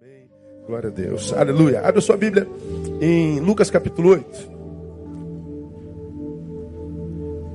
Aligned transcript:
Amém. 0.00 0.30
Glória 0.64 0.90
a 0.90 0.92
Deus. 0.92 1.32
Aleluia. 1.32 1.80
Abra 1.80 2.00
sua 2.00 2.16
Bíblia 2.16 2.46
em 3.00 3.40
Lucas 3.40 3.68
capítulo 3.68 4.10
8. 4.10 4.50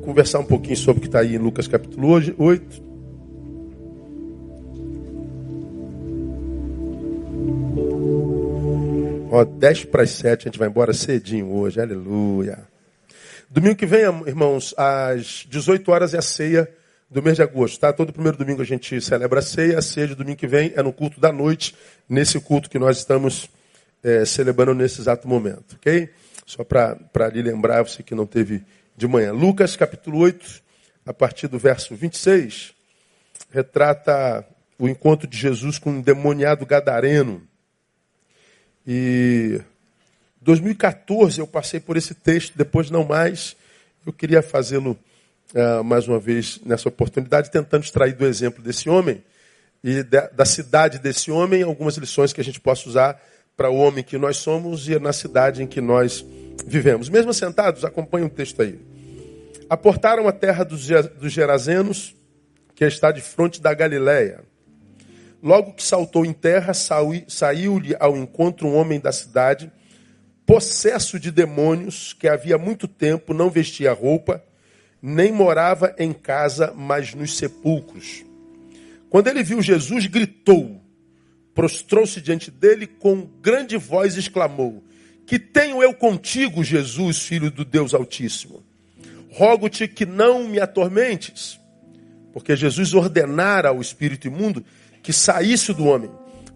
Conversar 0.04 0.39
um 0.39 0.46
pouquinho 0.46 0.76
sobre 0.76 0.98
o 0.98 1.02
que 1.02 1.08
está 1.08 1.21
aí 1.21 1.36
em 1.36 1.38
Lucas 1.38 1.70
capítulo 1.70 2.10
8. 2.10 2.84
Ó, 9.31 9.46
10 9.46 9.85
para 9.85 10.03
as 10.03 10.10
7, 10.10 10.41
a 10.41 10.51
gente 10.51 10.60
vai 10.60 10.67
embora 10.67 10.91
cedinho 10.94 11.49
hoje, 11.55 11.79
aleluia. 11.79 12.67
Domingo 13.49 13.78
que 13.78 13.85
vem, 13.85 14.03
irmãos, 14.28 14.75
às 14.78 15.47
18 15.49 15.89
horas 15.89 16.13
é 16.13 16.17
a 16.17 16.21
ceia 16.21 16.70
do 17.14 17.22
mês 17.22 17.36
de 17.36 17.44
agosto, 17.44 17.80
tá? 17.80 17.94
Todo 17.94 18.12
primeiro 18.12 18.36
domingo 18.36 18.64
a 18.64 18.66
gente 18.66 19.00
celebra 19.00 19.38
a 19.38 19.41
ceia, 19.41 19.77
a 19.77 19.82
ceia 19.84 20.08
de 20.08 20.16
domingo 20.16 20.36
que 20.36 20.48
vem 20.48 20.73
é 20.76 20.82
no 20.82 20.91
culto 20.91 21.22
da 21.22 21.32
noite, 21.32 21.76
nesse 22.09 22.40
culto 22.40 22.67
que 22.67 22.80
nós 22.80 22.98
estamos 22.98 23.48
é, 24.02 24.26
celebrando 24.26 24.73
nesse 24.73 24.99
exato 24.99 25.27
momento, 25.27 25.76
ok? 25.76 26.09
Só 26.44 26.63
para 26.63 27.27
lhe 27.31 27.44
lembrar, 27.44 27.84
você 27.84 28.02
que 28.02 28.16
não 28.16 28.26
teve 28.26 28.63
de 28.98 29.07
manhã. 29.07 29.31
Lucas 29.31 29.76
capítulo 29.76 30.18
8, 30.18 30.63
a 31.05 31.13
partir 31.13 31.48
do 31.48 31.59
verso 31.59 31.95
26, 31.95 32.73
retrata 33.52 34.43
o 34.80 34.90
encontro 34.90 35.27
de 35.27 35.38
Jesus 35.38 35.77
com 35.77 35.91
um 35.91 36.02
demoniado 36.02 36.66
gadareno. 36.66 37.43
E 38.88 39.62
2014 40.41 41.40
eu 41.40 41.45
passei 41.45 41.80
por 41.80 41.95
esse 41.95 42.16
texto, 42.16 42.57
depois 42.57 42.90
não 42.90 43.05
mais. 43.05 43.55
Eu 44.04 44.12
queria 44.12 44.41
fazê-lo 44.41 44.98
uh, 45.53 45.84
mais 45.84 46.07
uma 46.07 46.20
vez 46.20 46.59
nessa 46.66 46.89
oportunidade, 46.89 47.52
tentando 47.52 47.84
extrair 47.84 48.13
do 48.13 48.25
exemplo 48.25 48.63
desse 48.63 48.89
homem 48.89 49.23
e 49.84 50.02
da, 50.03 50.27
da 50.27 50.45
cidade 50.45 50.99
desse 50.99 51.29
homem 51.29 51.62
algumas 51.62 51.95
lições 51.98 52.34
que 52.34 52.41
a 52.41 52.43
gente 52.43 52.59
possa 52.59 52.88
usar 52.88 53.21
para 53.55 53.70
o 53.70 53.76
homem 53.76 54.03
que 54.03 54.17
nós 54.17 54.38
somos 54.38 54.87
e 54.87 54.98
na 54.98 55.13
cidade 55.13 55.62
em 55.62 55.68
que 55.68 55.81
nós 55.81 56.26
vivemos. 56.65 57.09
Mesmo 57.09 57.34
sentados, 57.34 57.85
acompanhe 57.85 58.26
o 58.26 58.29
texto 58.29 58.62
aí. 58.62 58.79
Aportaram 59.70 60.27
a 60.27 60.31
terra 60.31 60.63
dos, 60.63 60.87
dos 60.87 61.31
Gerazenos, 61.31 62.15
que 62.76 62.85
está 62.85 63.12
de 63.12 63.21
frente 63.21 63.62
da 63.62 63.74
Galiléia. 63.74 64.42
Logo 65.42 65.74
que 65.74 65.84
saltou 65.84 66.26
em 66.26 66.34
terra, 66.34 66.74
saiu-lhe 66.74 67.96
ao 68.00 68.16
encontro 68.16 68.68
um 68.68 68.76
homem 68.76 69.00
da 69.00 69.12
cidade, 69.12 69.72
possesso 70.46 71.20
de 71.20 71.30
demônios, 71.31 72.14
que 72.14 72.28
havia 72.28 72.58
muito 72.58 72.88
tempo 72.88 73.34
não 73.34 73.50
vestia 73.50 73.94
roupa, 73.94 74.44
nem 75.06 75.34
morava 75.34 75.94
em 76.00 76.14
casa, 76.14 76.73
mas 76.73 77.14
nos 77.14 77.36
sepulcros. 77.36 78.23
Quando 79.09 79.28
ele 79.28 79.44
viu 79.44 79.62
Jesus, 79.62 80.06
gritou, 80.06 80.82
prostrou-se 81.54 82.22
diante 82.22 82.50
dele 82.50 82.88
com 82.88 83.30
grande 83.42 83.76
voz 83.76 84.16
exclamou: 84.16 84.81
Que 85.26 85.38
tenho 85.38 85.84
eu 85.84 85.94
contigo, 85.94 86.64
Jesus, 86.64 87.20
filho 87.20 87.52
do 87.52 87.66
Deus 87.66 87.94
Altíssimo? 87.94 88.64
Rogo-te 89.30 89.90
que 89.90 90.06
não 90.06 90.48
me 90.48 90.62
atormentes, 90.62 91.59
porque 92.31 92.56
Jesus 92.56 92.94
ordenara 92.94 93.70
ao 93.70 93.81
espírito 93.81 94.28
imundo 94.28 94.64
que 95.02 95.12
saísse 95.12 95.74
do 95.74 95.84
homem, 95.84 96.09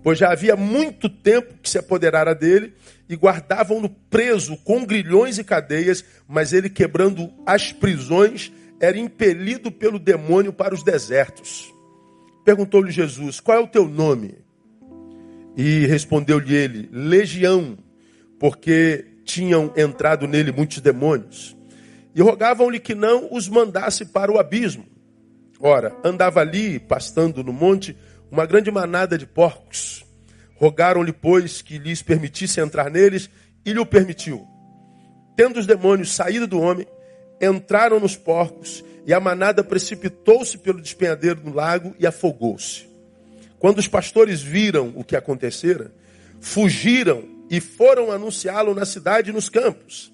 pois 0.04 0.18
já 0.18 0.32
havia 0.32 0.56
muito 0.56 1.10
tempo 1.10 1.56
que 1.62 1.70
se 1.70 1.78
apoderara 1.78 2.34
dele 2.34 2.74
e 3.10 3.16
guardavam-no 3.16 3.90
preso 3.90 4.58
com 4.58 4.86
grilhões 4.86 5.38
e 5.38 5.44
cadeias, 5.44 6.04
mas 6.28 6.54
ele, 6.54 6.70
quebrando 6.70 7.32
as 7.46 7.72
prisões, 7.72 8.52
era 8.80 8.98
impelido 8.98 9.72
pelo 9.72 9.98
demônio 9.98 10.54
para 10.54 10.74
os 10.74 10.84
desertos. 10.84 11.74
Perguntou-lhe 12.44 12.92
Jesus: 12.92 13.40
Qual 13.40 13.58
é 13.58 13.62
o 13.62 13.68
teu 13.68 13.88
nome? 13.88 14.36
E 15.56 15.86
respondeu-lhe 15.88 16.56
ele: 16.56 16.90
Legião, 16.92 17.78
porque 18.40 19.06
tinham 19.24 19.74
entrado 19.76 20.28
nele 20.28 20.52
muitos 20.52 20.80
demônios. 20.80 21.58
E 22.16 22.22
rogavam-lhe 22.22 22.80
que 22.80 22.96
não 22.96 23.28
os 23.32 23.48
mandasse 23.48 24.06
para 24.06 24.32
o 24.32 24.40
abismo. 24.40 24.86
Ora, 25.60 25.96
andava 26.04 26.40
ali, 26.40 26.80
pastando 26.80 27.44
no 27.44 27.52
monte, 27.52 27.98
uma 28.32 28.46
grande 28.46 28.72
manada 28.72 29.18
de 29.18 29.26
porcos. 29.26 30.06
Rogaram-lhe, 30.56 31.14
pois, 31.14 31.62
que 31.62 31.78
lhes 31.78 32.02
permitisse 32.02 32.60
entrar 32.60 32.90
neles, 32.90 33.30
e 33.66 33.74
lhe 33.74 33.80
o 33.80 33.86
permitiu. 33.86 34.48
Tendo 35.36 35.60
os 35.60 35.66
demônios 35.66 36.14
saído 36.14 36.48
do 36.48 36.60
homem, 36.60 36.88
entraram 37.42 38.00
nos 38.00 38.16
porcos, 38.16 38.84
e 39.06 39.14
a 39.14 39.20
manada 39.20 39.64
precipitou-se 39.64 40.58
pelo 40.58 40.82
despenhadeiro 40.82 41.40
do 41.42 41.54
lago 41.54 41.96
e 42.00 42.06
afogou-se. 42.08 42.88
Quando 43.60 43.80
os 43.80 43.88
pastores 43.88 44.42
viram 44.42 44.94
o 44.96 45.04
que 45.04 45.16
acontecera, 45.16 45.92
fugiram 46.40 47.24
e 47.50 47.60
foram 47.60 48.12
anunciá-lo 48.12 48.76
na 48.76 48.86
cidade 48.86 49.30
e 49.30 49.34
nos 49.34 49.50
campos. 49.50 50.12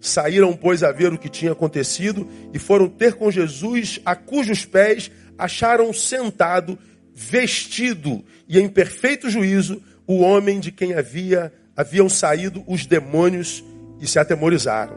Saíram, 0.00 0.54
pois, 0.54 0.82
a 0.82 0.92
ver 0.92 1.12
o 1.12 1.18
que 1.18 1.28
tinha 1.28 1.52
acontecido 1.52 2.28
e 2.52 2.58
foram 2.58 2.88
ter 2.88 3.14
com 3.14 3.30
Jesus, 3.30 4.00
a 4.04 4.14
cujos 4.14 4.64
pés 4.64 5.10
acharam 5.38 5.92
sentado 5.92 6.78
vestido 7.14 8.24
e 8.48 8.58
em 8.58 8.68
perfeito 8.68 9.30
juízo 9.30 9.82
o 10.06 10.20
homem 10.20 10.60
de 10.60 10.72
quem 10.72 10.94
havia 10.94 11.52
haviam 11.76 12.08
saído 12.08 12.62
os 12.66 12.86
demônios 12.86 13.64
e 14.00 14.06
se 14.06 14.18
atemorizaram. 14.18 14.96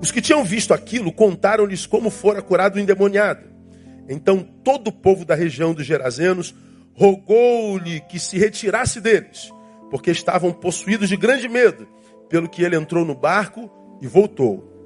Os 0.00 0.12
que 0.12 0.20
tinham 0.20 0.44
visto 0.44 0.72
aquilo 0.72 1.12
contaram-lhes 1.12 1.86
como 1.86 2.08
fora 2.10 2.40
curado 2.40 2.76
o 2.76 2.80
endemoniado. 2.80 3.44
Então 4.08 4.46
todo 4.62 4.88
o 4.88 4.92
povo 4.92 5.24
da 5.24 5.34
região 5.34 5.74
dos 5.74 5.86
Gerazenos 5.86 6.54
rogou-lhe 6.94 8.00
que 8.02 8.18
se 8.18 8.38
retirasse 8.38 9.00
deles, 9.00 9.52
porque 9.90 10.10
estavam 10.10 10.52
possuídos 10.52 11.08
de 11.08 11.16
grande 11.16 11.48
medo, 11.48 11.86
pelo 12.28 12.48
que 12.48 12.62
ele 12.62 12.76
entrou 12.76 13.04
no 13.04 13.14
barco 13.14 13.70
e 14.00 14.06
voltou. 14.06 14.76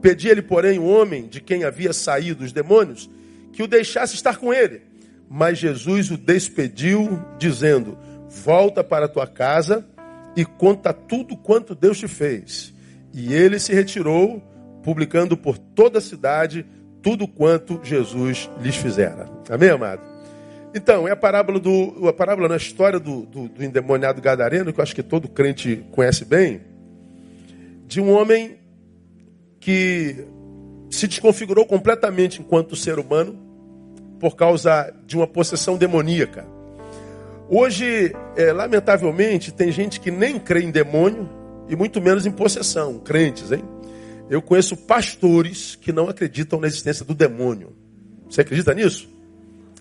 Pedia-lhe, 0.00 0.42
porém, 0.42 0.78
o 0.78 0.86
homem 0.86 1.26
de 1.26 1.40
quem 1.40 1.64
havia 1.64 1.92
saído 1.92 2.44
os 2.44 2.52
demônios 2.52 3.10
que 3.52 3.62
o 3.62 3.66
deixasse 3.66 4.14
estar 4.14 4.36
com 4.36 4.52
ele. 4.52 4.82
Mas 5.28 5.58
Jesus 5.58 6.10
o 6.10 6.16
despediu, 6.16 7.20
dizendo: 7.38 7.98
Volta 8.28 8.84
para 8.84 9.08
tua 9.08 9.26
casa 9.26 9.84
e 10.36 10.44
conta 10.44 10.92
tudo 10.92 11.36
quanto 11.36 11.74
Deus 11.74 11.98
te 11.98 12.06
fez. 12.06 12.74
E 13.12 13.32
ele 13.32 13.58
se 13.58 13.72
retirou, 13.72 14.42
publicando 14.82 15.36
por 15.36 15.58
toda 15.58 15.98
a 15.98 16.02
cidade 16.02 16.66
tudo 17.02 17.26
quanto 17.26 17.80
Jesus 17.82 18.50
lhes 18.60 18.76
fizera. 18.76 19.28
Amém, 19.48 19.70
amado? 19.70 20.02
Então, 20.74 21.08
é 21.08 21.12
a 21.12 21.16
parábola 21.16 21.58
do. 21.58 22.08
A 22.08 22.12
parábola 22.12 22.48
na 22.48 22.56
história 22.56 23.00
do, 23.00 23.22
do, 23.22 23.48
do 23.48 23.64
endemoniado 23.64 24.20
gadareno, 24.20 24.72
que 24.72 24.78
eu 24.78 24.82
acho 24.82 24.94
que 24.94 25.02
todo 25.02 25.28
crente 25.28 25.84
conhece 25.90 26.24
bem, 26.24 26.60
de 27.86 28.00
um 28.00 28.12
homem 28.12 28.58
que 29.58 30.26
se 30.90 31.08
desconfigurou 31.08 31.64
completamente 31.64 32.40
enquanto 32.40 32.76
ser 32.76 32.98
humano 32.98 33.45
por 34.18 34.36
causa 34.36 34.92
de 35.06 35.16
uma 35.16 35.26
possessão 35.26 35.76
demoníaca. 35.76 36.46
Hoje, 37.48 38.14
é, 38.36 38.52
lamentavelmente, 38.52 39.52
tem 39.52 39.70
gente 39.70 40.00
que 40.00 40.10
nem 40.10 40.38
crê 40.38 40.62
em 40.62 40.70
demônio 40.70 41.28
e 41.68 41.76
muito 41.76 42.00
menos 42.00 42.26
em 42.26 42.30
possessão, 42.30 42.98
crentes, 42.98 43.52
hein? 43.52 43.62
Eu 44.28 44.42
conheço 44.42 44.76
pastores 44.76 45.76
que 45.76 45.92
não 45.92 46.08
acreditam 46.08 46.60
na 46.60 46.66
existência 46.66 47.04
do 47.04 47.14
demônio. 47.14 47.72
Você 48.28 48.40
acredita 48.40 48.74
nisso? 48.74 49.08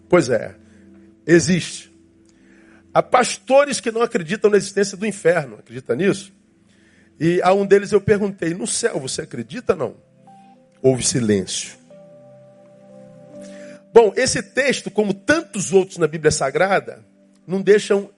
Pois 0.07 0.29
é, 0.29 0.56
existe. 1.25 1.91
Há 2.94 3.02
pastores 3.02 3.79
que 3.79 3.91
não 3.91 4.02
acreditam 4.02 4.50
na 4.50 4.57
existência 4.57 4.96
do 4.96 5.06
inferno. 5.06 5.56
Acredita 5.56 5.96
nisso? 5.96 6.31
E 7.19 7.41
a 7.41 7.53
um 7.53 7.66
deles 7.66 7.91
eu 7.91 8.00
perguntei: 8.00 8.53
no 8.53 8.67
céu 8.67 9.00
você 9.00 9.23
acredita 9.23 9.75
não? 9.75 9.96
Houve 10.81 11.03
silêncio. 11.03 11.84
Bom, 13.96 14.12
esse 14.18 14.44
texto, 14.44 14.92
como 14.92 15.14
tantos 15.14 15.72
outros 15.72 15.98
na 15.98 16.06
Bíblia 16.06 16.30
Sagrada, 16.30 17.02
não 17.48 17.62
deixam 17.62 18.10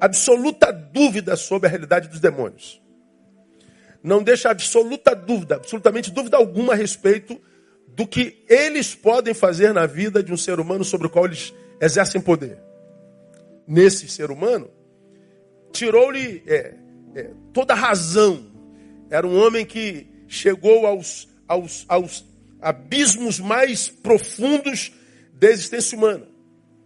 absoluta 0.00 0.72
dúvida 0.72 1.36
sobre 1.36 1.68
a 1.68 1.70
realidade 1.70 2.08
dos 2.08 2.18
demônios. 2.18 2.82
Não 4.02 4.20
deixa 4.20 4.50
absoluta 4.50 5.14
dúvida, 5.14 5.54
absolutamente 5.54 6.10
dúvida 6.10 6.36
alguma 6.38 6.72
a 6.72 6.76
respeito 6.76 7.40
do 7.86 8.04
que 8.04 8.44
eles 8.48 8.96
podem 8.96 9.32
fazer 9.32 9.72
na 9.72 9.86
vida 9.86 10.24
de 10.24 10.32
um 10.32 10.36
ser 10.36 10.58
humano 10.58 10.84
sobre 10.84 11.06
o 11.06 11.10
qual 11.10 11.26
eles 11.26 11.54
exercem 11.80 12.20
poder. 12.20 12.58
Nesse 13.64 14.08
ser 14.08 14.32
humano, 14.32 14.68
tirou-lhe 15.70 16.42
é, 16.48 16.74
é, 17.14 17.30
toda 17.52 17.74
a 17.74 17.76
razão. 17.76 18.44
Era 19.08 19.24
um 19.24 19.40
homem 19.40 19.64
que 19.64 20.08
chegou 20.26 20.84
aos, 20.84 21.28
aos, 21.46 21.84
aos 21.86 22.31
abismos 22.62 23.38
mais 23.40 23.88
profundos 23.88 24.92
da 25.34 25.50
existência 25.50 25.98
humana. 25.98 26.22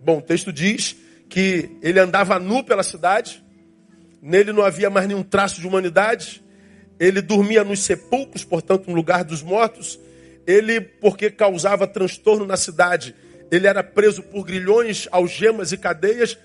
Bom, 0.01 0.19
o 0.19 0.23
texto 0.23 0.53
diz 0.53 0.97
que 1.29 1.71
ele 1.83 2.01
andava 2.01 2.39
nu 2.39 2.65
pela 2.65 2.83
cidade, 2.83 3.45
nele 4.23 4.53
não 4.53 4.65
havia 4.65 4.91
mais 4.91 5.07
nenhum 5.07 5.23
traço 5.23 5.61
de 5.61 5.67
humanidade, 5.67 6.43
ele 6.99 7.21
dormia 7.21 7.63
nos 7.63 7.81
sepulcros, 7.81 8.43
portanto, 8.43 8.89
no 8.89 8.97
lugar 8.97 9.23
dos 9.23 9.43
mortos, 9.43 10.01
ele, 10.47 10.81
porque 10.81 11.31
causava 11.31 11.87
transtorno 11.87 12.47
na 12.47 12.57
cidade, 12.57 13.15
ele 13.51 13.67
era 13.67 13.85
preso 13.85 14.23
por 14.23 14.45
grilhões, 14.45 15.07
algemas 15.13 15.73
e 15.73 15.77
cadeias, 15.77 16.39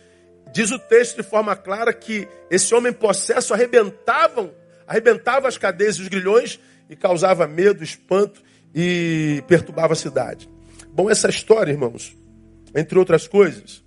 Diz 0.52 0.70
o 0.70 0.78
texto 0.78 1.18
de 1.18 1.24
forma 1.24 1.56
clara 1.56 1.94
que 1.94 2.28
esse 2.50 2.76
homem 2.76 2.92
possesso 2.92 3.54
arrebentavam, 3.54 4.54
arrebentava 4.86 5.48
as 5.48 5.58
cadeias 5.58 5.96
e 5.96 6.02
os 6.02 6.08
grilhões 6.10 6.60
e 6.90 6.96
causava 6.96 7.48
medo, 7.48 7.84
espanto 7.84 8.44
e 8.74 9.44
perturbava 9.48 9.94
a 9.94 9.96
cidade. 9.96 10.50
Bom, 10.94 11.10
essa 11.10 11.30
história, 11.30 11.72
irmãos, 11.72 12.16
entre 12.76 12.98
outras 12.98 13.28
coisas, 13.28 13.84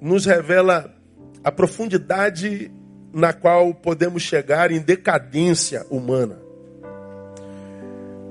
nos 0.00 0.24
revela 0.24 0.94
a 1.42 1.50
profundidade 1.52 2.70
na 3.12 3.32
qual 3.32 3.74
podemos 3.74 4.22
chegar 4.22 4.70
em 4.70 4.80
decadência 4.80 5.86
humana. 5.90 6.38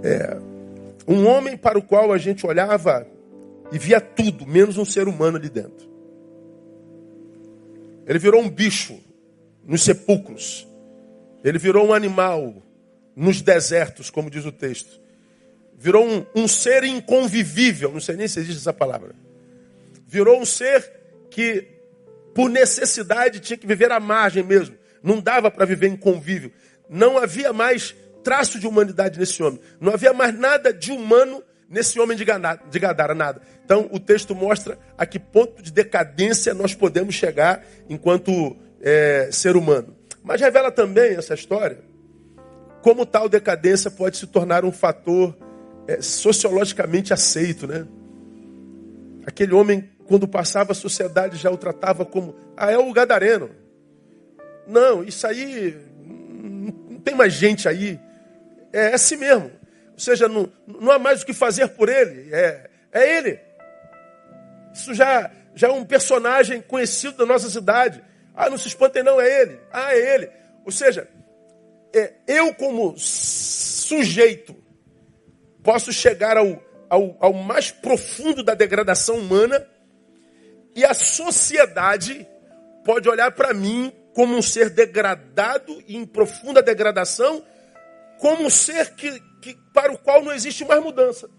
É, 0.04 0.38
um 1.08 1.28
homem 1.28 1.58
para 1.58 1.78
o 1.78 1.82
qual 1.82 2.14
a 2.14 2.18
gente 2.18 2.46
olhava 2.46 3.06
e 3.72 3.78
via 3.78 4.00
tudo, 4.00 4.46
menos 4.46 4.78
um 4.78 4.86
ser 4.86 5.08
humano 5.08 5.38
ali 5.38 5.50
dentro. 5.50 5.90
Ele 8.06 8.18
virou 8.18 8.42
um 8.42 8.50
bicho 8.50 9.00
nos 9.66 9.84
sepulcros. 9.84 10.68
Ele 11.44 11.60
virou 11.60 11.88
um 11.88 11.94
animal 11.94 12.56
nos 13.16 13.42
desertos, 13.42 14.10
como 14.10 14.30
diz 14.30 14.46
o 14.46 14.52
texto. 14.52 15.00
Virou 15.80 16.06
um, 16.06 16.26
um 16.36 16.48
ser 16.48 16.84
inconvivível, 16.84 17.92
não 17.92 18.02
sei 18.02 18.16
nem 18.16 18.28
se 18.28 18.40
existe 18.40 18.60
essa 18.60 18.74
palavra. 18.74 19.16
Virou 20.06 20.40
um 20.40 20.46
ser 20.46 20.92
que, 21.32 21.66
por 22.36 22.50
necessidade, 22.50 23.40
tinha 23.40 23.58
que 23.58 23.66
viver 23.66 23.92
à 23.92 24.00
margem 24.00 24.44
mesmo. 24.44 24.76
Não 25.02 25.22
dava 25.22 25.50
para 25.50 25.66
viver 25.66 25.88
em 25.88 25.96
convívio. 25.96 26.52
Não 26.90 27.18
havia 27.18 27.54
mais 27.54 27.96
traço 28.24 28.60
de 28.60 28.68
humanidade 28.68 29.18
nesse 29.18 29.42
homem. 29.42 29.60
Não 29.80 29.94
havia 29.94 30.12
mais 30.12 30.38
nada 30.38 30.74
de 30.74 30.92
humano 30.92 31.42
nesse 31.70 32.00
homem 32.00 32.18
de 32.18 32.26
Gadara, 32.26 33.16
nada. 33.16 33.42
Então, 33.64 33.88
o 33.92 34.00
texto 34.00 34.36
mostra 34.36 34.78
a 34.98 35.06
que 35.06 35.18
ponto 35.18 35.64
de 35.64 35.72
decadência 35.72 36.54
nós 36.54 36.76
podemos 36.76 37.16
chegar 37.16 37.66
enquanto 37.88 38.58
é, 38.82 39.30
ser 39.32 39.56
humano. 39.56 39.96
Mas 40.22 40.42
revela 40.42 40.72
também 40.72 41.16
essa 41.16 41.34
história 41.34 41.90
como 42.82 43.06
tal 43.06 43.28
decadência 43.28 43.92
pode 43.92 44.18
se 44.18 44.28
tornar 44.28 44.64
um 44.64 44.72
fator 44.72 45.36
é, 45.90 46.02
sociologicamente 46.04 47.12
aceito, 47.12 47.66
né? 47.66 47.88
Aquele 49.26 49.56
homem, 49.56 49.90
quando 50.06 50.28
passava 50.28 50.72
a 50.72 50.76
sociedade, 50.76 51.36
já 51.38 51.50
o 51.50 51.58
tratava 51.58 52.06
como, 52.06 52.36
ah, 52.56 52.72
é 52.72 52.78
o 52.78 52.94
gadareno. 52.94 53.50
Não, 54.68 55.04
isso 55.04 55.26
aí, 55.26 55.76
não 56.06 57.00
tem 57.00 57.16
mais 57.16 57.34
gente 57.34 57.68
aí. 57.68 58.00
É 58.72 58.94
assim 58.94 59.18
mesmo. 59.18 59.52
Ou 59.94 60.00
seja, 60.00 60.28
não, 60.28 60.52
não 60.68 60.92
há 60.92 61.00
mais 61.00 61.24
o 61.24 61.26
que 61.26 61.34
fazer 61.34 61.68
por 61.70 61.90
ele. 61.90 62.30
É, 62.32 62.70
é 62.92 63.18
ele. 63.18 63.40
Isso 64.72 64.94
já, 64.94 65.32
já 65.56 65.70
é 65.70 65.72
um 65.72 65.84
personagem 65.84 66.62
conhecido 66.62 67.18
da 67.18 67.26
nossa 67.26 67.50
cidade. 67.50 68.04
Ah, 68.36 68.48
não 68.48 68.60
se 68.60 68.68
espantem 68.68 69.02
não, 69.02 69.20
é 69.20 69.42
ele. 69.42 69.60
Ah, 69.72 69.96
é 69.96 70.16
ele. 70.16 70.30
Ou 70.64 70.72
seja, 70.72 71.08
é, 71.92 72.14
eu 72.28 72.54
como 72.54 72.94
sujeito 72.96 74.69
posso 75.64 75.92
chegar 75.92 76.38
ao, 76.38 76.62
ao, 76.90 77.18
ao 77.20 77.34
mais 77.34 77.72
profundo 77.72 78.44
da 78.44 78.54
degradação 78.54 79.18
humana 79.18 79.66
e 80.76 80.86
a 80.86 80.94
sociedade 80.94 82.28
pode 82.84 83.10
olhar 83.10 83.32
para 83.32 83.54
mim 83.54 83.92
como 84.14 84.36
um 84.36 84.42
ser 84.42 84.70
degradado 84.70 85.82
e 85.88 85.96
em 85.96 86.06
profunda 86.06 86.62
degradação, 86.62 87.44
como 88.20 88.46
um 88.46 88.50
ser 88.50 88.96
que, 88.96 89.20
que, 89.42 89.58
para 89.74 89.92
o 89.92 89.98
qual 89.98 90.24
não 90.24 90.34
existe 90.34 90.66
mais 90.66 90.84
mudança. 90.84 91.30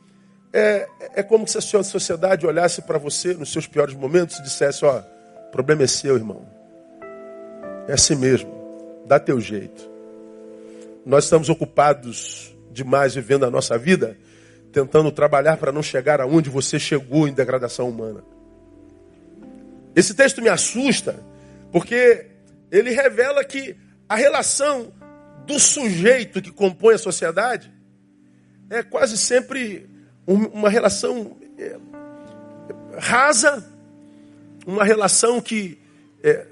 É, 0.53 0.89
é 1.17 1.23
como 1.23 1.47
se 1.47 1.59
a 1.59 1.83
sociedade 1.83 2.47
olhasse 2.47 2.83
para 2.83 2.99
você 2.99 3.35
nos 3.35 3.53
seus 3.53 3.67
piores 3.67 3.95
momentos 3.95 4.39
e 4.39 4.43
dissesse: 4.43 4.85
Ó, 4.85 4.99
o 4.99 5.51
problema 5.51 5.83
é 5.83 5.87
seu, 5.87 6.17
irmão. 6.17 6.47
É 7.87 7.93
assim 7.93 8.17
mesmo. 8.17 8.51
Dá 9.07 9.21
teu 9.21 9.41
jeito. 9.41 9.91
Nós 11.05 11.25
estamos 11.25 11.49
ocupados 11.49 12.55
demais 12.71 13.15
vivendo 13.15 13.45
a 13.45 13.51
nossa 13.51 13.77
vida, 13.77 14.17
tentando 14.73 15.11
trabalhar 15.11 15.57
para 15.57 15.73
não 15.73 15.83
chegar 15.83 16.21
aonde 16.21 16.49
você 16.49 16.79
chegou 16.79 17.27
em 17.27 17.33
degradação 17.33 17.89
humana. 17.89 18.23
Esse 19.95 20.15
texto 20.15 20.41
me 20.41 20.49
assusta, 20.49 21.23
porque 21.73 22.27
ele 22.71 22.91
revela 22.91 23.45
que 23.45 23.77
a 24.09 24.15
relação 24.15 24.93
do 25.47 25.59
sujeito 25.59 26.41
que 26.41 26.51
compõe 26.51 26.95
a 26.95 26.99
sociedade 26.99 27.73
é 28.69 28.83
quase 28.83 29.19
sempre 29.19 29.91
uma 30.27 30.71
relação 30.71 31.37
é, 31.59 31.77
rasa, 32.97 33.69
uma 34.65 34.85
relação 34.85 35.41
que 35.41 35.79
é, 36.23 36.47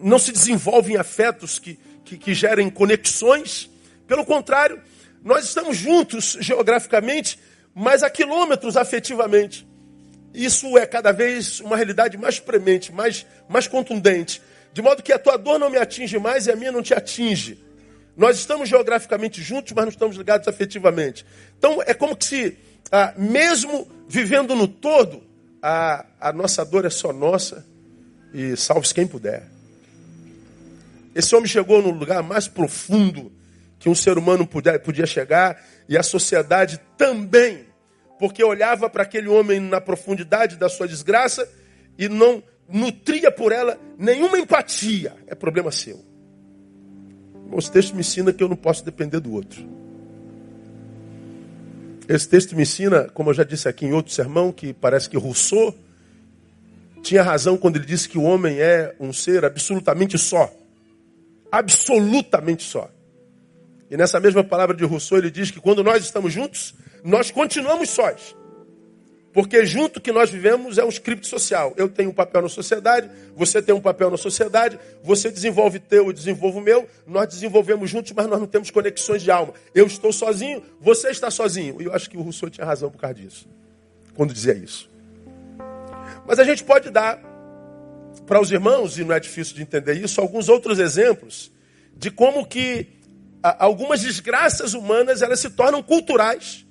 não 0.00 0.18
se 0.18 0.32
desenvolve 0.32 0.92
em 0.92 0.96
afetos 0.96 1.58
que, 1.58 1.78
que, 2.04 2.18
que 2.18 2.34
gerem 2.34 2.68
conexões. 2.68 3.70
Pelo 4.06 4.24
contrário, 4.24 4.80
nós 5.24 5.44
estamos 5.44 5.76
juntos 5.76 6.36
geograficamente, 6.40 7.38
mas 7.74 8.02
a 8.02 8.10
quilômetros 8.10 8.76
afetivamente. 8.76 9.66
Isso 10.34 10.76
é 10.78 10.86
cada 10.86 11.12
vez 11.12 11.60
uma 11.60 11.76
realidade 11.76 12.16
mais 12.16 12.40
premente, 12.40 12.92
mais, 12.92 13.26
mais 13.48 13.68
contundente. 13.68 14.42
De 14.72 14.80
modo 14.80 15.02
que 15.02 15.12
a 15.12 15.18
tua 15.18 15.36
dor 15.36 15.58
não 15.58 15.70
me 15.70 15.76
atinge 15.76 16.18
mais 16.18 16.46
e 16.46 16.50
a 16.50 16.56
minha 16.56 16.72
não 16.72 16.82
te 16.82 16.94
atinge. 16.94 17.62
Nós 18.16 18.38
estamos 18.38 18.68
geograficamente 18.68 19.42
juntos, 19.42 19.72
mas 19.72 19.84
não 19.84 19.90
estamos 19.90 20.16
ligados 20.16 20.48
afetivamente. 20.48 21.24
Então 21.58 21.82
é 21.82 21.94
como 21.94 22.16
se, 22.18 22.56
ah, 22.90 23.14
mesmo 23.16 23.88
vivendo 24.08 24.54
no 24.54 24.66
todo, 24.66 25.22
a, 25.62 26.04
a 26.20 26.32
nossa 26.32 26.64
dor 26.64 26.84
é 26.84 26.90
só 26.90 27.12
nossa 27.12 27.64
e 28.34 28.56
salve-se 28.56 28.94
quem 28.94 29.06
puder. 29.06 29.44
Esse 31.14 31.34
homem 31.36 31.46
chegou 31.46 31.82
no 31.82 31.90
lugar 31.90 32.22
mais 32.22 32.48
profundo 32.48 33.30
que 33.82 33.88
um 33.88 33.94
ser 33.96 34.16
humano 34.16 34.46
podia, 34.46 35.04
chegar 35.04 35.60
e 35.88 35.98
a 35.98 36.04
sociedade 36.04 36.80
também, 36.96 37.66
porque 38.16 38.42
olhava 38.42 38.88
para 38.88 39.02
aquele 39.02 39.26
homem 39.26 39.58
na 39.58 39.80
profundidade 39.80 40.56
da 40.56 40.68
sua 40.68 40.86
desgraça 40.86 41.48
e 41.98 42.08
não 42.08 42.40
nutria 42.68 43.28
por 43.32 43.50
ela 43.50 43.76
nenhuma 43.98 44.38
empatia. 44.38 45.14
É 45.26 45.34
problema 45.34 45.72
seu. 45.72 46.00
Esse 47.58 47.72
texto 47.72 47.92
me 47.94 48.00
ensina 48.00 48.32
que 48.32 48.40
eu 48.40 48.48
não 48.48 48.54
posso 48.54 48.84
depender 48.84 49.18
do 49.18 49.32
outro. 49.32 49.68
Esse 52.08 52.28
texto 52.28 52.54
me 52.54 52.62
ensina, 52.62 53.08
como 53.08 53.30
eu 53.30 53.34
já 53.34 53.42
disse 53.42 53.68
aqui 53.68 53.84
em 53.84 53.92
outro 53.92 54.12
sermão, 54.12 54.52
que 54.52 54.72
parece 54.72 55.10
que 55.10 55.16
Rousseau 55.16 55.74
tinha 57.02 57.20
razão 57.20 57.56
quando 57.56 57.76
ele 57.76 57.84
disse 57.84 58.08
que 58.08 58.16
o 58.16 58.22
homem 58.22 58.60
é 58.60 58.94
um 59.00 59.12
ser 59.12 59.44
absolutamente 59.44 60.16
só 60.16 60.48
absolutamente 61.52 62.62
só. 62.62 62.90
E 63.92 63.96
nessa 63.98 64.18
mesma 64.18 64.42
palavra 64.42 64.74
de 64.74 64.86
Rousseau, 64.86 65.18
ele 65.18 65.30
diz 65.30 65.50
que 65.50 65.60
quando 65.60 65.84
nós 65.84 66.02
estamos 66.02 66.32
juntos, 66.32 66.74
nós 67.04 67.30
continuamos 67.30 67.90
sós. 67.90 68.34
Porque 69.34 69.66
junto 69.66 70.00
que 70.00 70.10
nós 70.10 70.30
vivemos 70.30 70.78
é 70.78 70.84
um 70.84 70.88
script 70.88 71.26
social. 71.26 71.74
Eu 71.76 71.90
tenho 71.90 72.08
um 72.08 72.14
papel 72.14 72.40
na 72.40 72.48
sociedade, 72.48 73.10
você 73.36 73.60
tem 73.60 73.74
um 73.74 73.82
papel 73.82 74.10
na 74.10 74.16
sociedade, 74.16 74.80
você 75.04 75.30
desenvolve 75.30 75.78
teu, 75.78 76.06
eu 76.06 76.12
desenvolvo 76.14 76.58
meu, 76.58 76.88
nós 77.06 77.28
desenvolvemos 77.28 77.90
juntos, 77.90 78.12
mas 78.12 78.26
nós 78.26 78.40
não 78.40 78.46
temos 78.46 78.70
conexões 78.70 79.20
de 79.20 79.30
alma. 79.30 79.52
Eu 79.74 79.86
estou 79.86 80.10
sozinho, 80.10 80.62
você 80.80 81.10
está 81.10 81.30
sozinho. 81.30 81.76
E 81.82 81.84
eu 81.84 81.94
acho 81.94 82.08
que 82.08 82.16
o 82.16 82.22
Rousseau 82.22 82.48
tinha 82.48 82.66
razão 82.66 82.90
por 82.90 82.98
causa 82.98 83.16
disso, 83.16 83.46
quando 84.14 84.32
dizia 84.32 84.54
isso. 84.54 84.88
Mas 86.26 86.38
a 86.38 86.44
gente 86.44 86.64
pode 86.64 86.88
dar 86.88 87.20
para 88.24 88.40
os 88.40 88.50
irmãos, 88.50 88.96
e 88.96 89.04
não 89.04 89.14
é 89.14 89.20
difícil 89.20 89.54
de 89.54 89.60
entender 89.60 90.02
isso, 90.02 90.18
alguns 90.18 90.48
outros 90.48 90.78
exemplos 90.78 91.52
de 91.94 92.10
como 92.10 92.46
que 92.46 93.01
algumas 93.42 94.00
desgraças 94.00 94.74
humanas 94.74 95.22
elas 95.22 95.40
se 95.40 95.50
tornam 95.50 95.82
culturais 95.82 96.66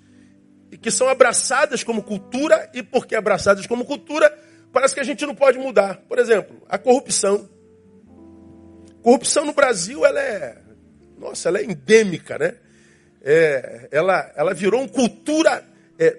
e 0.72 0.78
que 0.78 0.90
são 0.90 1.10
abraçadas 1.10 1.84
como 1.84 2.02
cultura 2.02 2.70
e 2.74 2.82
porque 2.82 3.16
abraçadas 3.16 3.68
como 3.68 3.84
cultura 3.84 4.32
parece 4.72 4.94
que 4.94 5.02
a 5.02 5.04
gente 5.04 5.26
não 5.26 5.36
pode 5.36 5.58
mudar. 5.58 5.98
Por 6.08 6.18
exemplo, 6.18 6.62
a 6.70 6.78
corrupção. 6.78 7.50
Corrupção 9.02 9.46
no 9.46 9.54
Brasil 9.54 10.06
ela 10.06 10.22
é, 10.22 10.58
nossa, 11.18 11.50
ela 11.50 11.60
é 11.60 11.66
endêmica, 11.66 12.38
né? 12.38 12.56
É, 13.24 13.90
ela, 13.92 14.32
ela 14.36 14.54
virou 14.54 14.80
uma 14.80 14.90
cultura 14.90 15.64
é, 16.00 16.18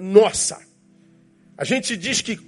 nossa. 0.00 0.60
A 1.56 1.64
gente 1.64 1.96
diz 1.96 2.20
que 2.20 2.38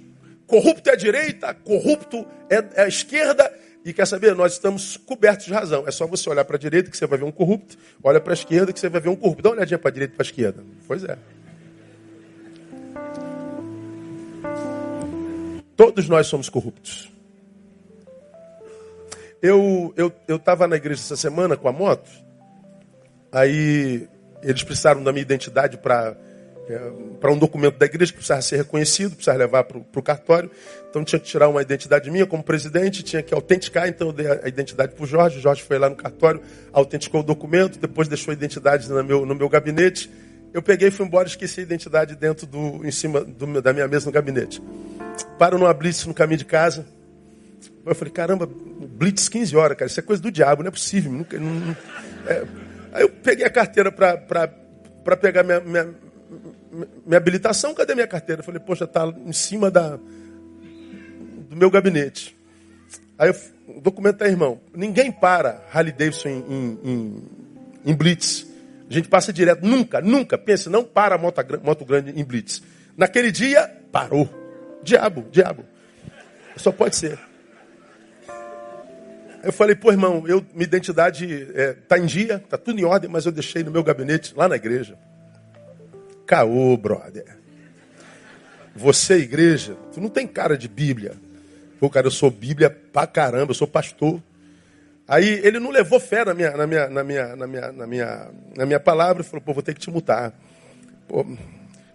corrupto 0.45 0.89
é 0.89 0.93
a 0.93 0.95
direita, 0.95 1.53
corrupto 1.53 2.25
é, 2.49 2.81
é 2.81 2.83
a 2.83 2.87
esquerda. 2.87 3.51
E 3.87 3.93
quer 3.93 4.05
saber? 4.05 4.35
Nós 4.35 4.51
estamos 4.51 4.97
cobertos 4.97 5.45
de 5.45 5.53
razão. 5.53 5.87
É 5.87 5.91
só 5.91 6.05
você 6.05 6.29
olhar 6.29 6.43
para 6.43 6.57
a 6.57 6.59
direita 6.59 6.91
que 6.91 6.97
você 6.97 7.07
vai 7.07 7.17
ver 7.17 7.23
um 7.23 7.31
corrupto, 7.31 7.77
olha 8.03 8.19
para 8.19 8.33
a 8.33 8.35
esquerda 8.35 8.73
que 8.73 8.79
você 8.81 8.89
vai 8.89 8.99
ver 8.99 9.07
um 9.07 9.15
corrupto. 9.15 9.41
Dá 9.41 9.47
uma 9.47 9.55
olhadinha 9.55 9.79
para 9.79 9.89
a 9.89 9.93
direita 9.93 10.13
e 10.13 10.17
para 10.17 10.25
a 10.25 10.27
esquerda. 10.27 10.63
Pois 10.85 11.05
é. 11.05 11.17
Todos 15.77 16.09
nós 16.09 16.27
somos 16.27 16.49
corruptos. 16.49 17.09
Eu 19.41 19.93
eu 19.95 20.35
estava 20.35 20.67
na 20.67 20.75
igreja 20.75 20.99
essa 20.99 21.15
semana 21.15 21.55
com 21.55 21.69
a 21.69 21.71
moto. 21.71 22.11
Aí 23.31 24.05
eles 24.43 24.63
precisaram 24.63 25.01
da 25.01 25.13
minha 25.13 25.21
identidade 25.21 25.77
para 25.77 26.13
para 27.19 27.31
um 27.31 27.37
documento 27.37 27.77
da 27.77 27.85
igreja 27.85 28.11
que 28.11 28.17
precisava 28.17 28.41
ser 28.41 28.57
reconhecido, 28.57 29.15
precisava 29.15 29.37
levar 29.37 29.63
para 29.63 29.77
o 29.77 30.03
cartório. 30.03 30.51
Então 30.89 31.03
tinha 31.03 31.19
que 31.19 31.25
tirar 31.25 31.47
uma 31.47 31.61
identidade 31.61 32.11
minha 32.11 32.25
como 32.25 32.43
presidente, 32.43 33.03
tinha 33.03 33.23
que 33.23 33.33
autenticar, 33.33 33.87
então 33.87 34.07
eu 34.07 34.13
dei 34.13 34.27
a 34.27 34.47
identidade 34.47 34.93
para 34.93 35.03
o 35.03 35.07
Jorge. 35.07 35.39
Jorge 35.39 35.63
foi 35.63 35.79
lá 35.79 35.89
no 35.89 35.95
cartório, 35.95 36.41
autenticou 36.73 37.21
o 37.21 37.23
documento, 37.23 37.79
depois 37.79 38.07
deixou 38.07 38.31
a 38.31 38.33
identidade 38.33 38.89
no 38.89 39.03
meu, 39.03 39.25
no 39.25 39.33
meu 39.33 39.47
gabinete. 39.47 40.11
Eu 40.53 40.61
peguei, 40.61 40.91
fui 40.91 41.05
embora, 41.05 41.27
esqueci 41.27 41.61
a 41.61 41.63
identidade 41.63 42.15
dentro 42.15 42.45
do, 42.45 42.85
em 42.85 42.91
cima 42.91 43.21
do, 43.23 43.61
da 43.61 43.71
minha 43.71 43.87
mesa 43.87 44.05
no 44.05 44.11
gabinete. 44.11 44.61
Paro 45.37 45.57
numa 45.57 45.73
blitz 45.73 46.05
no 46.05 46.13
caminho 46.13 46.39
de 46.39 46.45
casa. 46.45 46.85
Eu 47.85 47.95
falei, 47.95 48.11
caramba, 48.11 48.47
blitz 48.47 49.29
15 49.29 49.55
horas, 49.55 49.77
cara, 49.77 49.89
isso 49.89 49.99
é 49.99 50.03
coisa 50.03 50.21
do 50.21 50.29
diabo, 50.29 50.63
não 50.63 50.67
é 50.67 50.71
possível. 50.71 51.11
Nunca, 51.11 51.37
não, 51.39 51.75
é. 52.27 52.43
Aí 52.91 53.03
eu 53.03 53.09
peguei 53.09 53.45
a 53.45 53.49
carteira 53.49 53.91
para 53.91 55.17
pegar 55.17 55.43
minha, 55.43 55.59
minha 55.59 56.06
minha 57.05 57.17
habilitação, 57.17 57.73
cadê 57.73 57.95
minha 57.95 58.07
carteira? 58.07 58.41
Eu 58.41 58.45
falei, 58.45 58.59
poxa, 58.59 58.83
está 58.83 59.05
em 59.25 59.33
cima 59.33 59.71
da, 59.71 59.97
do 59.97 61.55
meu 61.55 61.69
gabinete. 61.69 62.37
Aí 63.17 63.31
o 63.67 63.81
documento 63.81 64.15
está, 64.15 64.27
irmão. 64.27 64.59
Ninguém 64.73 65.11
para 65.11 65.63
Harley 65.73 65.91
Davidson 65.91 66.29
em, 66.29 66.43
em, 66.49 66.79
em, 66.83 67.23
em, 67.85 67.95
Blitz. 67.95 68.45
A 68.89 68.93
gente 68.93 69.07
passa 69.07 69.33
direto. 69.33 69.65
Nunca, 69.65 70.01
nunca, 70.01 70.37
pensa, 70.37 70.69
não 70.69 70.83
para 70.83 71.15
a 71.15 71.17
moto, 71.17 71.41
moto 71.63 71.85
grande 71.85 72.11
em 72.11 72.23
Blitz. 72.23 72.61
Naquele 72.95 73.31
dia, 73.31 73.69
parou. 73.91 74.29
Diabo, 74.83 75.25
diabo. 75.31 75.65
Só 76.55 76.71
pode 76.71 76.95
ser. 76.95 77.19
Eu 79.43 79.53
falei, 79.53 79.75
pô, 79.75 79.91
irmão, 79.91 80.27
eu, 80.27 80.45
minha 80.53 80.65
identidade 80.65 81.25
está 81.25 81.61
é, 81.61 81.73
tá 81.73 81.97
em 81.97 82.05
dia, 82.05 82.35
está 82.43 82.57
tudo 82.57 82.79
em 82.79 82.83
ordem, 82.83 83.09
mas 83.09 83.25
eu 83.25 83.31
deixei 83.31 83.63
no 83.63 83.71
meu 83.71 83.83
gabinete, 83.83 84.33
lá 84.35 84.47
na 84.47 84.55
igreja. 84.55 84.97
Caô, 86.27 86.75
brother. 86.75 87.37
Você, 88.75 89.15
igreja, 89.15 89.75
tu 89.93 90.01
não 90.01 90.09
tem 90.09 90.27
cara 90.27 90.57
de 90.57 90.67
Bíblia. 90.67 91.13
Pô, 91.79 91.89
cara, 91.89 92.07
eu 92.07 92.11
sou 92.11 92.29
Bíblia 92.29 92.69
pra 92.69 93.07
caramba, 93.07 93.51
eu 93.51 93.55
sou 93.55 93.67
pastor. 93.67 94.21
Aí 95.07 95.39
ele 95.43 95.57
não 95.57 95.71
levou 95.71 95.99
fé 95.99 96.25
na 96.25 96.33
minha, 96.33 96.51
na 96.51 96.67
minha, 96.67 96.89
na 96.89 97.03
minha, 97.03 97.35
na 97.35 97.47
minha, 97.47 97.71
na 97.71 97.87
minha, 97.87 98.27
na 98.55 98.65
minha 98.65 98.79
palavra 98.79 99.23
e 99.23 99.25
falou, 99.25 99.41
pô, 99.41 99.53
vou 99.53 99.63
ter 99.63 99.73
que 99.73 99.79
te 99.79 99.89
multar. 99.89 100.33
Pô, 101.07 101.25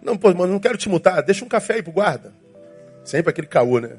não, 0.01 0.17
pô, 0.17 0.33
mano, 0.33 0.51
não 0.51 0.59
quero 0.59 0.77
te 0.77 0.89
multar, 0.89 1.21
deixa 1.21 1.45
um 1.45 1.47
café 1.47 1.75
aí 1.75 1.83
pro 1.83 1.93
guarda. 1.93 2.33
Sempre 3.05 3.29
aquele 3.29 3.47
caô, 3.47 3.79
né? 3.79 3.91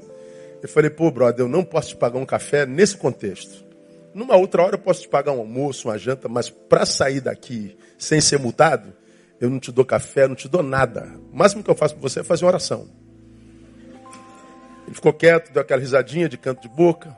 Eu 0.61 0.69
falei, 0.69 0.91
pô, 0.91 1.11
brother, 1.11 1.45
eu 1.45 1.49
não 1.49 1.63
posso 1.63 1.91
te 1.91 1.97
pagar 1.97 2.19
um 2.19 2.27
café 2.27 2.67
nesse 2.67 2.97
contexto. 2.97 3.65
Numa 4.13 4.37
outra 4.37 4.63
hora 4.63 4.75
eu 4.75 4.81
posso 4.81 5.03
te 5.03 5.09
pagar 5.09 5.33
um 5.33 5.39
almoço, 5.39 5.89
uma 5.89 5.97
janta, 5.97 6.29
mas 6.29 6.51
para 6.51 6.85
sair 6.85 7.21
daqui 7.21 7.77
sem 7.97 8.21
ser 8.21 8.39
multado, 8.39 8.93
eu 9.41 9.51
não 9.51 9.59
te 9.59 9.73
dou 9.73 9.85
café, 9.85 10.29
não 10.29 10.35
te 10.35 10.49
dou 10.49 10.63
nada. 10.63 11.13
O 11.33 11.37
máximo 11.37 11.63
que 11.63 11.71
eu 11.71 11.75
faço 11.75 11.95
por 11.95 12.03
você 12.03 12.21
é 12.21 12.25
fazer 12.25 12.45
uma 12.45 12.51
oração. 12.51 12.89
Ele 14.87 14.95
ficou 14.95 15.13
quieto, 15.13 15.53
deu 15.53 15.63
aquela 15.63 15.81
risadinha 15.81 16.29
de 16.29 16.37
canto 16.37 16.63
de 16.63 16.69
boca. 16.69 17.09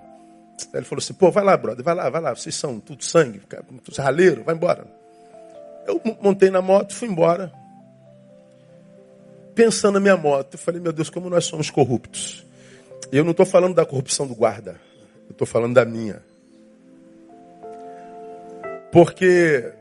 Aí 0.72 0.80
ele 0.80 0.86
falou 0.86 1.02
assim: 1.02 1.14
pô, 1.14 1.30
vai 1.30 1.44
lá, 1.44 1.56
brother, 1.56 1.84
vai 1.84 1.94
lá, 1.94 2.08
vai 2.08 2.20
lá. 2.20 2.34
Vocês 2.34 2.54
são 2.54 2.80
tudo 2.80 3.04
sangue, 3.04 3.40
tudo 3.84 3.96
raleiro, 3.98 4.42
vai 4.44 4.54
embora. 4.54 4.86
Eu 5.86 6.00
montei 6.20 6.50
na 6.50 6.62
moto, 6.62 6.94
fui 6.94 7.08
embora. 7.08 7.52
Pensando 9.54 9.94
na 9.94 10.00
minha 10.00 10.16
moto, 10.16 10.54
eu 10.54 10.58
falei: 10.58 10.80
meu 10.80 10.92
Deus, 10.92 11.10
como 11.10 11.28
nós 11.28 11.44
somos 11.44 11.70
corruptos. 11.70 12.44
E 13.12 13.16
eu 13.16 13.24
não 13.24 13.32
estou 13.32 13.46
falando 13.46 13.74
da 13.74 13.84
corrupção 13.84 14.26
do 14.26 14.34
guarda, 14.34 14.80
eu 15.28 15.32
estou 15.32 15.46
falando 15.46 15.74
da 15.74 15.84
minha. 15.84 16.22
Porque 18.90 19.72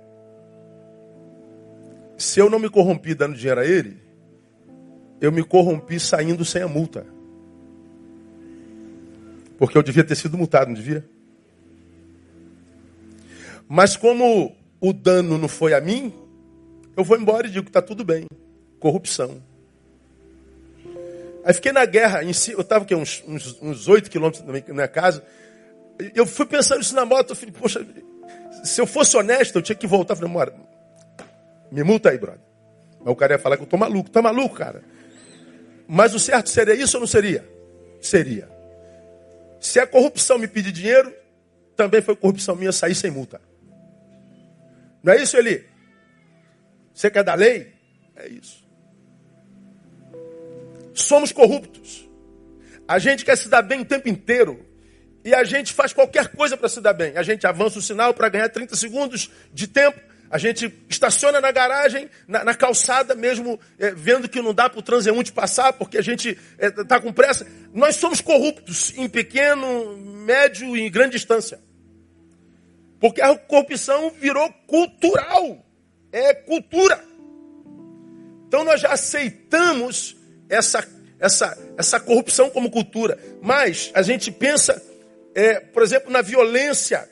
se 2.17 2.39
eu 2.39 2.49
não 2.49 2.59
me 2.59 2.69
corrompi 2.69 3.13
dando 3.13 3.35
dinheiro 3.35 3.61
a 3.61 3.65
ele, 3.65 3.97
eu 5.19 5.31
me 5.31 5.43
corrompi 5.43 5.99
saindo 5.99 6.43
sem 6.45 6.61
a 6.61 6.67
multa. 6.67 7.05
Porque 9.57 9.77
eu 9.77 9.83
devia 9.83 10.03
ter 10.03 10.15
sido 10.15 10.37
multado, 10.37 10.67
não 10.67 10.75
devia? 10.75 11.07
Mas 13.67 13.95
como 13.95 14.55
o 14.79 14.93
dano 14.93 15.37
não 15.37 15.47
foi 15.47 15.73
a 15.73 15.81
mim, 15.81 16.13
eu 16.95 17.03
vou 17.03 17.17
embora 17.17 17.47
e 17.47 17.49
digo 17.49 17.63
que 17.63 17.69
está 17.69 17.81
tudo 17.81 18.03
bem. 18.03 18.25
Corrupção. 18.79 19.41
Aí 21.43 21.53
fiquei 21.53 21.71
na 21.71 21.85
guerra, 21.85 22.21
eu 22.23 22.61
estava 22.61 22.85
uns, 22.95 23.23
uns, 23.27 23.61
uns 23.61 23.87
8 23.87 24.09
quilômetros 24.09 24.43
da 24.43 24.73
minha 24.73 24.87
casa. 24.87 25.23
Eu 26.13 26.25
fui 26.25 26.45
pensando 26.45 26.81
isso 26.81 26.95
na 26.95 27.05
moto, 27.05 27.29
eu 27.31 27.35
falei, 27.35 27.53
poxa, 27.57 27.85
se 28.63 28.81
eu 28.81 28.87
fosse 28.87 29.15
honesto, 29.15 29.55
eu 29.55 29.61
tinha 29.61 29.75
que 29.75 29.87
voltar. 29.87 30.13
Eu 30.13 30.17
falei, 30.17 30.33
me 31.71 31.83
multa 31.83 32.09
aí, 32.09 32.17
brother. 32.17 32.41
Mas 32.99 33.13
o 33.13 33.15
cara 33.15 33.33
ia 33.33 33.39
falar 33.39 33.57
que 33.57 33.63
eu 33.63 33.67
tô 33.67 33.77
maluco. 33.77 34.09
Tá 34.09 34.21
maluco, 34.21 34.55
cara? 34.55 34.83
Mas 35.87 36.13
o 36.13 36.19
certo 36.19 36.49
seria 36.49 36.73
isso 36.73 36.97
ou 36.97 37.01
não 37.01 37.07
seria? 37.07 37.47
Seria. 38.01 38.49
Se 39.59 39.79
a 39.79 39.87
corrupção 39.87 40.37
me 40.37 40.47
pedir 40.47 40.71
dinheiro, 40.71 41.13
também 41.75 42.01
foi 42.01 42.15
corrupção 42.15 42.55
minha 42.55 42.71
sair 42.71 42.95
sem 42.95 43.11
multa. 43.11 43.41
Não 45.03 45.13
é 45.13 45.21
isso, 45.21 45.37
Eli? 45.37 45.65
Você 46.93 47.11
quer 47.11 47.23
da 47.23 47.35
lei? 47.35 47.73
É 48.15 48.27
isso. 48.27 48.65
Somos 50.93 51.31
corruptos. 51.31 52.09
A 52.87 52.97
gente 52.99 53.25
quer 53.25 53.37
se 53.37 53.49
dar 53.49 53.61
bem 53.61 53.81
o 53.81 53.85
tempo 53.85 54.07
inteiro. 54.07 54.65
E 55.23 55.33
a 55.33 55.43
gente 55.43 55.73
faz 55.73 55.91
qualquer 55.91 56.29
coisa 56.29 56.55
para 56.55 56.69
se 56.69 56.79
dar 56.79 56.93
bem. 56.93 57.17
A 57.17 57.23
gente 57.23 57.45
avança 57.45 57.79
o 57.79 57.81
sinal 57.81 58.13
para 58.13 58.29
ganhar 58.29 58.47
30 58.47 58.75
segundos 58.75 59.29
de 59.51 59.67
tempo. 59.67 59.99
A 60.35 60.37
gente 60.37 60.69
estaciona 60.89 61.39
na 61.39 61.49
garagem, 61.49 62.09
na, 62.27 62.43
na 62.43 62.53
calçada, 62.53 63.15
mesmo 63.15 63.57
é, 63.79 63.91
vendo 63.91 64.27
que 64.27 64.41
não 64.41 64.53
dá 64.53 64.69
para 64.69 64.79
o 64.79 64.83
transeunte 64.83 65.31
passar, 65.31 65.71
porque 65.71 65.97
a 65.97 66.01
gente 66.01 66.37
está 66.59 66.97
é, 66.97 66.99
com 66.99 67.13
pressa. 67.13 67.47
Nós 67.73 67.95
somos 67.95 68.19
corruptos 68.19 68.91
em 68.97 69.07
pequeno, 69.07 69.95
médio 69.95 70.75
e 70.75 70.89
grande 70.89 71.13
distância. 71.13 71.57
Porque 72.99 73.21
a 73.21 73.33
corrupção 73.37 74.11
virou 74.19 74.51
cultural. 74.67 75.65
É 76.11 76.33
cultura. 76.33 77.01
Então 78.49 78.65
nós 78.65 78.81
já 78.81 78.91
aceitamos 78.91 80.17
essa, 80.49 80.85
essa, 81.17 81.57
essa 81.77 81.97
corrupção 81.97 82.49
como 82.49 82.69
cultura. 82.69 83.17
Mas 83.41 83.89
a 83.93 84.01
gente 84.01 84.29
pensa, 84.33 84.83
é, 85.33 85.61
por 85.61 85.81
exemplo, 85.81 86.11
na 86.11 86.21
violência 86.21 87.09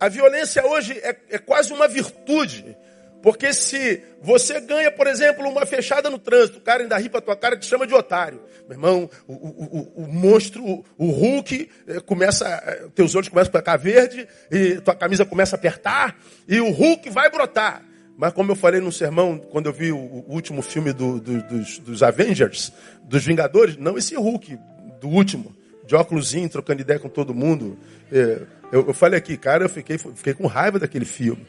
a 0.00 0.08
violência 0.08 0.64
hoje 0.66 0.98
é, 0.98 1.16
é 1.28 1.38
quase 1.38 1.72
uma 1.72 1.86
virtude. 1.86 2.76
Porque 3.22 3.52
se 3.52 4.02
você 4.22 4.60
ganha, 4.60 4.90
por 4.90 5.06
exemplo, 5.06 5.46
uma 5.46 5.66
fechada 5.66 6.08
no 6.08 6.18
trânsito, 6.18 6.58
o 6.58 6.62
cara 6.62 6.82
ainda 6.82 6.96
ri 6.96 7.10
pra 7.10 7.20
tua 7.20 7.36
cara 7.36 7.54
te 7.56 7.66
chama 7.66 7.86
de 7.86 7.92
otário. 7.92 8.42
Meu 8.66 8.76
irmão, 8.76 9.10
o, 9.28 9.32
o, 9.34 9.92
o, 9.96 10.04
o 10.04 10.08
monstro, 10.08 10.64
o, 10.64 10.84
o 10.96 11.10
Hulk, 11.10 11.68
eh, 11.86 12.00
começa, 12.00 12.46
eh, 12.48 12.86
teus 12.94 13.14
olhos 13.14 13.28
começam 13.28 13.52
a 13.54 13.58
ficar 13.58 13.76
verde, 13.76 14.26
e 14.50 14.80
tua 14.80 14.94
camisa 14.94 15.26
começa 15.26 15.54
a 15.54 15.58
apertar, 15.58 16.16
e 16.48 16.60
o 16.60 16.70
Hulk 16.70 17.10
vai 17.10 17.30
brotar. 17.30 17.84
Mas 18.16 18.32
como 18.32 18.52
eu 18.52 18.56
falei 18.56 18.80
no 18.80 18.92
sermão, 18.92 19.38
quando 19.38 19.66
eu 19.66 19.72
vi 19.72 19.92
o, 19.92 20.24
último 20.26 20.62
filme 20.62 20.92
do, 20.92 21.20
do, 21.20 21.42
dos, 21.42 21.78
dos 21.78 22.02
Avengers, 22.02 22.72
dos 23.02 23.24
Vingadores, 23.24 23.76
não 23.76 23.98
esse 23.98 24.14
Hulk 24.14 24.58
do 24.98 25.08
último, 25.08 25.54
de 25.90 25.96
óculosinho, 25.96 26.48
trocando 26.48 26.80
ideia 26.80 27.00
com 27.00 27.08
todo 27.08 27.34
mundo. 27.34 27.76
É, 28.12 28.42
eu, 28.70 28.86
eu, 28.86 28.94
falei 28.94 29.18
aqui, 29.18 29.36
cara, 29.36 29.64
eu 29.64 29.68
fiquei, 29.68 29.98
fiquei 29.98 30.32
com 30.32 30.46
raiva 30.46 30.78
daquele 30.78 31.04
filme. 31.04 31.44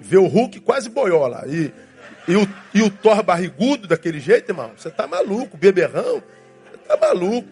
Ver 0.00 0.18
o 0.18 0.26
Hulk 0.28 0.60
quase 0.60 0.88
boiola. 0.88 1.42
E, 1.48 1.72
e, 2.28 2.36
o, 2.36 2.48
e 2.72 2.80
o 2.80 2.88
Thor 2.88 3.24
barrigudo 3.24 3.88
daquele 3.88 4.20
jeito, 4.20 4.50
irmão. 4.50 4.70
Você 4.76 4.88
tá 4.88 5.04
maluco, 5.08 5.56
beberrão. 5.56 6.22
Você 6.70 6.76
tá 6.86 6.96
maluco. 6.96 7.48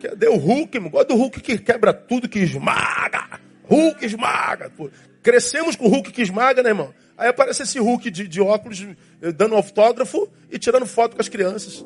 Cadê 0.00 0.28
o 0.28 0.36
Hulk, 0.36 0.76
irmão? 0.76 0.88
Gosta 0.88 1.08
do 1.08 1.16
Hulk 1.16 1.40
que 1.40 1.58
quebra 1.58 1.92
tudo, 1.92 2.28
que 2.28 2.38
esmaga. 2.38 3.40
Hulk 3.64 4.06
esmaga. 4.06 4.70
Pô. 4.70 4.88
Crescemos 5.20 5.74
com 5.74 5.86
o 5.86 5.88
Hulk 5.88 6.12
que 6.12 6.22
esmaga, 6.22 6.62
né, 6.62 6.70
irmão? 6.70 6.94
Aí 7.18 7.28
aparece 7.28 7.64
esse 7.64 7.80
Hulk 7.80 8.08
de, 8.08 8.28
de 8.28 8.40
óculos 8.40 8.86
eh, 9.20 9.32
dando 9.32 9.56
autógrafo 9.56 10.28
e 10.48 10.60
tirando 10.60 10.86
foto 10.86 11.16
com 11.16 11.20
as 11.20 11.28
crianças. 11.28 11.84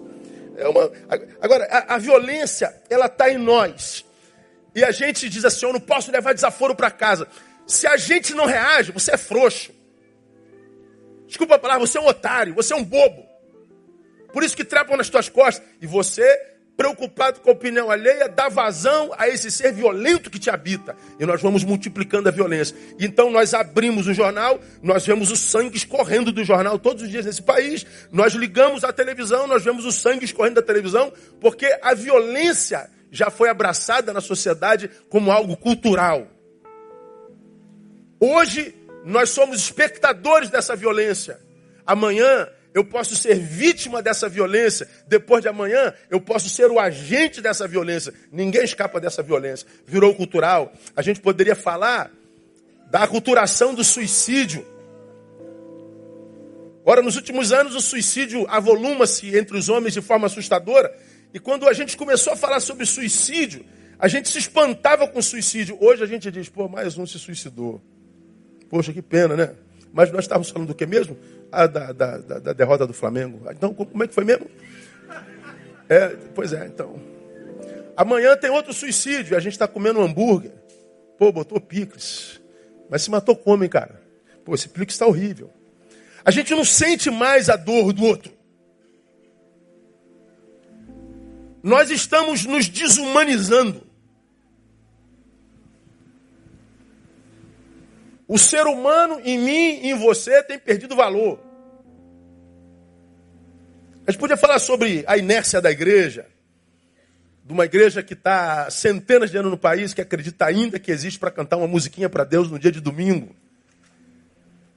É 0.57 0.69
uma... 0.69 0.91
Agora, 1.41 1.67
a, 1.71 1.95
a 1.95 1.99
violência, 1.99 2.75
ela 2.89 3.07
está 3.07 3.31
em 3.31 3.39
nós. 3.39 4.05
E 4.75 4.85
a 4.85 4.91
gente 4.91 5.29
diz 5.29 5.45
assim: 5.45 5.67
eu 5.67 5.73
não 5.73 5.81
posso 5.81 6.11
levar 6.11 6.35
desaforo 6.35 6.75
para 6.75 6.91
casa. 6.91 7.29
Se 7.67 7.87
a 7.87 7.97
gente 7.97 8.35
não 8.35 8.47
reage, 8.47 8.93
você 8.93 9.13
é 9.13 9.17
frouxo. 9.17 9.73
Desculpa 11.27 11.55
a 11.55 11.59
palavra, 11.59 11.87
você 11.87 11.99
é 11.99 12.01
um 12.01 12.07
otário, 12.07 12.55
você 12.55 12.73
é 12.73 12.77
um 12.77 12.85
bobo. 12.85 13.25
Por 14.33 14.43
isso 14.43 14.57
que 14.57 14.65
trepam 14.65 14.97
nas 14.97 15.09
tuas 15.09 15.29
costas. 15.29 15.67
E 15.81 15.87
você 15.87 16.54
preocupado 16.77 17.41
com 17.41 17.51
a 17.51 17.53
opinião 17.53 17.91
alheia, 17.91 18.29
dá 18.29 18.49
vazão 18.49 19.13
a 19.17 19.29
esse 19.29 19.51
ser 19.51 19.73
violento 19.73 20.31
que 20.31 20.39
te 20.39 20.51
habita. 20.51 20.97
E 21.19 21.27
nós 21.27 21.41
vamos 21.41 21.63
multiplicando 21.63 22.29
a 22.29 22.33
violência. 22.33 22.77
Então 22.99 23.31
nós 23.31 23.55
abrimos 23.55 24.07
o 24.07 24.15
jornal, 24.15 24.61
nós 24.83 25.07
vemos 25.07 25.31
o 25.31 25.37
sangue 25.37 25.77
escorrendo 25.77 26.33
do 26.33 26.45
jornal 26.45 26.79
todos 26.79 27.03
os 27.03 27.09
dias 27.09 27.27
nesse 27.27 27.43
país, 27.43 27.87
nós 28.11 28.35
ligamos 28.35 28.85
a 28.85 28.93
televisão, 28.93 29.47
nós 29.47 29.65
vemos 29.65 29.85
o 29.85 29.93
sangue 29.93 30.25
escorrendo 30.25 30.57
da 30.57 30.63
televisão, 30.63 31.13
porque 31.41 31.67
a 31.83 31.95
violência 31.95 32.91
já 33.11 33.31
foi 33.31 33.49
abraçada 33.49 34.13
na 34.13 34.21
sociedade 34.21 34.91
como 35.09 35.31
algo 35.31 35.57
cultural. 35.57 36.27
Hoje 38.19 38.75
nós 39.05 39.31
somos 39.31 39.59
espectadores 39.59 40.49
dessa 40.49 40.75
violência. 40.75 41.39
Amanhã 41.87 42.49
eu 42.75 42.85
posso 42.85 43.15
ser 43.15 43.37
vítima 43.37 44.03
dessa 44.03 44.29
violência. 44.29 44.89
Depois 45.07 45.41
de 45.41 45.49
amanhã, 45.49 45.95
eu 46.11 46.21
posso 46.21 46.49
ser 46.51 46.69
o 46.73 46.81
agente 46.81 47.41
dessa 47.41 47.69
violência. 47.69 48.13
Ninguém 48.33 48.65
escapa 48.65 49.01
dessa 49.01 49.23
violência. 49.23 49.65
Virou 49.87 50.13
cultural. 50.13 50.73
A 50.97 51.01
gente 51.01 51.21
poderia 51.21 51.55
falar 51.55 52.11
da 52.91 53.05
aculturação 53.05 53.73
do 53.75 53.85
suicídio. 53.85 54.67
Ora, 56.85 57.01
nos 57.01 57.15
últimos 57.15 57.53
anos, 57.53 57.77
o 57.77 57.81
suicídio 57.81 58.45
avoluma-se 58.49 59.37
entre 59.37 59.57
os 59.57 59.69
homens 59.69 59.95
de 59.95 60.01
forma 60.01 60.27
assustadora. 60.27 60.93
E 61.33 61.39
quando 61.39 61.69
a 61.69 61.73
gente 61.73 61.97
começou 61.97 62.33
a 62.33 62.37
falar 62.37 62.59
sobre 62.59 62.85
suicídio, 62.85 63.65
a 64.01 64.09
gente 64.09 64.29
se 64.29 64.39
espantava 64.39 65.07
com 65.07 65.21
o 65.21 65.23
suicídio. 65.23 65.79
Hoje 65.81 66.03
a 66.03 66.07
gente 66.07 66.29
diz, 66.29 66.49
pô, 66.49 66.69
mais 66.69 66.99
um 66.99 67.07
se 67.07 67.21
suicidou. 67.21 67.81
Poxa, 68.69 68.93
que 68.93 69.01
pena, 69.01 69.37
né? 69.37 69.55
Mas 69.93 70.11
nós 70.11 70.25
estávamos 70.25 70.51
falando 70.51 70.69
do 70.69 70.75
que 70.75 70.85
mesmo? 70.85 71.17
Da, 71.55 71.93
da, 71.93 72.19
da, 72.19 72.39
da 72.41 72.53
derrota 72.53 72.87
do 72.87 72.93
Flamengo. 72.93 73.41
Então, 73.51 73.73
como 73.73 74.03
é 74.03 74.09
que 74.09 74.15
foi 74.15 74.25
mesmo? 74.25 74.47
É, 75.89 76.09
pois 76.35 76.53
é, 76.53 76.67
então. 76.67 77.01
Amanhã 77.97 78.37
tem 78.37 78.51
outro 78.51 78.73
suicídio. 78.73 79.37
A 79.37 79.41
gente 79.41 79.53
está 79.53 79.69
comendo 79.69 80.01
um 80.01 80.03
hambúrguer. 80.03 80.53
Pô, 81.19 81.31
botou 81.31 81.61
picles. 81.61 82.41
Mas 82.91 83.03
se 83.03 83.11
matou 83.11 83.37
como, 83.37 83.63
hein, 83.63 83.71
cara? 83.71 84.03
Pô, 84.45 84.55
esse 84.55 84.69
picles 84.69 84.95
está 84.95 85.07
horrível. 85.07 85.51
A 86.25 86.31
gente 86.31 86.55
não 86.55 86.65
sente 86.65 87.11
mais 87.11 87.49
a 87.49 87.57
dor 87.57 87.93
do 87.93 88.05
outro. 88.05 88.33
Nós 91.63 91.91
estamos 91.91 92.45
nos 92.45 92.69
desumanizando. 92.69 93.83
O 98.27 98.39
ser 98.39 98.67
humano 98.67 99.21
em 99.23 99.39
mim 99.39 99.81
e 99.83 99.91
em 99.91 99.95
você 99.95 100.43
tem 100.43 100.59
perdido 100.59 100.97
valor. 100.97 101.39
A 104.07 104.11
gente 104.11 104.21
podia 104.21 104.37
falar 104.37 104.59
sobre 104.59 105.05
a 105.07 105.17
inércia 105.17 105.61
da 105.61 105.71
igreja, 105.71 106.27
de 107.45 107.53
uma 107.53 107.65
igreja 107.65 108.03
que 108.03 108.15
está 108.15 108.71
centenas 108.71 109.31
de 109.31 109.37
anos 109.37 109.51
no 109.51 109.59
país, 109.59 109.95
que 109.95 110.01
acredita 110.01 110.47
ainda 110.47 110.79
que 110.79 110.91
existe 110.91 111.19
para 111.19 111.31
cantar 111.31 111.57
uma 111.57 111.67
musiquinha 111.67 112.09
para 112.09 112.25
Deus 112.25 112.51
no 112.51 112.59
dia 112.59 112.73
de 112.73 112.81
domingo, 112.81 113.35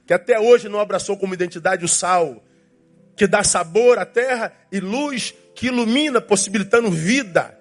que 0.06 0.12
até 0.14 0.38
hoje 0.38 0.68
não 0.68 0.80
abraçou 0.80 1.16
como 1.16 1.34
identidade 1.34 1.84
o 1.84 1.88
sal, 1.88 2.42
que 3.16 3.26
dá 3.26 3.42
sabor 3.42 3.98
à 3.98 4.06
terra 4.06 4.52
e 4.72 4.80
luz 4.80 5.34
que 5.54 5.66
ilumina, 5.66 6.20
possibilitando 6.20 6.90
vida, 6.90 7.58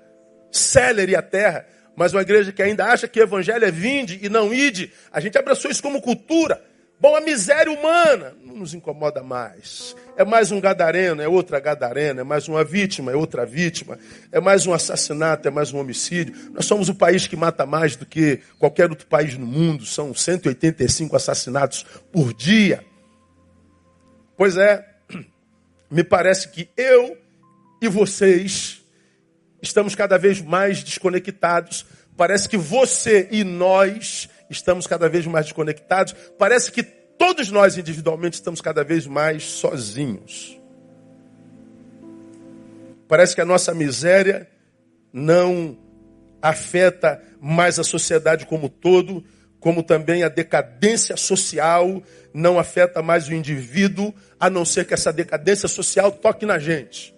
célere 0.52 1.16
à 1.16 1.22
terra 1.22 1.66
mas 1.98 2.14
uma 2.14 2.22
igreja 2.22 2.52
que 2.52 2.62
ainda 2.62 2.86
acha 2.86 3.08
que 3.08 3.20
o 3.20 3.24
evangelho 3.24 3.66
é 3.66 3.72
vinde 3.72 4.20
e 4.22 4.30
não 4.30 4.54
ide, 4.54 4.94
a 5.12 5.20
gente 5.20 5.36
abraçou 5.36 5.72
isso 5.72 5.82
como 5.82 6.00
cultura. 6.00 6.64
Bom, 7.00 7.16
a 7.16 7.22
miséria 7.22 7.72
humana 7.72 8.38
não 8.40 8.58
nos 8.58 8.76
incomoda 8.76 9.24
mais. 9.24 9.96
É 10.18 10.26
mais 10.26 10.52
um 10.52 10.60
gadareno, 10.60 11.22
é 11.22 11.28
outra 11.28 11.60
gadarena, 11.60 12.22
é 12.22 12.24
mais 12.24 12.48
uma 12.48 12.64
vítima, 12.64 13.12
é 13.12 13.16
outra 13.16 13.46
vítima, 13.46 14.00
é 14.32 14.40
mais 14.40 14.66
um 14.66 14.74
assassinato, 14.74 15.48
é 15.48 15.52
mais 15.52 15.72
um 15.72 15.78
homicídio. 15.78 16.34
Nós 16.54 16.66
somos 16.66 16.90
o 16.90 16.96
país 16.96 17.28
que 17.28 17.36
mata 17.36 17.68
mais 17.68 17.96
do 17.96 18.04
que 18.04 18.42
qualquer 18.58 18.90
outro 18.90 19.06
país 19.06 19.38
no 19.38 19.46
mundo, 19.46 19.86
são 19.86 20.16
185 20.16 21.16
assassinatos 21.16 21.86
por 22.12 22.34
dia. 22.34 22.84
Pois 24.36 24.58
é, 24.58 24.84
me 25.88 26.04
parece 26.04 26.50
que 26.50 26.68
eu 26.76 27.16
e 27.80 27.88
vocês 27.88 28.84
estamos 29.62 29.94
cada 29.94 30.18
vez 30.18 30.42
mais 30.42 30.84
desconectados. 30.84 31.86
Parece 32.18 32.50
que 32.50 32.58
você 32.58 33.28
e 33.30 33.44
nós 33.44 34.28
estamos 34.50 34.88
cada 34.88 35.08
vez 35.08 35.28
mais 35.28 35.46
desconectados. 35.46 36.16
Parece 36.40 36.72
que 36.72 36.82
todos 37.18 37.52
nós 37.52 37.78
individualmente 37.78 38.36
estamos 38.36 38.62
cada 38.62 38.84
vez 38.84 39.06
mais 39.06 39.44
sozinhos. 39.44 40.60
Parece 43.08 43.36
que 43.36 43.42
a 43.42 43.46
nossa 43.46 43.74
miséria 43.74 44.50
não 45.12 45.78
afeta 46.42 47.22
mais 47.40 47.80
a 47.80 47.84
sociedade 47.84 48.46
como 48.46 48.70
todo, 48.70 49.24
como 49.60 49.82
também 49.82 50.24
a 50.24 50.30
decadência 50.30 51.16
social 51.18 52.04
não 52.34 52.60
afeta 52.60 53.02
mais 53.02 53.28
o 53.28 53.34
indivíduo, 53.34 54.14
a 54.40 54.50
não 54.50 54.64
ser 54.64 54.86
que 54.86 54.94
essa 54.94 55.12
decadência 55.12 55.68
social 55.68 56.12
toque 56.12 56.46
na 56.46 56.60
gente. 56.60 57.16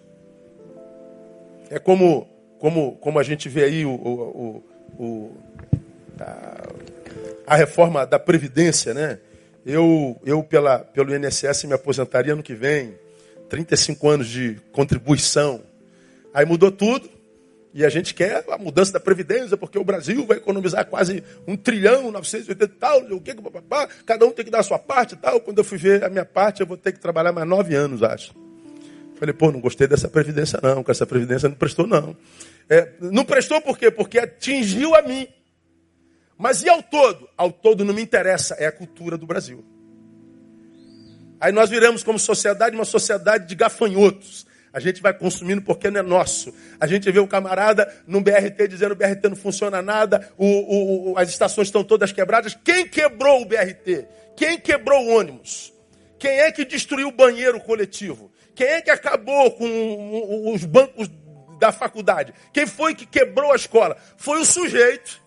É 1.68 1.78
como 1.78 2.30
como, 2.60 2.96
como 2.96 3.18
a 3.18 3.22
gente 3.22 3.48
vê 3.48 3.64
aí 3.64 3.86
o, 3.86 3.90
o, 3.90 4.64
o, 4.98 5.36
a, 6.20 6.68
a, 7.46 7.56
reforma 7.56 8.06
da 8.06 8.18
Previdência, 8.18 8.92
né? 8.92 9.18
Eu, 9.64 10.20
eu 10.24 10.42
pela, 10.42 10.78
pelo 10.78 11.14
INSS 11.14 11.64
me 11.64 11.74
aposentaria 11.74 12.32
ano 12.32 12.42
que 12.42 12.54
vem, 12.54 12.94
35 13.48 14.08
anos 14.08 14.28
de 14.28 14.56
contribuição. 14.72 15.62
Aí 16.32 16.46
mudou 16.46 16.70
tudo, 16.70 17.10
e 17.72 17.84
a 17.84 17.88
gente 17.88 18.14
quer 18.14 18.44
a 18.48 18.58
mudança 18.58 18.92
da 18.92 19.00
Previdência, 19.00 19.56
porque 19.56 19.78
o 19.78 19.84
Brasil 19.84 20.26
vai 20.26 20.38
economizar 20.38 20.84
quase 20.86 21.22
um 21.46 21.56
trilhão, 21.56 22.10
980 22.10 22.64
e 22.64 22.68
tal, 22.78 22.98
o 23.12 23.20
que, 23.20 23.34
cada 24.04 24.26
um 24.26 24.32
tem 24.32 24.44
que 24.44 24.50
dar 24.50 24.60
a 24.60 24.64
sua 24.64 24.78
parte 24.78 25.14
tal. 25.16 25.40
Quando 25.40 25.58
eu 25.58 25.64
fui 25.64 25.78
ver 25.78 26.02
a 26.02 26.08
minha 26.08 26.24
parte, 26.24 26.60
eu 26.60 26.66
vou 26.66 26.76
ter 26.76 26.92
que 26.92 26.98
trabalhar 26.98 27.32
mais 27.32 27.46
nove 27.46 27.74
anos, 27.76 28.02
acho. 28.02 28.34
Falei, 29.16 29.34
pô, 29.34 29.52
não 29.52 29.60
gostei 29.60 29.86
dessa 29.86 30.08
previdência 30.08 30.58
não, 30.62 30.82
que 30.82 30.90
essa 30.90 31.06
previdência 31.06 31.48
não 31.48 31.56
prestou 31.56 31.86
não. 31.86 32.16
É, 32.68 32.88
não 33.00 33.24
prestou 33.24 33.60
por 33.60 33.78
quê? 33.78 33.90
Porque 33.90 34.18
atingiu 34.18 34.94
a 34.94 35.02
mim. 35.02 35.28
Mas 36.40 36.62
e 36.62 36.70
ao 36.70 36.82
todo? 36.82 37.28
Ao 37.36 37.52
todo 37.52 37.84
não 37.84 37.92
me 37.92 38.00
interessa, 38.00 38.54
é 38.54 38.64
a 38.64 38.72
cultura 38.72 39.18
do 39.18 39.26
Brasil. 39.26 39.62
Aí 41.38 41.52
nós 41.52 41.68
viramos 41.68 42.02
como 42.02 42.18
sociedade 42.18 42.74
uma 42.74 42.86
sociedade 42.86 43.46
de 43.46 43.54
gafanhotos. 43.54 44.46
A 44.72 44.80
gente 44.80 45.02
vai 45.02 45.12
consumindo 45.12 45.60
porque 45.60 45.90
não 45.90 46.00
é 46.00 46.02
nosso. 46.02 46.50
A 46.80 46.86
gente 46.86 47.12
vê 47.12 47.18
o 47.18 47.28
camarada 47.28 47.92
no 48.06 48.22
BRT 48.22 48.68
dizendo 48.68 48.92
o 48.92 48.96
BRT 48.96 49.28
não 49.28 49.36
funciona 49.36 49.82
nada, 49.82 50.32
o, 50.38 51.10
o, 51.10 51.18
as 51.18 51.28
estações 51.28 51.68
estão 51.68 51.84
todas 51.84 52.10
quebradas. 52.10 52.56
Quem 52.64 52.88
quebrou 52.88 53.42
o 53.42 53.44
BRT? 53.44 54.06
Quem 54.34 54.58
quebrou 54.58 54.98
o 54.98 55.18
ônibus? 55.18 55.74
Quem 56.18 56.38
é 56.38 56.50
que 56.50 56.64
destruiu 56.64 57.08
o 57.08 57.12
banheiro 57.12 57.60
coletivo? 57.60 58.32
Quem 58.54 58.66
é 58.66 58.80
que 58.80 58.90
acabou 58.90 59.50
com 59.50 60.54
os 60.54 60.64
bancos 60.64 61.10
da 61.58 61.70
faculdade? 61.70 62.32
Quem 62.50 62.66
foi 62.66 62.94
que 62.94 63.04
quebrou 63.04 63.52
a 63.52 63.56
escola? 63.56 63.94
Foi 64.16 64.40
o 64.40 64.46
sujeito 64.46 65.20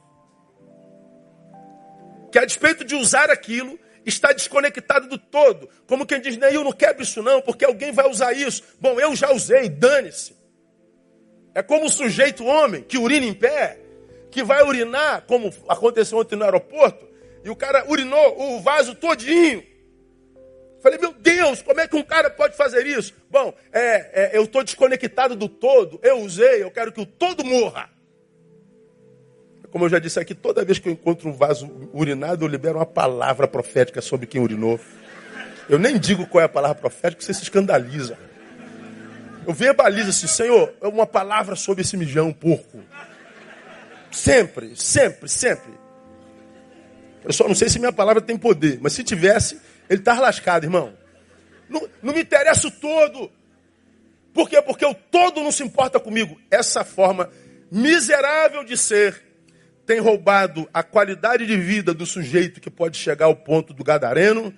que, 2.34 2.40
a 2.40 2.46
despeito 2.46 2.84
de 2.84 2.96
usar 2.96 3.30
aquilo, 3.30 3.80
está 4.04 4.34
desconectado 4.34 5.08
do 5.08 5.20
todo. 5.20 5.70
Como 5.86 6.04
quem 6.04 6.20
diz, 6.20 6.36
eu 6.52 6.64
não 6.64 6.72
quero 6.72 7.00
isso 7.00 7.22
não, 7.22 7.40
porque 7.44 7.64
alguém 7.64 7.92
vai 7.92 8.10
usar 8.10 8.34
isso. 8.34 8.64
Bom, 8.82 9.00
eu 9.00 9.16
já 9.16 9.32
usei, 9.32 9.70
dane-se. 9.70 10.36
É 11.54 11.62
como 11.62 11.86
o 11.86 11.92
sujeito 11.92 12.44
homem 12.44 12.82
que 12.82 12.98
urina 12.98 13.28
em 13.28 13.36
pé, 13.36 13.78
que 14.32 14.44
vai 14.44 14.64
urinar, 14.64 15.26
como 15.28 15.54
aconteceu 15.70 16.18
ontem 16.18 16.36
no 16.36 16.44
aeroporto, 16.44 17.08
e 17.44 17.52
o 17.52 17.56
cara 17.56 17.86
urinou 17.88 18.56
o 18.56 18.60
vaso 18.60 18.96
todinho. 18.96 19.64
Falei, 20.82 20.98
meu 20.98 21.14
Deus, 21.14 21.62
como 21.62 21.80
é 21.80 21.88
que 21.88 21.96
um 21.96 22.02
cara 22.02 22.32
pode 22.32 22.58
fazer 22.58 22.88
isso? 22.88 23.14
Bom, 23.30 23.54
é, 23.72 24.24
é, 24.24 24.38
eu 24.38 24.46
estou 24.46 24.64
desconectado 24.64 25.36
do 25.36 25.48
todo, 25.48 26.00
eu 26.02 26.18
usei, 26.22 26.64
eu 26.64 26.72
quero 26.72 26.92
que 26.92 27.00
o 27.00 27.06
todo 27.06 27.46
morra. 27.46 27.93
Como 29.74 29.86
eu 29.86 29.90
já 29.90 29.98
disse 29.98 30.20
aqui, 30.20 30.36
toda 30.36 30.64
vez 30.64 30.78
que 30.78 30.88
eu 30.88 30.94
encontro 30.94 31.28
um 31.28 31.34
vaso 31.34 31.68
urinado, 31.92 32.46
eu 32.46 32.48
libero 32.48 32.78
uma 32.78 32.86
palavra 32.86 33.48
profética 33.48 34.04
sobre 34.04 34.28
quem 34.28 34.40
urinou. 34.40 34.80
Eu 35.68 35.80
nem 35.80 35.98
digo 35.98 36.28
qual 36.28 36.44
é 36.44 36.46
a 36.46 36.50
palavra 36.50 36.80
profética, 36.80 37.24
você 37.24 37.34
se 37.34 37.42
escandaliza. 37.42 38.16
Eu 39.48 39.52
verbalizo 39.52 40.12
assim, 40.12 40.28
Senhor, 40.28 40.72
é 40.80 40.88
uma 40.88 41.08
palavra 41.08 41.56
sobre 41.56 41.82
esse 41.82 41.98
mijão 41.98 42.32
porco. 42.32 42.84
Sempre, 44.12 44.76
sempre, 44.76 45.28
sempre. 45.28 45.74
Eu 47.26 47.34
só 47.34 47.48
não 47.48 47.56
sei 47.56 47.68
se 47.68 47.80
minha 47.80 47.92
palavra 47.92 48.22
tem 48.22 48.38
poder, 48.38 48.78
mas 48.80 48.94
se 48.94 49.04
tivesse, 49.04 49.60
ele 49.90 50.02
está 50.02 50.20
lascado, 50.20 50.66
irmão. 50.66 50.94
Não, 51.68 51.90
não 52.00 52.14
me 52.14 52.22
interessa 52.22 52.68
o 52.68 52.72
todo. 52.72 53.32
Por 54.36 54.48
quê? 54.48 54.62
Porque 54.62 54.86
o 54.86 54.94
todo 54.94 55.42
não 55.42 55.52
se 55.52 55.64
importa 55.64 56.00
comigo. 56.00 56.40
Essa 56.52 56.84
forma 56.84 57.32
miserável 57.72 58.64
de 58.64 58.78
ser 58.78 59.33
tem 59.86 60.00
roubado 60.00 60.68
a 60.74 60.82
qualidade 60.82 61.46
de 61.46 61.58
vida 61.58 61.94
do 61.94 62.06
sujeito 62.06 62.62
que 62.62 62.70
pode 62.70 62.98
chegar 62.98 63.26
ao 63.26 63.36
ponto 63.36 63.74
do 63.74 63.84
gadareno 63.84 64.54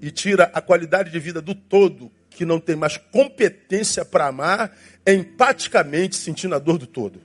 e 0.00 0.10
tira 0.10 0.50
a 0.52 0.60
qualidade 0.60 1.10
de 1.10 1.18
vida 1.18 1.40
do 1.40 1.54
todo, 1.54 2.10
que 2.30 2.44
não 2.44 2.60
tem 2.60 2.76
mais 2.76 2.96
competência 2.96 4.04
para 4.04 4.26
amar, 4.26 4.76
empaticamente 5.06 6.16
sentindo 6.16 6.54
a 6.54 6.58
dor 6.58 6.78
do 6.78 6.86
todo, 6.86 7.20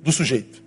do 0.00 0.12
sujeito. 0.12 0.62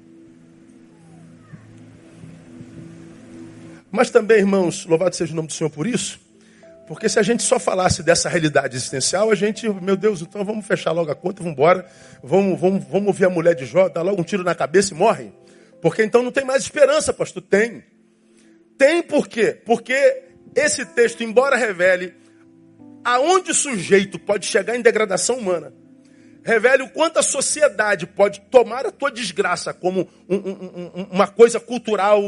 Mas 3.92 4.10
também, 4.10 4.40
irmãos, 4.40 4.86
louvado 4.86 5.16
seja 5.16 5.32
o 5.32 5.36
nome 5.36 5.48
do 5.48 5.54
Senhor 5.54 5.70
por 5.70 5.88
isso, 5.88 6.20
porque 6.88 7.08
se 7.08 7.20
a 7.20 7.24
gente 7.24 7.44
só 7.44 7.60
falasse 7.60 8.04
dessa 8.04 8.28
realidade 8.28 8.76
existencial, 8.76 9.30
a 9.30 9.36
gente, 9.36 9.70
meu 9.70 9.96
Deus, 9.96 10.22
então 10.22 10.44
vamos 10.44 10.66
fechar 10.66 10.92
logo 10.92 11.12
a 11.12 11.16
conta, 11.16 11.42
vamos 11.42 11.54
embora, 11.54 11.86
vamos, 12.24 12.60
vamos, 12.60 12.84
vamos 12.86 13.08
ouvir 13.08 13.26
a 13.26 13.30
mulher 13.30 13.56
de 13.56 13.66
Jó, 13.66 13.88
dá 13.88 14.02
logo 14.02 14.22
um 14.22 14.24
tiro 14.24 14.44
na 14.44 14.56
cabeça 14.56 14.94
e 14.94 14.98
morre. 14.98 15.32
Porque 15.82 16.04
então 16.04 16.24
não 16.24 16.32
tem 16.32 16.46
mais 16.46 16.64
esperança, 16.64 17.14
pastor. 17.14 17.44
Tem. 17.44 17.84
Tem 18.78 19.02
por 19.02 19.28
quê? 19.28 19.60
Porque 19.66 20.24
esse 20.56 20.86
texto, 20.86 21.24
embora 21.24 21.56
revele 21.56 22.14
aonde 23.04 23.52
o 23.52 23.56
sujeito 23.56 24.20
pode 24.20 24.46
chegar 24.46 24.76
em 24.76 24.82
degradação 24.82 25.38
humana, 25.38 25.74
revela 26.44 26.84
o 26.84 26.90
quanto 26.90 27.20
a 27.20 27.24
sociedade 27.24 28.06
pode 28.06 28.42
tomar 28.52 28.86
a 28.86 28.92
tua 28.92 29.12
desgraça 29.12 29.74
como 29.74 30.10
um, 30.28 30.36
um, 30.36 30.92
um, 30.96 31.04
uma 31.12 31.28
coisa 31.28 31.60
cultural 31.60 32.22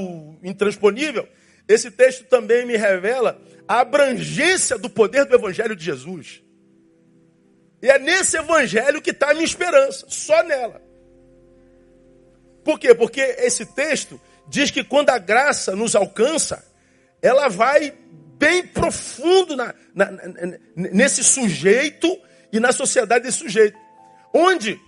intransponível, 0.43 1.27
esse 1.67 1.91
texto 1.91 2.23
também 2.25 2.65
me 2.65 2.75
revela 2.77 3.39
a 3.67 3.81
abrangência 3.81 4.77
do 4.77 4.89
poder 4.89 5.25
do 5.25 5.35
Evangelho 5.35 5.75
de 5.75 5.85
Jesus. 5.85 6.41
E 7.81 7.89
é 7.89 7.99
nesse 7.99 8.38
Evangelho 8.38 9.01
que 9.01 9.12
está 9.12 9.31
a 9.31 9.33
minha 9.33 9.45
esperança, 9.45 10.05
só 10.09 10.43
nela. 10.43 10.81
Por 12.69 12.79
quê? 12.79 12.93
Porque 12.93 13.19
esse 13.19 13.65
texto 13.65 14.21
diz 14.47 14.69
que 14.69 14.84
quando 14.84 15.10
a 15.10 15.17
graça 15.17 15.75
nos 15.75 15.95
alcança, 15.95 16.63
ela 17.19 17.47
vai 17.47 17.91
bem 18.38 18.62
profundo 18.67 19.55
na, 19.55 19.73
na, 19.95 20.12
nesse 20.75 21.23
sujeito 21.23 22.15
e 22.53 22.60
na 22.60 22.71
sociedade 22.71 23.25
desse 23.25 23.39
sujeito. 23.39 23.75
Onde 24.32 24.79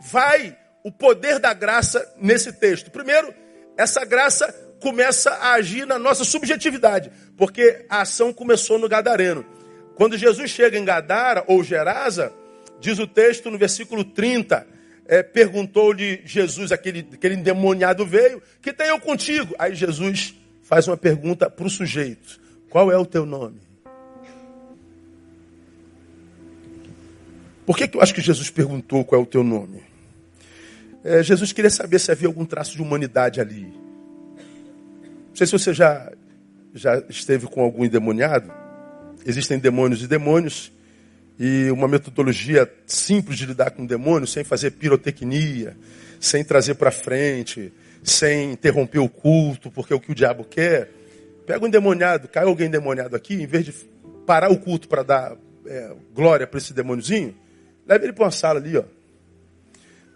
vai 0.00 0.58
o 0.84 0.90
poder 0.90 1.38
da 1.38 1.54
graça 1.54 2.04
nesse 2.16 2.52
texto? 2.52 2.90
Primeiro, 2.90 3.32
essa 3.76 4.04
graça 4.04 4.52
começa 4.80 5.30
a 5.30 5.52
agir 5.52 5.86
na 5.86 6.00
nossa 6.00 6.24
subjetividade, 6.24 7.12
porque 7.36 7.86
a 7.88 8.00
ação 8.00 8.32
começou 8.32 8.76
no 8.76 8.88
Gadareno. 8.88 9.46
Quando 9.94 10.18
Jesus 10.18 10.50
chega 10.50 10.76
em 10.76 10.84
Gadara 10.84 11.44
ou 11.46 11.62
Gerasa, 11.62 12.32
diz 12.80 12.98
o 12.98 13.06
texto 13.06 13.52
no 13.52 13.56
versículo 13.56 14.02
30, 14.02 14.79
é, 15.10 15.24
perguntou-lhe 15.24 16.22
Jesus, 16.24 16.70
aquele, 16.70 17.04
aquele 17.12 17.34
endemoniado 17.34 18.06
veio, 18.06 18.40
que 18.62 18.72
tenho 18.72 19.00
contigo? 19.00 19.52
Aí 19.58 19.74
Jesus 19.74 20.36
faz 20.62 20.86
uma 20.86 20.96
pergunta 20.96 21.50
para 21.50 21.66
o 21.66 21.68
sujeito: 21.68 22.40
Qual 22.70 22.92
é 22.92 22.96
o 22.96 23.04
teu 23.04 23.26
nome? 23.26 23.60
Por 27.66 27.76
que, 27.76 27.88
que 27.88 27.96
eu 27.96 28.00
acho 28.00 28.14
que 28.14 28.20
Jesus 28.20 28.50
perguntou 28.50 29.04
qual 29.04 29.20
é 29.20 29.24
o 29.24 29.26
teu 29.26 29.42
nome? 29.42 29.82
É, 31.02 31.24
Jesus 31.24 31.52
queria 31.52 31.70
saber 31.70 31.98
se 31.98 32.12
havia 32.12 32.28
algum 32.28 32.44
traço 32.44 32.76
de 32.76 32.82
humanidade 32.82 33.40
ali. 33.40 33.64
Não 33.64 35.34
sei 35.34 35.44
se 35.44 35.52
você 35.52 35.74
já, 35.74 36.12
já 36.72 37.02
esteve 37.08 37.48
com 37.48 37.62
algum 37.62 37.84
endemoniado. 37.84 38.52
Existem 39.26 39.58
demônios 39.58 40.04
e 40.04 40.06
demônios. 40.06 40.72
E 41.42 41.70
uma 41.70 41.88
metodologia 41.88 42.70
simples 42.84 43.38
de 43.38 43.46
lidar 43.46 43.70
com 43.70 43.86
demônios, 43.86 44.30
sem 44.30 44.44
fazer 44.44 44.72
pirotecnia, 44.72 45.74
sem 46.20 46.44
trazer 46.44 46.74
para 46.74 46.90
frente, 46.90 47.72
sem 48.04 48.52
interromper 48.52 48.98
o 48.98 49.08
culto, 49.08 49.70
porque 49.70 49.94
é 49.94 49.96
o 49.96 50.00
que 50.00 50.12
o 50.12 50.14
diabo 50.14 50.44
quer. 50.44 50.90
Pega 51.46 51.64
um 51.64 51.68
endemoniado, 51.68 52.28
cai 52.28 52.44
alguém 52.44 52.66
endemoniado 52.66 53.16
aqui, 53.16 53.42
em 53.42 53.46
vez 53.46 53.64
de 53.64 53.72
parar 54.26 54.52
o 54.52 54.58
culto 54.58 54.86
para 54.86 55.02
dar 55.02 55.36
é, 55.66 55.92
glória 56.14 56.46
para 56.46 56.58
esse 56.58 56.74
demôniozinho, 56.74 57.34
leve 57.86 58.04
ele 58.04 58.12
para 58.12 58.24
uma 58.24 58.30
sala 58.30 58.60
ali, 58.60 58.76
ó. 58.76 58.84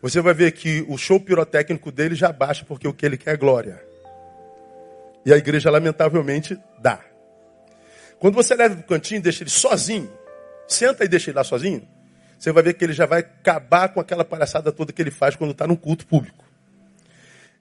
Você 0.02 0.20
vai 0.20 0.34
ver 0.34 0.52
que 0.52 0.84
o 0.86 0.98
show 0.98 1.18
pirotécnico 1.18 1.90
dele 1.90 2.14
já 2.14 2.30
baixa, 2.30 2.66
porque 2.68 2.86
o 2.86 2.92
que 2.92 3.06
ele 3.06 3.16
quer 3.16 3.32
é 3.32 3.36
glória. 3.38 3.82
E 5.24 5.32
a 5.32 5.38
igreja, 5.38 5.70
lamentavelmente, 5.70 6.58
dá. 6.82 7.00
Quando 8.18 8.34
você 8.34 8.54
leva 8.54 8.74
para 8.76 8.84
o 8.84 8.86
cantinho 8.86 9.22
deixa 9.22 9.42
ele 9.42 9.48
sozinho, 9.48 10.10
senta 10.66 11.04
e 11.04 11.08
deixa 11.08 11.30
ele 11.30 11.36
lá 11.36 11.44
sozinho, 11.44 11.86
você 12.38 12.52
vai 12.52 12.62
ver 12.62 12.74
que 12.74 12.84
ele 12.84 12.92
já 12.92 13.06
vai 13.06 13.20
acabar 13.20 13.88
com 13.88 14.00
aquela 14.00 14.24
palhaçada 14.24 14.70
toda 14.70 14.92
que 14.92 15.00
ele 15.00 15.10
faz 15.10 15.36
quando 15.36 15.52
está 15.52 15.66
num 15.66 15.76
culto 15.76 16.06
público. 16.06 16.44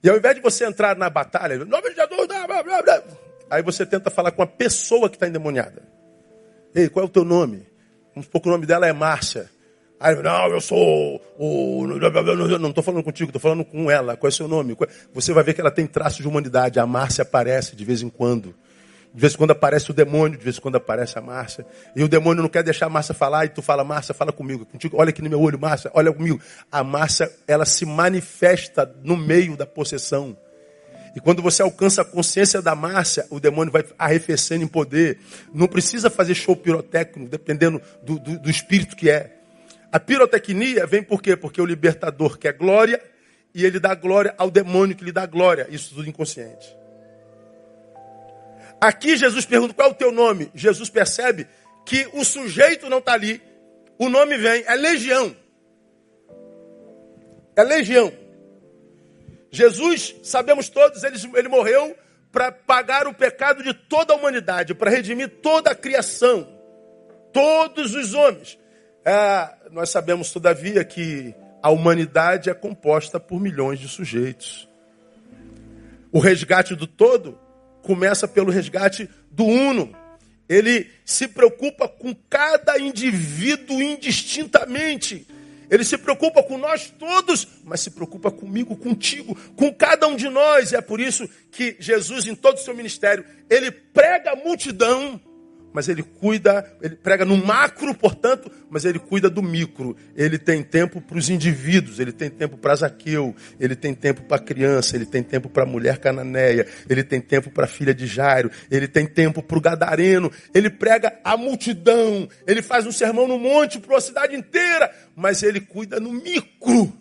E 0.02 0.08
ao 0.10 0.16
invés 0.16 0.34
de 0.34 0.42
você 0.42 0.66
entrar 0.66 0.96
na 0.96 1.08
batalha, 1.08 1.64
nome 1.64 1.90
de 1.90 1.96
Jesus, 1.96 2.26
blá, 2.26 2.46
blá, 2.46 2.82
blá, 2.82 3.02
aí 3.50 3.62
você 3.62 3.86
tenta 3.86 4.10
falar 4.10 4.32
com 4.32 4.42
a 4.42 4.46
pessoa 4.46 5.08
que 5.08 5.16
está 5.16 5.26
endemoniada. 5.26 5.82
Ei, 6.74 6.88
qual 6.88 7.04
é 7.04 7.06
o 7.06 7.10
teu 7.10 7.24
nome? 7.24 7.66
Vamos 8.14 8.26
supor 8.26 8.42
que 8.42 8.48
o 8.48 8.52
nome 8.52 8.66
dela 8.66 8.86
é 8.86 8.92
Márcia. 8.92 9.48
Aí, 9.98 10.14
não, 10.22 10.48
eu 10.48 10.60
sou 10.60 11.22
o. 11.38 11.86
Não 11.86 12.68
estou 12.68 12.84
falando 12.84 13.02
contigo, 13.02 13.30
estou 13.30 13.40
falando 13.40 13.64
com 13.64 13.90
ela. 13.90 14.16
Qual 14.16 14.28
é 14.28 14.32
o 14.32 14.36
seu 14.36 14.46
nome? 14.46 14.76
Você 15.14 15.32
vai 15.32 15.42
ver 15.42 15.54
que 15.54 15.60
ela 15.60 15.70
tem 15.70 15.86
traços 15.86 16.18
de 16.18 16.28
humanidade. 16.28 16.78
A 16.78 16.86
Márcia 16.86 17.22
aparece 17.22 17.74
de 17.74 17.84
vez 17.84 18.02
em 18.02 18.10
quando. 18.10 18.54
De 19.14 19.20
vez 19.20 19.34
em 19.34 19.36
quando 19.36 19.52
aparece 19.52 19.92
o 19.92 19.94
demônio, 19.94 20.36
de 20.36 20.42
vez 20.42 20.56
em 20.58 20.60
quando 20.60 20.74
aparece 20.74 21.16
a 21.16 21.22
Márcia. 21.22 21.64
E 21.94 22.02
o 22.02 22.08
demônio 22.08 22.42
não 22.42 22.48
quer 22.48 22.64
deixar 22.64 22.86
a 22.86 22.88
Márcia 22.88 23.14
falar, 23.14 23.44
e 23.44 23.48
tu 23.48 23.62
fala, 23.62 23.84
Márcia, 23.84 24.12
fala 24.12 24.32
comigo. 24.32 24.66
Contigo, 24.66 24.96
olha 24.98 25.10
aqui 25.10 25.22
no 25.22 25.30
meu 25.30 25.40
olho, 25.40 25.56
Márcia, 25.56 25.88
olha 25.94 26.12
comigo. 26.12 26.40
A 26.70 26.82
Márcia, 26.82 27.30
ela 27.46 27.64
se 27.64 27.86
manifesta 27.86 28.92
no 29.04 29.16
meio 29.16 29.56
da 29.56 29.64
possessão. 29.64 30.36
E 31.14 31.20
quando 31.20 31.40
você 31.40 31.62
alcança 31.62 32.02
a 32.02 32.04
consciência 32.04 32.60
da 32.60 32.74
Márcia, 32.74 33.24
o 33.30 33.38
demônio 33.38 33.72
vai 33.72 33.84
arrefecendo 33.96 34.64
em 34.64 34.66
poder. 34.66 35.20
Não 35.54 35.68
precisa 35.68 36.10
fazer 36.10 36.34
show 36.34 36.56
pirotécnico, 36.56 37.30
dependendo 37.30 37.80
do, 38.02 38.18
do, 38.18 38.36
do 38.40 38.50
espírito 38.50 38.96
que 38.96 39.08
é. 39.08 39.32
A 39.92 40.00
pirotecnia 40.00 40.88
vem 40.88 41.04
por 41.04 41.22
quê? 41.22 41.36
Porque 41.36 41.60
o 41.60 41.64
libertador 41.64 42.36
quer 42.36 42.54
glória 42.54 43.00
e 43.54 43.64
ele 43.64 43.78
dá 43.78 43.94
glória 43.94 44.34
ao 44.36 44.50
demônio 44.50 44.96
que 44.96 45.04
lhe 45.04 45.12
dá 45.12 45.24
glória. 45.24 45.68
Isso 45.70 45.94
tudo 45.94 46.08
inconsciente. 46.08 46.83
Aqui 48.80 49.16
Jesus 49.16 49.44
pergunta 49.44 49.74
qual 49.74 49.88
é 49.88 49.90
o 49.90 49.94
teu 49.94 50.12
nome. 50.12 50.50
Jesus 50.54 50.90
percebe 50.90 51.46
que 51.84 52.08
o 52.12 52.24
sujeito 52.24 52.88
não 52.88 52.98
está 52.98 53.14
ali. 53.14 53.42
O 53.98 54.08
nome 54.08 54.36
vem, 54.36 54.64
é 54.66 54.74
legião. 54.74 55.34
É 57.56 57.62
legião. 57.62 58.12
Jesus, 59.50 60.16
sabemos 60.22 60.68
todos, 60.68 61.04
ele, 61.04 61.16
ele 61.36 61.48
morreu 61.48 61.96
para 62.32 62.50
pagar 62.50 63.06
o 63.06 63.14
pecado 63.14 63.62
de 63.62 63.72
toda 63.72 64.12
a 64.12 64.16
humanidade, 64.16 64.74
para 64.74 64.90
redimir 64.90 65.28
toda 65.40 65.70
a 65.70 65.74
criação, 65.74 66.48
todos 67.32 67.94
os 67.94 68.12
homens. 68.12 68.58
É, 69.04 69.54
nós 69.70 69.90
sabemos, 69.90 70.32
todavia, 70.32 70.84
que 70.84 71.32
a 71.62 71.70
humanidade 71.70 72.50
é 72.50 72.54
composta 72.54 73.20
por 73.20 73.40
milhões 73.40 73.78
de 73.78 73.86
sujeitos. 73.86 74.68
O 76.10 76.18
resgate 76.18 76.74
do 76.74 76.88
todo 76.88 77.38
começa 77.84 78.26
pelo 78.26 78.50
resgate 78.50 79.08
do 79.30 79.44
uno. 79.44 79.94
Ele 80.48 80.90
se 81.04 81.28
preocupa 81.28 81.88
com 81.88 82.14
cada 82.28 82.78
indivíduo 82.78 83.80
indistintamente. 83.80 85.26
Ele 85.70 85.84
se 85.84 85.96
preocupa 85.96 86.42
com 86.42 86.58
nós 86.58 86.90
todos, 86.90 87.48
mas 87.64 87.80
se 87.80 87.90
preocupa 87.90 88.30
comigo, 88.30 88.76
contigo, 88.76 89.34
com 89.56 89.72
cada 89.72 90.06
um 90.06 90.16
de 90.16 90.28
nós. 90.28 90.72
E 90.72 90.76
é 90.76 90.80
por 90.80 91.00
isso 91.00 91.28
que 91.50 91.76
Jesus, 91.78 92.26
em 92.26 92.34
todo 92.34 92.56
o 92.56 92.60
seu 92.60 92.74
ministério, 92.74 93.24
ele 93.48 93.70
prega 93.70 94.32
a 94.32 94.36
multidão 94.36 95.20
mas 95.74 95.88
ele 95.88 96.04
cuida, 96.04 96.64
ele 96.80 96.94
prega 96.94 97.24
no 97.24 97.36
macro, 97.36 97.92
portanto, 97.96 98.48
mas 98.70 98.84
ele 98.84 99.00
cuida 99.00 99.28
do 99.28 99.42
micro. 99.42 99.96
Ele 100.14 100.38
tem 100.38 100.62
tempo 100.62 101.00
para 101.00 101.18
os 101.18 101.28
indivíduos, 101.28 101.98
ele 101.98 102.12
tem 102.12 102.30
tempo 102.30 102.56
para 102.56 102.76
Zaqueu, 102.76 103.34
ele 103.58 103.74
tem 103.74 103.92
tempo 103.92 104.22
para 104.22 104.36
a 104.36 104.40
criança, 104.40 104.94
ele 104.94 105.04
tem 105.04 105.20
tempo 105.20 105.48
para 105.48 105.64
a 105.64 105.66
mulher 105.66 105.98
cananeia, 105.98 106.64
ele 106.88 107.02
tem 107.02 107.20
tempo 107.20 107.50
para 107.50 107.64
a 107.64 107.66
filha 107.66 107.92
de 107.92 108.06
Jairo, 108.06 108.52
ele 108.70 108.86
tem 108.86 109.04
tempo 109.04 109.42
para 109.42 109.58
o 109.58 109.60
gadareno, 109.60 110.30
ele 110.54 110.70
prega 110.70 111.18
a 111.24 111.36
multidão, 111.36 112.28
ele 112.46 112.62
faz 112.62 112.86
um 112.86 112.92
sermão 112.92 113.26
no 113.26 113.36
monte 113.36 113.80
para 113.80 113.96
a 113.96 114.00
cidade 114.00 114.36
inteira, 114.36 114.94
mas 115.16 115.42
ele 115.42 115.60
cuida 115.60 115.98
no 115.98 116.12
micro. 116.12 116.92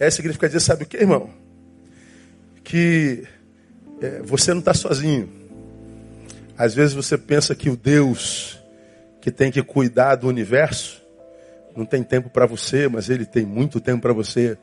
É 0.00 0.10
significa 0.10 0.48
dizer, 0.48 0.58
sabe 0.60 0.82
o 0.82 0.86
que, 0.86 0.96
irmão? 0.96 1.30
Que 2.64 3.22
é, 4.02 4.20
você 4.22 4.52
não 4.52 4.58
está 4.58 4.74
sozinho. 4.74 5.45
Às 6.58 6.74
vezes 6.74 6.94
você 6.94 7.18
pensa 7.18 7.54
que 7.54 7.68
o 7.68 7.76
Deus 7.76 8.58
que 9.20 9.30
tem 9.30 9.50
que 9.50 9.62
cuidar 9.62 10.14
do 10.14 10.28
universo 10.28 11.02
não 11.76 11.84
tem 11.84 12.02
tempo 12.02 12.30
para 12.30 12.46
você, 12.46 12.88
mas 12.88 13.10
ele 13.10 13.26
tem 13.26 13.44
muito 13.44 13.80
tempo 13.80 14.00
para 14.00 14.12
você. 14.12 14.56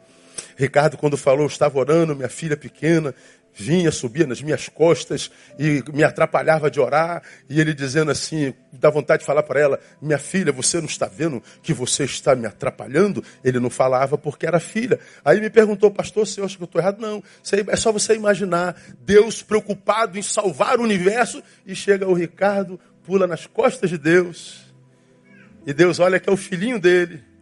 Ricardo, 0.56 0.97
quando 0.97 1.15
falou, 1.17 1.45
estava 1.45 1.77
orando, 1.77 2.15
minha 2.15 2.29
filha 2.29 2.58
pequena 2.58 3.13
vinha, 3.54 3.92
subia 3.92 4.26
nas 4.26 4.42
minhas 4.42 4.68
costas 4.68 5.30
e 5.60 5.84
me 5.94 6.04
atrapalhava 6.04 6.70
de 6.70 6.80
orar. 6.80 7.22
E 7.50 7.60
ele 7.60 7.74
dizendo 7.74 8.12
assim, 8.12 8.54
dá 8.72 8.89
vontade 8.89 9.22
de 9.22 9.26
falar 9.26 9.44
para 9.44 9.60
ela: 9.60 9.80
Minha 10.02 10.18
filha, 10.18 10.52
você 10.52 10.78
não 10.80 10.88
está 10.88 11.08
vendo 11.08 11.42
que 11.62 11.74
você 11.74 12.04
está 12.04 12.36
me 12.36 12.48
atrapalhando? 12.48 13.24
Ele 13.44 13.60
não 13.60 13.70
falava 13.70 14.18
porque 14.18 14.46
era 14.46 14.60
filha. 14.60 15.00
Aí 15.24 15.39
me 15.39 15.50
perguntou, 15.50 15.92
pastor, 15.92 16.26
você 16.26 16.42
acha 16.42 16.58
que 16.58 16.63
eu 16.63 16.66
estou 16.66 16.82
errado? 16.82 17.00
Não. 17.00 17.24
É 17.68 17.76
só 17.76 17.92
você 17.92 18.16
imaginar 18.16 18.76
Deus 19.02 19.44
preocupado 19.44 20.18
em 20.18 20.22
salvar 20.22 20.80
o 20.80 20.84
universo 20.84 21.44
e 21.66 21.76
chega 21.76 22.08
o 22.08 22.13
Ricardo, 22.13 22.80
pula 23.04 23.28
nas 23.28 23.46
costas 23.46 23.89
de 23.89 23.98
Deus. 23.98 24.63
E 25.66 25.74
Deus 25.74 26.00
olha 26.00 26.20
que 26.20 26.30
é 26.30 26.34
o 26.34 26.38
filhinho 26.38 26.80
dele 26.80 27.33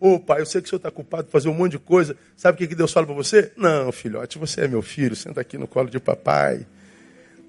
Ô 0.00 0.14
oh, 0.14 0.18
pai, 0.18 0.40
eu 0.40 0.46
sei 0.46 0.62
que 0.62 0.66
o 0.66 0.70
senhor 0.70 0.78
está 0.78 0.90
culpado 0.90 1.24
de 1.24 1.30
fazer 1.30 1.50
um 1.50 1.54
monte 1.54 1.72
de 1.72 1.78
coisa. 1.78 2.16
Sabe 2.34 2.64
o 2.64 2.68
que 2.68 2.74
Deus 2.74 2.90
fala 2.90 3.04
para 3.04 3.14
você? 3.14 3.52
Não, 3.54 3.92
filhote, 3.92 4.38
você 4.38 4.62
é 4.62 4.68
meu 4.68 4.80
filho, 4.80 5.14
senta 5.14 5.42
aqui 5.42 5.58
no 5.58 5.68
colo 5.68 5.90
de 5.90 6.00
papai. 6.00 6.66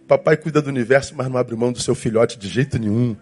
Papai 0.05 0.35
cuida 0.35 0.61
do 0.61 0.67
universo, 0.67 1.15
mas 1.15 1.29
não 1.29 1.37
abre 1.37 1.55
mão 1.55 1.71
do 1.71 1.79
seu 1.79 1.95
filhote 1.95 2.37
de 2.37 2.49
jeito 2.49 2.77
nenhum. 2.77 3.15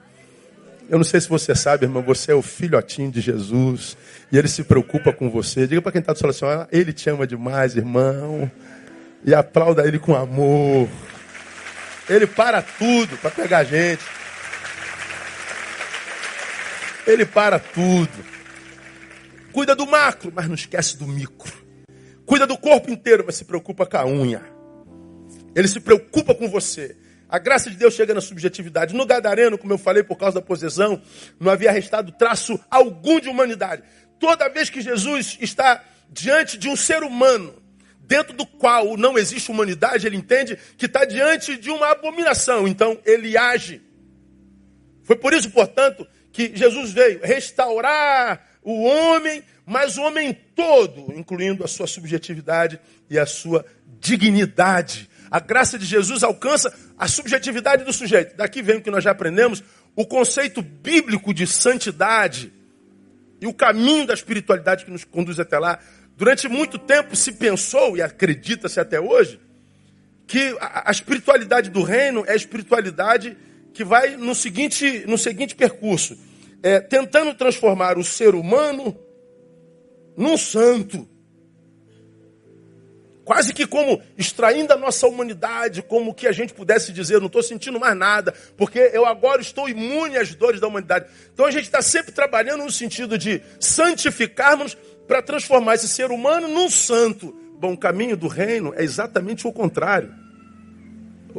Eu 0.89 0.97
não 0.97 1.05
sei 1.05 1.21
se 1.21 1.29
você 1.29 1.53
sabe, 1.53 1.85
irmão, 1.85 2.01
você 2.01 2.31
é 2.31 2.35
o 2.35 2.41
filhotinho 2.41 3.11
de 3.11 3.21
Jesus. 3.21 3.95
E 4.31 4.37
ele 4.37 4.47
se 4.47 4.63
preocupa 4.63 5.13
com 5.13 5.29
você. 5.29 5.67
Diga 5.67 5.83
para 5.83 5.91
quem 5.91 5.99
está 5.99 6.13
do 6.13 6.17
seu 6.17 6.25
lado 6.25 6.61
assim, 6.61 6.69
ele 6.71 6.91
te 6.91 7.07
ama 7.07 7.27
demais, 7.27 7.75
irmão. 7.75 8.51
E 9.23 9.35
aplauda 9.35 9.87
ele 9.87 9.99
com 9.99 10.15
amor. 10.15 10.89
Ele 12.09 12.25
para 12.25 12.63
tudo 12.63 13.15
para 13.17 13.29
pegar 13.29 13.59
a 13.59 13.63
gente. 13.63 14.03
Ele 17.05 17.23
para 17.27 17.59
tudo. 17.59 18.38
Cuida 19.51 19.75
do 19.75 19.85
macro, 19.85 20.31
mas 20.33 20.47
não 20.47 20.55
esquece 20.55 20.97
do 20.97 21.07
micro. 21.07 21.51
Cuida 22.25 22.45
do 22.45 22.57
corpo 22.57 22.91
inteiro, 22.91 23.23
mas 23.25 23.35
se 23.35 23.45
preocupa 23.45 23.85
com 23.85 23.97
a 23.97 24.05
unha. 24.05 24.41
Ele 25.55 25.67
se 25.67 25.79
preocupa 25.79 26.35
com 26.35 26.47
você. 26.47 26.95
A 27.27 27.37
graça 27.37 27.69
de 27.69 27.75
Deus 27.75 27.93
chega 27.93 28.13
na 28.13 28.21
subjetividade. 28.21 28.95
No 28.95 29.05
Gadareno, 29.05 29.57
como 29.57 29.73
eu 29.73 29.77
falei, 29.77 30.03
por 30.03 30.17
causa 30.17 30.39
da 30.39 30.45
possessão, 30.45 31.01
não 31.39 31.51
havia 31.51 31.71
restado 31.71 32.11
traço 32.11 32.59
algum 32.69 33.19
de 33.19 33.29
humanidade. 33.29 33.83
Toda 34.19 34.49
vez 34.49 34.69
que 34.69 34.81
Jesus 34.81 35.37
está 35.39 35.83
diante 36.09 36.57
de 36.57 36.67
um 36.67 36.75
ser 36.75 37.03
humano, 37.03 37.53
dentro 38.01 38.33
do 38.33 38.45
qual 38.45 38.97
não 38.97 39.17
existe 39.17 39.51
humanidade, 39.51 40.07
ele 40.07 40.17
entende 40.17 40.57
que 40.75 40.87
está 40.87 41.05
diante 41.05 41.55
de 41.55 41.69
uma 41.69 41.91
abominação. 41.91 42.67
Então 42.67 42.99
ele 43.05 43.37
age. 43.37 43.81
Foi 45.03 45.15
por 45.15 45.33
isso, 45.33 45.51
portanto, 45.51 46.07
que 46.31 46.55
Jesus 46.55 46.91
veio 46.91 47.21
restaurar 47.23 48.48
o 48.61 48.83
homem, 48.83 49.43
mas 49.65 49.97
o 49.97 50.01
homem 50.01 50.37
todo, 50.55 51.13
incluindo 51.13 51.63
a 51.63 51.67
sua 51.67 51.87
subjetividade 51.87 52.79
e 53.09 53.17
a 53.17 53.25
sua 53.25 53.65
dignidade. 53.99 55.09
A 55.31 55.39
graça 55.39 55.77
de 55.77 55.85
Jesus 55.85 56.23
alcança 56.23 56.73
a 56.97 57.07
subjetividade 57.07 57.83
do 57.83 57.93
sujeito. 57.93 58.35
Daqui 58.35 58.61
vem 58.61 58.77
o 58.77 58.81
que 58.81 58.91
nós 58.91 59.03
já 59.03 59.11
aprendemos, 59.11 59.63
o 59.95 60.05
conceito 60.05 60.61
bíblico 60.61 61.33
de 61.33 61.45
santidade 61.45 62.51
e 63.41 63.47
o 63.47 63.53
caminho 63.53 64.05
da 64.05 64.13
espiritualidade 64.13 64.85
que 64.85 64.91
nos 64.91 65.03
conduz 65.03 65.39
até 65.39 65.57
lá. 65.57 65.79
Durante 66.17 66.47
muito 66.49 66.77
tempo 66.77 67.15
se 67.15 67.31
pensou, 67.31 67.95
e 67.95 68.01
acredita-se 68.01 68.79
até 68.79 68.99
hoje, 68.99 69.39
que 70.27 70.55
a, 70.59 70.91
espiritualidade 70.91 71.69
do 71.69 71.81
reino 71.81 72.23
é 72.27 72.33
a 72.33 72.35
espiritualidade 72.35 73.35
que 73.73 73.83
vai 73.83 74.15
no 74.17 74.35
seguinte, 74.35 75.05
no 75.07 75.17
seguinte 75.17 75.55
percurso: 75.55 76.17
é, 76.61 76.79
tentando 76.79 77.33
transformar 77.33 77.97
o 77.97 78.03
ser 78.03 78.35
humano 78.35 78.97
num 80.15 80.37
santo 80.37 81.07
quase 83.29 83.53
que 83.53 83.67
como 83.67 84.01
extraindo 84.17 84.73
a 84.73 84.75
nossa 84.75 85.05
humanidade, 85.05 85.83
como 85.83 86.15
que 86.15 86.25
a 86.25 86.31
gente 86.31 86.51
pudesse 86.51 86.91
dizer, 86.91 87.19
não 87.19 87.27
estou 87.27 87.43
sentindo 87.43 87.79
mais 87.79 87.95
nada, 87.95 88.33
porque 88.57 88.79
eu 88.91 89.05
agora 89.05 89.39
estou 89.39 89.69
imune 89.69 90.17
às 90.17 90.33
dores 90.33 90.59
da 90.59 90.67
humanidade. 90.67 91.05
Então 91.31 91.45
a 91.45 91.51
gente 91.51 91.65
está 91.65 91.79
sempre 91.79 92.11
trabalhando 92.11 92.63
no 92.63 92.71
sentido 92.71 93.19
de 93.19 93.39
santificarmos 93.59 94.75
para 95.07 95.21
transformar 95.21 95.75
esse 95.75 95.87
ser 95.87 96.09
humano 96.09 96.47
num 96.47 96.71
santo. 96.71 97.31
Bom, 97.59 97.73
o 97.73 97.77
caminho 97.77 98.17
do 98.17 98.27
reino 98.27 98.73
é 98.75 98.83
exatamente 98.83 99.45
o 99.45 99.53
contrário. 99.53 100.11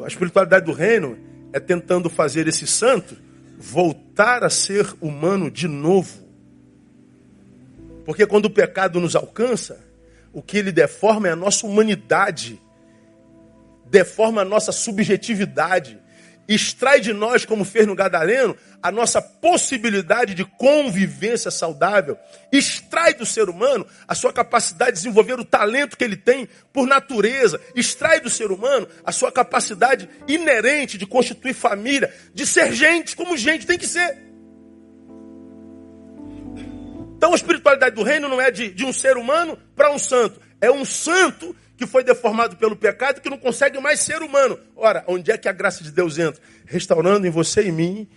A 0.04 0.06
espiritualidade 0.06 0.66
do 0.66 0.72
reino 0.72 1.18
é 1.52 1.59
tentando 1.59 2.09
fazer 2.09 2.46
esse 2.46 2.68
santo 2.68 3.16
voltar 3.60 4.42
a 4.42 4.48
ser 4.48 4.86
humano 5.02 5.50
de 5.50 5.68
novo. 5.68 6.26
Porque 8.06 8.26
quando 8.26 8.46
o 8.46 8.50
pecado 8.50 8.98
nos 8.98 9.14
alcança, 9.14 9.84
o 10.32 10.40
que 10.40 10.56
ele 10.56 10.72
deforma 10.72 11.28
é 11.28 11.32
a 11.32 11.36
nossa 11.36 11.66
humanidade, 11.66 12.58
deforma 13.84 14.40
a 14.40 14.46
nossa 14.46 14.72
subjetividade, 14.72 16.00
extrai 16.54 17.00
de 17.00 17.12
nós, 17.12 17.44
como 17.44 17.64
fez 17.64 17.86
no 17.86 17.94
Gadareno, 17.94 18.56
a 18.82 18.90
nossa 18.90 19.22
possibilidade 19.22 20.34
de 20.34 20.44
convivência 20.44 21.50
saudável, 21.50 22.18
extrai 22.50 23.14
do 23.14 23.24
ser 23.24 23.48
humano 23.48 23.86
a 24.08 24.14
sua 24.14 24.32
capacidade 24.32 24.92
de 24.92 24.96
desenvolver 24.98 25.38
o 25.38 25.44
talento 25.44 25.96
que 25.96 26.02
ele 26.02 26.16
tem 26.16 26.48
por 26.72 26.86
natureza, 26.86 27.60
extrai 27.76 28.20
do 28.20 28.28
ser 28.28 28.50
humano 28.50 28.88
a 29.04 29.12
sua 29.12 29.30
capacidade 29.30 30.08
inerente 30.26 30.98
de 30.98 31.06
constituir 31.06 31.54
família, 31.54 32.12
de 32.34 32.44
ser 32.44 32.72
gente 32.72 33.14
como 33.14 33.36
gente 33.36 33.66
tem 33.66 33.78
que 33.78 33.86
ser. 33.86 34.18
Então 37.16 37.32
a 37.32 37.36
espiritualidade 37.36 37.94
do 37.94 38.02
reino 38.02 38.28
não 38.28 38.40
é 38.40 38.50
de, 38.50 38.72
de 38.72 38.84
um 38.84 38.92
ser 38.92 39.16
humano 39.16 39.56
para 39.76 39.92
um 39.92 39.98
santo. 39.98 40.40
É 40.60 40.70
um 40.70 40.84
santo 40.84 41.54
que 41.80 41.86
foi 41.86 42.04
deformado 42.04 42.58
pelo 42.58 42.76
pecado 42.76 43.22
que 43.22 43.30
não 43.30 43.38
consegue 43.38 43.80
mais 43.80 44.00
ser 44.00 44.20
humano. 44.20 44.60
Ora, 44.76 45.02
onde 45.06 45.32
é 45.32 45.38
que 45.38 45.48
a 45.48 45.52
graça 45.52 45.82
de 45.82 45.90
Deus 45.90 46.18
entra? 46.18 46.38
Restaurando 46.66 47.26
em 47.26 47.30
você 47.30 47.62
e 47.62 47.68
em 47.68 47.72
mim 47.72 48.08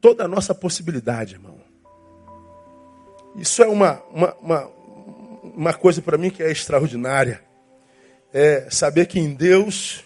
toda 0.00 0.24
a 0.24 0.28
nossa 0.28 0.54
possibilidade, 0.54 1.34
irmão. 1.34 1.60
Isso 3.34 3.60
é 3.60 3.66
uma, 3.66 4.00
uma, 4.12 4.34
uma, 4.36 4.70
uma 5.42 5.74
coisa 5.74 6.00
para 6.00 6.16
mim 6.16 6.30
que 6.30 6.44
é 6.44 6.52
extraordinária. 6.52 7.42
É 8.32 8.68
saber 8.70 9.06
que 9.06 9.18
em 9.18 9.34
Deus 9.34 10.04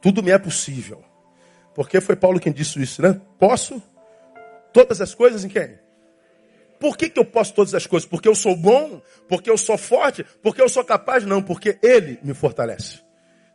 tudo 0.00 0.22
me 0.22 0.30
é 0.30 0.38
possível. 0.38 1.04
Porque 1.74 2.00
foi 2.00 2.16
Paulo 2.16 2.40
quem 2.40 2.54
disse 2.54 2.80
isso, 2.80 3.02
né? 3.02 3.20
Posso 3.38 3.82
todas 4.72 4.98
as 5.02 5.14
coisas 5.14 5.44
em 5.44 5.48
quem? 5.50 5.78
Por 6.80 6.96
que, 6.96 7.10
que 7.10 7.18
eu 7.18 7.24
posso 7.26 7.52
todas 7.52 7.74
as 7.74 7.86
coisas? 7.86 8.08
Porque 8.08 8.26
eu 8.26 8.34
sou 8.34 8.56
bom? 8.56 9.02
Porque 9.28 9.50
eu 9.50 9.58
sou 9.58 9.76
forte? 9.76 10.24
Porque 10.42 10.62
eu 10.62 10.68
sou 10.68 10.82
capaz? 10.82 11.24
Não, 11.26 11.42
porque 11.42 11.78
Ele 11.82 12.18
me 12.22 12.32
fortalece. 12.32 13.00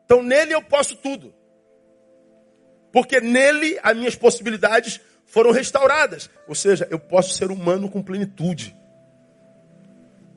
Então 0.06 0.22
nele 0.22 0.54
eu 0.54 0.62
posso 0.62 0.96
tudo. 0.96 1.34
Porque 2.94 3.20
nele 3.20 3.80
as 3.82 3.98
minhas 3.98 4.16
possibilidades 4.16 5.02
foram 5.26 5.50
restauradas. 5.50 6.30
Ou 6.48 6.54
seja, 6.54 6.88
eu 6.92 7.00
posso 7.00 7.34
ser 7.34 7.50
humano 7.50 7.90
com 7.90 8.04
plenitude. 8.04 8.76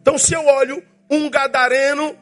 Então 0.01 0.17
se 0.17 0.33
eu 0.33 0.47
olho 0.47 0.83
um 1.11 1.29
gadareno 1.29 2.17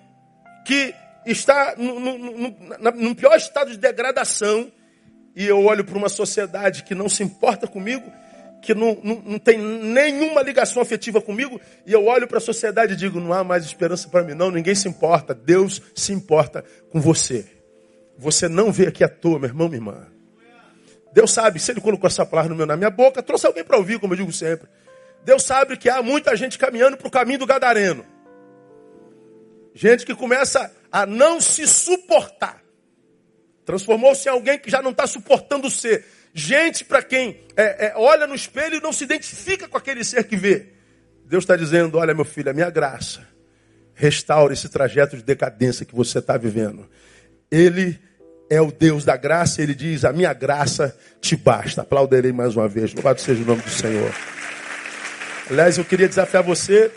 que 0.66 0.92
está 1.24 1.74
no, 1.76 2.00
no, 2.00 2.18
no, 2.18 2.90
no 2.90 3.14
pior 3.14 3.36
estado 3.36 3.70
de 3.70 3.78
degradação, 3.78 4.72
e 5.36 5.44
eu 5.44 5.64
olho 5.64 5.84
para 5.84 5.96
uma 5.96 6.08
sociedade 6.08 6.82
que 6.82 6.94
não 6.94 7.08
se 7.08 7.22
importa 7.22 7.68
comigo, 7.68 8.10
que 8.62 8.74
não, 8.74 8.98
não, 9.02 9.22
não 9.24 9.38
tem 9.38 9.58
nenhuma 9.58 10.42
ligação 10.42 10.82
afetiva 10.82 11.20
comigo, 11.20 11.60
e 11.86 11.92
eu 11.92 12.06
olho 12.06 12.26
para 12.26 12.38
a 12.38 12.40
sociedade 12.40 12.94
e 12.94 12.96
digo: 12.96 13.20
não 13.20 13.32
há 13.32 13.44
mais 13.44 13.64
esperança 13.64 14.08
para 14.08 14.22
mim, 14.22 14.34
não, 14.34 14.50
ninguém 14.50 14.74
se 14.74 14.88
importa, 14.88 15.34
Deus 15.34 15.80
se 15.94 16.12
importa 16.12 16.64
com 16.90 17.00
você. 17.00 17.46
Você 18.18 18.48
não 18.48 18.72
veio 18.72 18.88
aqui 18.88 19.04
à 19.04 19.08
toa, 19.08 19.38
meu 19.38 19.48
irmão, 19.48 19.68
minha 19.68 19.78
irmã. 19.78 20.06
Deus 21.12 21.32
sabe, 21.32 21.58
se 21.58 21.70
Ele 21.70 21.80
colocou 21.80 22.08
essa 22.08 22.26
palavra 22.26 22.54
meu, 22.54 22.66
na 22.66 22.76
minha 22.76 22.90
boca, 22.90 23.22
trouxe 23.22 23.46
alguém 23.46 23.64
para 23.64 23.76
ouvir, 23.76 23.98
como 23.98 24.12
eu 24.12 24.18
digo 24.18 24.32
sempre. 24.32 24.68
Deus 25.24 25.42
sabe 25.42 25.76
que 25.76 25.88
há 25.88 26.02
muita 26.02 26.36
gente 26.36 26.58
caminhando 26.58 26.96
para 26.96 27.08
o 27.08 27.10
caminho 27.10 27.38
do 27.38 27.46
Gadareno. 27.46 28.04
Gente 29.74 30.06
que 30.06 30.14
começa 30.14 30.72
a 30.90 31.04
não 31.04 31.40
se 31.40 31.66
suportar. 31.66 32.62
Transformou-se 33.64 34.28
em 34.28 34.30
alguém 34.30 34.58
que 34.58 34.70
já 34.70 34.80
não 34.80 34.92
está 34.92 35.06
suportando 35.06 35.68
ser. 35.68 36.04
Gente 36.38 36.84
para 36.84 37.02
quem 37.02 37.40
é, 37.56 37.86
é, 37.86 37.92
olha 37.96 38.26
no 38.26 38.34
espelho 38.34 38.76
e 38.76 38.80
não 38.82 38.92
se 38.92 39.04
identifica 39.04 39.66
com 39.66 39.78
aquele 39.78 40.04
ser 40.04 40.24
que 40.24 40.36
vê. 40.36 40.66
Deus 41.24 41.44
está 41.44 41.56
dizendo: 41.56 41.96
Olha, 41.96 42.12
meu 42.12 42.26
filho, 42.26 42.50
a 42.50 42.52
minha 42.52 42.68
graça 42.68 43.26
restaura 43.94 44.52
esse 44.52 44.68
trajeto 44.68 45.16
de 45.16 45.22
decadência 45.22 45.86
que 45.86 45.94
você 45.94 46.18
está 46.18 46.36
vivendo. 46.36 46.86
Ele 47.50 47.98
é 48.50 48.60
o 48.60 48.70
Deus 48.70 49.02
da 49.02 49.16
graça, 49.16 49.62
ele 49.62 49.74
diz: 49.74 50.04
A 50.04 50.12
minha 50.12 50.34
graça 50.34 50.94
te 51.22 51.34
basta. 51.34 51.80
Aplaudirei 51.80 52.32
mais 52.32 52.54
uma 52.54 52.68
vez. 52.68 52.92
Louvado 52.92 53.18
seja 53.18 53.42
o 53.42 53.46
nome 53.46 53.62
do 53.62 53.70
Senhor. 53.70 54.12
Aliás, 55.50 55.78
eu 55.78 55.86
queria 55.86 56.06
desafiar 56.06 56.42
você 56.42 56.92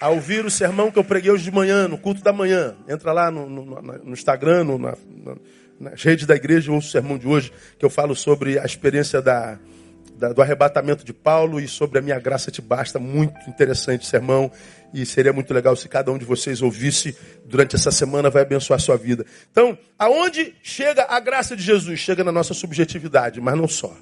a 0.00 0.10
ouvir 0.10 0.44
o 0.44 0.50
sermão 0.50 0.92
que 0.92 0.98
eu 0.98 1.04
preguei 1.04 1.32
hoje 1.32 1.42
de 1.42 1.50
manhã, 1.50 1.88
no 1.88 1.98
culto 1.98 2.22
da 2.22 2.32
manhã. 2.32 2.76
Entra 2.86 3.12
lá 3.12 3.32
no, 3.32 3.48
no, 3.50 3.64
no 3.82 4.12
Instagram, 4.12 4.62
no, 4.62 4.78
na, 4.78 4.94
nas 5.78 6.02
redes 6.02 6.26
da 6.26 6.34
igreja, 6.34 6.72
ouço 6.72 6.88
o 6.88 6.90
sermão 6.90 7.18
de 7.18 7.26
hoje, 7.26 7.52
que 7.78 7.84
eu 7.84 7.90
falo 7.90 8.14
sobre 8.14 8.58
a 8.58 8.64
experiência 8.64 9.20
da, 9.20 9.58
da, 10.16 10.32
do 10.32 10.40
arrebatamento 10.40 11.04
de 11.04 11.12
Paulo 11.12 11.60
e 11.60 11.68
sobre 11.68 11.98
a 11.98 12.02
minha 12.02 12.18
graça 12.18 12.50
te 12.50 12.62
basta. 12.62 12.98
Muito 12.98 13.38
interessante 13.48 14.06
sermão. 14.06 14.50
E 14.94 15.04
seria 15.04 15.32
muito 15.32 15.52
legal 15.52 15.76
se 15.76 15.88
cada 15.88 16.10
um 16.10 16.16
de 16.16 16.24
vocês 16.24 16.62
ouvisse 16.62 17.16
durante 17.44 17.76
essa 17.76 17.90
semana, 17.90 18.30
vai 18.30 18.42
abençoar 18.42 18.78
a 18.78 18.82
sua 18.82 18.96
vida. 18.96 19.26
Então, 19.50 19.76
aonde 19.98 20.54
chega 20.62 21.06
a 21.08 21.20
graça 21.20 21.54
de 21.54 21.62
Jesus? 21.62 22.00
Chega 22.00 22.24
na 22.24 22.32
nossa 22.32 22.54
subjetividade, 22.54 23.40
mas 23.40 23.56
não 23.56 23.68
só. 23.68 23.94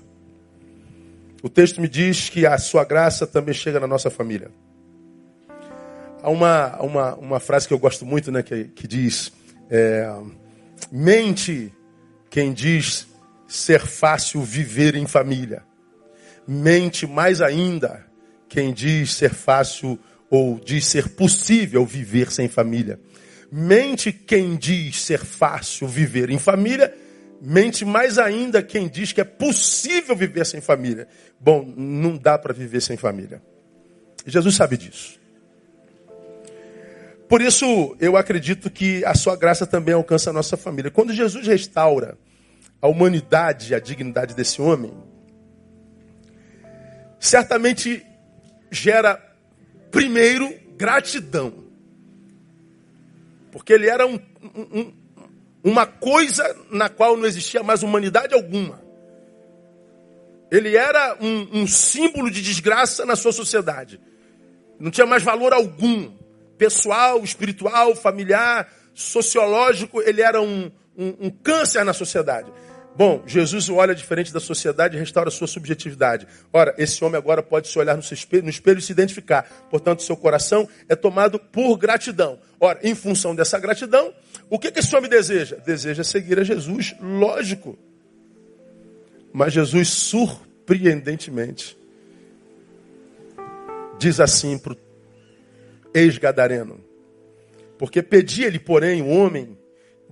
O 1.43 1.49
texto 1.49 1.81
me 1.81 1.89
diz 1.89 2.29
que 2.29 2.47
a 2.47 2.57
sua 2.59 2.85
graça 2.85 3.27
também 3.27 3.55
chega 3.55 3.81
na 3.81 3.87
nossa 3.87 4.09
família. 4.09 4.51
Há 6.23 6.31
uma, 6.31 6.81
uma, 6.81 7.15
uma 7.17 7.41
frase 7.41 7.67
que 7.67 7.75
eu 7.75 7.79
gosto 7.79 8.07
muito, 8.07 8.31
né, 8.31 8.43
que, 8.43 8.65
que 8.65 8.87
diz. 8.87 9.33
É, 9.69 10.11
Mente 10.91 11.73
quem 12.31 12.53
diz 12.53 13.07
ser 13.47 13.81
fácil 13.81 14.43
viver 14.43 14.95
em 14.95 15.07
família. 15.07 15.63
Mente 16.47 17.07
mais 17.07 17.41
ainda 17.41 18.05
quem 18.49 18.73
diz 18.73 19.15
ser 19.15 19.33
fácil 19.33 19.99
ou 20.31 20.59
diz 20.59 20.87
ser 20.87 21.11
possível 21.11 21.85
viver 21.87 22.31
sem 22.31 22.49
família. 22.49 22.99
Mente 23.51 24.13
quem 24.13 24.57
diz 24.57 25.03
ser 25.03 25.21
fácil 25.21 25.87
viver 25.87 26.31
em 26.31 26.39
família. 26.39 26.93
Mente 27.41 27.85
mais 27.85 28.19
ainda 28.19 28.63
quem 28.63 28.89
diz 28.89 29.13
que 29.13 29.21
é 29.21 29.25
possível 29.25 30.17
viver 30.17 30.45
sem 30.47 30.61
família. 30.61 31.07
Bom, 31.39 31.73
não 31.77 32.17
dá 32.17 32.39
para 32.39 32.53
viver 32.53 32.81
sem 32.81 32.97
família. 32.97 33.43
Jesus 34.27 34.55
sabe 34.55 34.77
disso. 34.77 35.21
Por 37.35 37.43
isso, 37.43 37.97
eu 37.99 38.17
acredito 38.17 38.71
que 38.71 39.05
a 39.05 39.13
sua 39.13 39.35
graça 39.35 39.67
também 39.67 39.93
alcança 39.93 40.31
a 40.31 40.33
nossa 40.33 40.57
família. 40.57 40.89
Quando 40.89 41.13
Jesus 41.13 41.45
restaura 41.49 42.17
a 42.81 42.87
humanidade 42.87 43.75
a 43.75 43.81
dignidade 43.81 44.37
desse 44.37 44.63
homem, 44.63 44.95
certamente 47.19 48.07
gera, 48.71 49.21
primeiro, 49.91 50.49
gratidão. 50.77 51.65
Porque 53.51 53.73
ele 53.73 53.89
era 53.89 54.07
um, 54.07 54.21
um, 54.55 54.93
uma 55.65 55.87
coisa 55.87 56.57
na 56.71 56.89
qual 56.89 57.17
não 57.17 57.27
existia 57.27 57.65
mais 57.65 57.83
humanidade 57.83 58.33
alguma. 58.33 58.81
Ele 60.53 60.77
era 60.77 61.19
um, 61.21 61.63
um 61.63 61.67
símbolo 61.67 62.31
de 62.31 62.41
desgraça 62.41 63.05
na 63.05 63.17
sua 63.17 63.33
sociedade. 63.33 64.01
Não 64.79 64.89
tinha 64.89 65.05
mais 65.05 65.25
valor 65.25 65.53
algum. 65.53 66.23
Pessoal, 66.57 67.23
espiritual, 67.23 67.95
familiar, 67.95 68.73
sociológico, 68.95 70.01
ele 70.03 70.23
era 70.23 70.41
um, 70.41 70.71
um, 70.97 71.15
um 71.21 71.31
câncer 71.31 71.85
na 71.85 71.93
sociedade. 71.93 72.51
Bom, 72.97 73.25
Jesus 73.27 73.69
olha 73.69 73.93
diferente 73.93 74.33
da 74.33 74.39
sociedade 74.39 74.97
e 74.97 75.01
restaura 75.01 75.29
sua 75.29 75.49
subjetividade. 75.49 76.29
Ora, 76.53 76.73
esse 76.79 77.05
homem 77.05 77.19
agora 77.19 77.43
pode 77.43 77.67
se 77.67 77.77
olhar 77.77 77.97
no 77.97 78.03
espelho, 78.03 78.45
no 78.45 78.51
espelho 78.51 78.79
e 78.79 78.83
se 78.83 78.93
identificar. 78.93 79.43
Portanto, 79.69 80.05
seu 80.05 80.17
coração 80.17 80.69
é 80.89 80.95
tomado 80.95 81.39
por 81.39 81.77
gratidão. 81.77 82.39
Ora, 82.61 82.79
em 82.85 82.95
função 82.95 83.35
dessa 83.35 83.59
gratidão, 83.59 84.15
o 84.49 84.61
que, 84.61 84.71
que 84.71 84.79
esse 84.79 84.95
homem 84.95 85.11
deseja? 85.11 85.57
Deseja 85.57 86.05
seguir 86.05 86.39
a 86.39 86.45
Jesus, 86.45 86.95
lógico. 87.01 87.77
Mas 89.33 89.53
Jesus, 89.53 89.89
surpreendentemente, 89.89 91.77
diz 93.99 94.21
assim 94.21 94.57
para 94.57 94.75
o 94.75 94.77
ex-gadareno: 95.95 96.85
Porque 97.79 98.03
pedia-lhe, 98.03 98.59
porém, 98.59 99.01
o 99.01 99.09
homem 99.09 99.57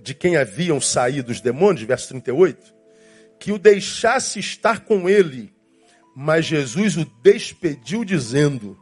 de 0.01 0.13
quem 0.13 0.35
haviam 0.35 0.81
saído 0.81 1.31
os 1.31 1.39
demônios, 1.39 1.83
verso 1.83 2.09
38, 2.09 2.73
que 3.39 3.51
o 3.51 3.59
deixasse 3.59 4.39
estar 4.39 4.85
com 4.85 5.09
ele. 5.09 5.53
Mas 6.15 6.45
Jesus 6.45 6.97
o 6.97 7.05
despediu, 7.21 8.03
dizendo: 8.03 8.77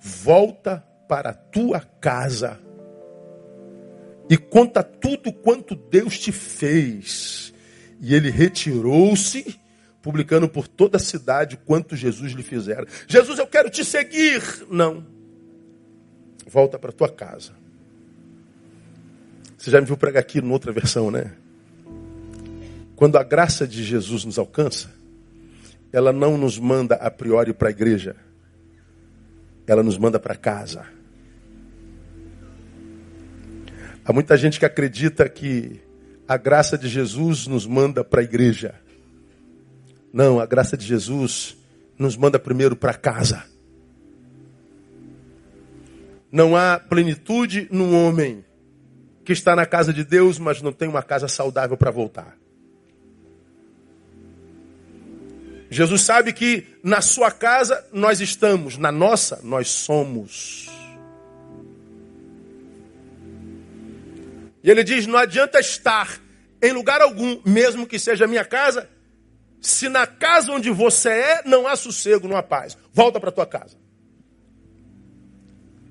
Volta 0.00 0.84
para 1.08 1.30
a 1.30 1.34
tua 1.34 1.80
casa 1.80 2.60
e 4.30 4.36
conta 4.36 4.84
tudo 4.84 5.32
quanto 5.32 5.74
Deus 5.74 6.16
te 6.16 6.30
fez. 6.30 7.52
E 8.00 8.14
ele 8.14 8.30
retirou-se, 8.30 9.58
publicando 10.00 10.48
por 10.48 10.68
toda 10.68 10.98
a 10.98 11.00
cidade 11.00 11.56
quanto 11.56 11.96
Jesus 11.96 12.32
lhe 12.32 12.42
fizera. 12.44 12.86
Jesus, 13.08 13.40
eu 13.40 13.46
quero 13.48 13.68
te 13.68 13.84
seguir. 13.84 14.40
Não. 14.70 15.04
Volta 16.50 16.80
para 16.80 16.90
tua 16.90 17.08
casa. 17.08 17.52
Você 19.56 19.70
já 19.70 19.80
me 19.80 19.86
viu 19.86 19.96
pregar 19.96 20.20
aqui 20.20 20.40
em 20.40 20.50
outra 20.50 20.72
versão, 20.72 21.08
né? 21.08 21.32
Quando 22.96 23.16
a 23.16 23.22
graça 23.22 23.68
de 23.68 23.84
Jesus 23.84 24.24
nos 24.24 24.36
alcança, 24.36 24.90
ela 25.92 26.12
não 26.12 26.36
nos 26.36 26.58
manda 26.58 26.96
a 26.96 27.08
priori 27.08 27.52
para 27.52 27.68
a 27.68 27.70
igreja, 27.70 28.16
ela 29.64 29.82
nos 29.82 29.96
manda 29.96 30.18
para 30.18 30.34
casa. 30.34 30.84
Há 34.04 34.12
muita 34.12 34.36
gente 34.36 34.58
que 34.58 34.66
acredita 34.66 35.28
que 35.28 35.80
a 36.26 36.36
graça 36.36 36.76
de 36.76 36.88
Jesus 36.88 37.46
nos 37.46 37.64
manda 37.64 38.02
para 38.02 38.22
a 38.22 38.24
igreja. 38.24 38.74
Não, 40.12 40.40
a 40.40 40.46
graça 40.46 40.76
de 40.76 40.84
Jesus 40.84 41.56
nos 41.96 42.16
manda 42.16 42.40
primeiro 42.40 42.74
para 42.74 42.94
casa. 42.94 43.44
Não 46.30 46.56
há 46.56 46.78
plenitude 46.78 47.68
no 47.70 47.92
homem 47.92 48.44
que 49.24 49.32
está 49.32 49.54
na 49.56 49.66
casa 49.66 49.92
de 49.92 50.04
Deus, 50.04 50.38
mas 50.38 50.62
não 50.62 50.72
tem 50.72 50.88
uma 50.88 51.02
casa 51.02 51.28
saudável 51.28 51.76
para 51.76 51.90
voltar. 51.90 52.36
Jesus 55.70 56.02
sabe 56.02 56.32
que 56.32 56.66
na 56.82 57.00
sua 57.00 57.30
casa 57.30 57.86
nós 57.92 58.20
estamos, 58.20 58.76
na 58.76 58.90
nossa 58.90 59.40
nós 59.44 59.68
somos. 59.68 60.68
E 64.62 64.70
ele 64.70 64.82
diz: 64.82 65.06
não 65.06 65.18
adianta 65.18 65.60
estar 65.60 66.20
em 66.60 66.72
lugar 66.72 67.00
algum, 67.00 67.40
mesmo 67.44 67.86
que 67.86 67.98
seja 67.98 68.26
minha 68.26 68.44
casa, 68.44 68.88
se 69.60 69.88
na 69.88 70.06
casa 70.06 70.52
onde 70.52 70.70
você 70.70 71.10
é 71.10 71.42
não 71.44 71.66
há 71.66 71.76
sossego, 71.76 72.26
não 72.26 72.36
há 72.36 72.42
paz. 72.42 72.76
Volta 72.92 73.20
para 73.20 73.30
tua 73.30 73.46
casa. 73.46 73.76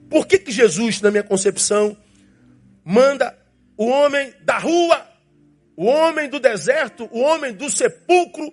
Por 0.10 0.26
que, 0.26 0.40
que 0.40 0.52
Jesus, 0.52 1.02
na 1.02 1.12
minha 1.12 1.24
concepção, 1.24 1.96
manda 2.84 3.38
o 3.78 3.86
homem 3.86 4.34
da 4.42 4.58
rua, 4.58 5.08
o 5.78 5.86
homem 5.86 6.28
do 6.28 6.40
deserto, 6.40 7.08
o 7.12 7.20
homem 7.20 7.54
do 7.54 7.70
sepulcro, 7.70 8.52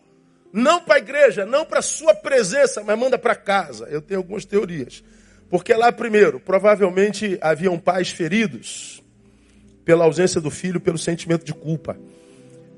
não 0.53 0.81
para 0.81 0.97
a 0.97 0.99
igreja, 0.99 1.45
não 1.45 1.65
para 1.65 1.81
a 1.81 1.83
sua 1.83 2.15
presença, 2.15 2.85
mas 2.85 2.99
manda 2.99 3.19
para 3.19 3.35
casa. 3.35 3.87
Eu 3.87 4.01
tenho 4.01 4.21
algumas 4.21 4.45
teorias. 4.45 5.03
Porque 5.49 5.73
lá, 5.75 5.91
primeiro, 5.91 6.39
provavelmente 6.39 7.39
haviam 7.41 7.79
pais 7.79 8.11
feridos 8.11 9.03
pela 9.85 10.05
ausência 10.05 10.41
do 10.41 10.51
filho, 10.51 10.81
pelo 10.81 10.99
sentimento 10.99 11.45
de 11.45 11.55
culpa. 11.55 11.97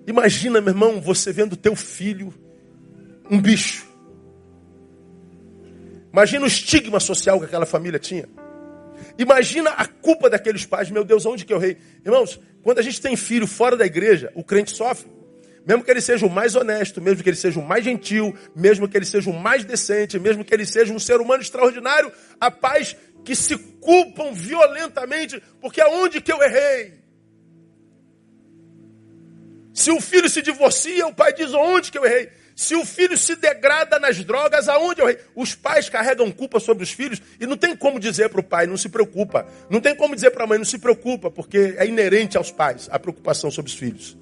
Imagina, 0.07 0.61
meu 0.61 0.71
irmão, 0.71 1.01
você 1.01 1.33
vendo 1.33 1.57
teu 1.57 1.75
filho 1.75 2.33
um 3.31 3.41
bicho. 3.41 3.87
Imagina 6.13 6.45
o 6.45 6.49
estigma 6.49 6.99
social 6.99 7.39
que 7.39 7.47
aquela 7.47 7.67
família 7.67 7.99
tinha. 7.99 8.29
Imagina 9.19 9.71
a 9.71 9.87
culpa 9.87 10.31
daqueles 10.31 10.65
pais. 10.65 10.91
Meu 10.91 11.05
Deus, 11.05 11.27
onde 11.27 11.45
que 11.45 11.53
eu 11.53 11.59
rei? 11.59 11.77
Irmãos, 12.05 12.41
quando 12.63 12.79
a 12.79 12.83
gente 12.83 13.01
tem 13.01 13.17
filho 13.17 13.47
fora 13.47 13.77
da 13.77 13.87
igreja, 13.87 14.33
o 14.35 14.45
crente 14.45 14.71
sofre. 14.71 15.11
Mesmo 15.67 15.85
que 15.85 15.91
ele 15.91 16.01
seja 16.01 16.25
o 16.25 16.31
mais 16.31 16.55
honesto, 16.55 17.01
mesmo 17.01 17.23
que 17.23 17.29
ele 17.29 17.37
seja 17.37 17.61
o 17.61 17.63
mais 17.63 17.85
gentil, 17.85 18.35
mesmo 18.57 18.89
que 18.89 18.97
ele 18.97 19.05
seja 19.05 19.29
o 19.29 19.35
mais 19.35 19.65
decente, 19.65 20.19
mesmo 20.19 20.43
que 20.43 20.55
ele 20.55 20.65
seja 20.65 20.93
um 20.93 20.99
ser 20.99 21.21
humano 21.21 21.43
extraordinário, 21.43 22.11
há 22.41 22.51
pais 22.51 22.97
que 23.23 23.37
se 23.37 23.57
culpam 23.57 24.33
violentamente, 24.33 25.43
porque 25.61 25.81
aonde 25.81 26.23
que 26.23 26.33
eu 26.33 26.43
errei? 26.43 26.95
Se 29.75 29.91
o 29.91 30.01
filho 30.01 30.29
se 30.29 30.41
divorcia, 30.41 31.07
o 31.07 31.15
pai 31.15 31.35
diz 31.35 31.53
onde 31.53 31.93
que 31.93 31.99
eu 31.99 32.05
errei? 32.05 32.31
Se 32.59 32.75
o 32.75 32.85
filho 32.85 33.17
se 33.17 33.37
degrada 33.37 34.01
nas 34.01 34.25
drogas, 34.25 34.69
aonde 34.69 35.01
eu... 35.01 35.17
Os 35.37 35.55
pais 35.55 35.89
carregam 35.89 36.29
culpa 36.33 36.59
sobre 36.59 36.83
os 36.83 36.91
filhos 36.91 37.23
e 37.39 37.47
não 37.47 37.57
tem 37.57 37.77
como 37.77 38.01
dizer 38.01 38.31
para 38.31 38.41
o 38.41 38.43
pai, 38.43 38.67
não 38.67 38.77
se 38.77 38.89
preocupa. 38.89 39.47
Não 39.71 39.81
tem 39.81 39.95
como 39.95 40.13
dizer 40.13 40.33
para 40.33 40.43
a 40.43 40.47
mãe, 40.49 40.59
não 40.59 40.65
se 40.65 40.77
preocupa, 40.77 41.31
porque 41.31 41.77
é 41.79 41.87
inerente 41.87 42.37
aos 42.37 42.51
pais 42.51 42.89
a 42.91 42.99
preocupação 42.99 43.49
sobre 43.49 43.71
os 43.71 43.79
filhos. 43.79 44.19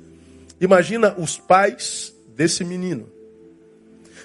Imagina 0.60 1.14
os 1.16 1.38
pais 1.38 2.14
desse 2.36 2.62
menino. 2.62 3.10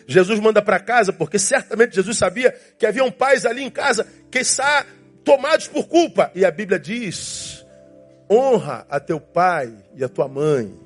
Jesus 0.05 0.41
manda 0.41 0.61
para 0.61 0.77
casa, 0.77 1.13
porque 1.13 1.39
certamente 1.39 1.95
Jesus 1.95 2.17
sabia 2.17 2.51
que 2.77 2.85
haviam 2.85 3.09
pais 3.09 3.45
ali 3.45 3.63
em 3.63 3.69
casa 3.69 4.05
que 4.29 4.39
está 4.39 4.85
tomados 5.23 5.69
por 5.69 5.87
culpa. 5.87 6.29
E 6.35 6.43
a 6.43 6.51
Bíblia 6.51 6.77
diz: 6.77 7.65
honra 8.29 8.85
a 8.89 8.99
teu 8.99 9.21
pai 9.21 9.73
e 9.95 10.03
a 10.03 10.09
tua 10.09 10.27
mãe 10.27 10.80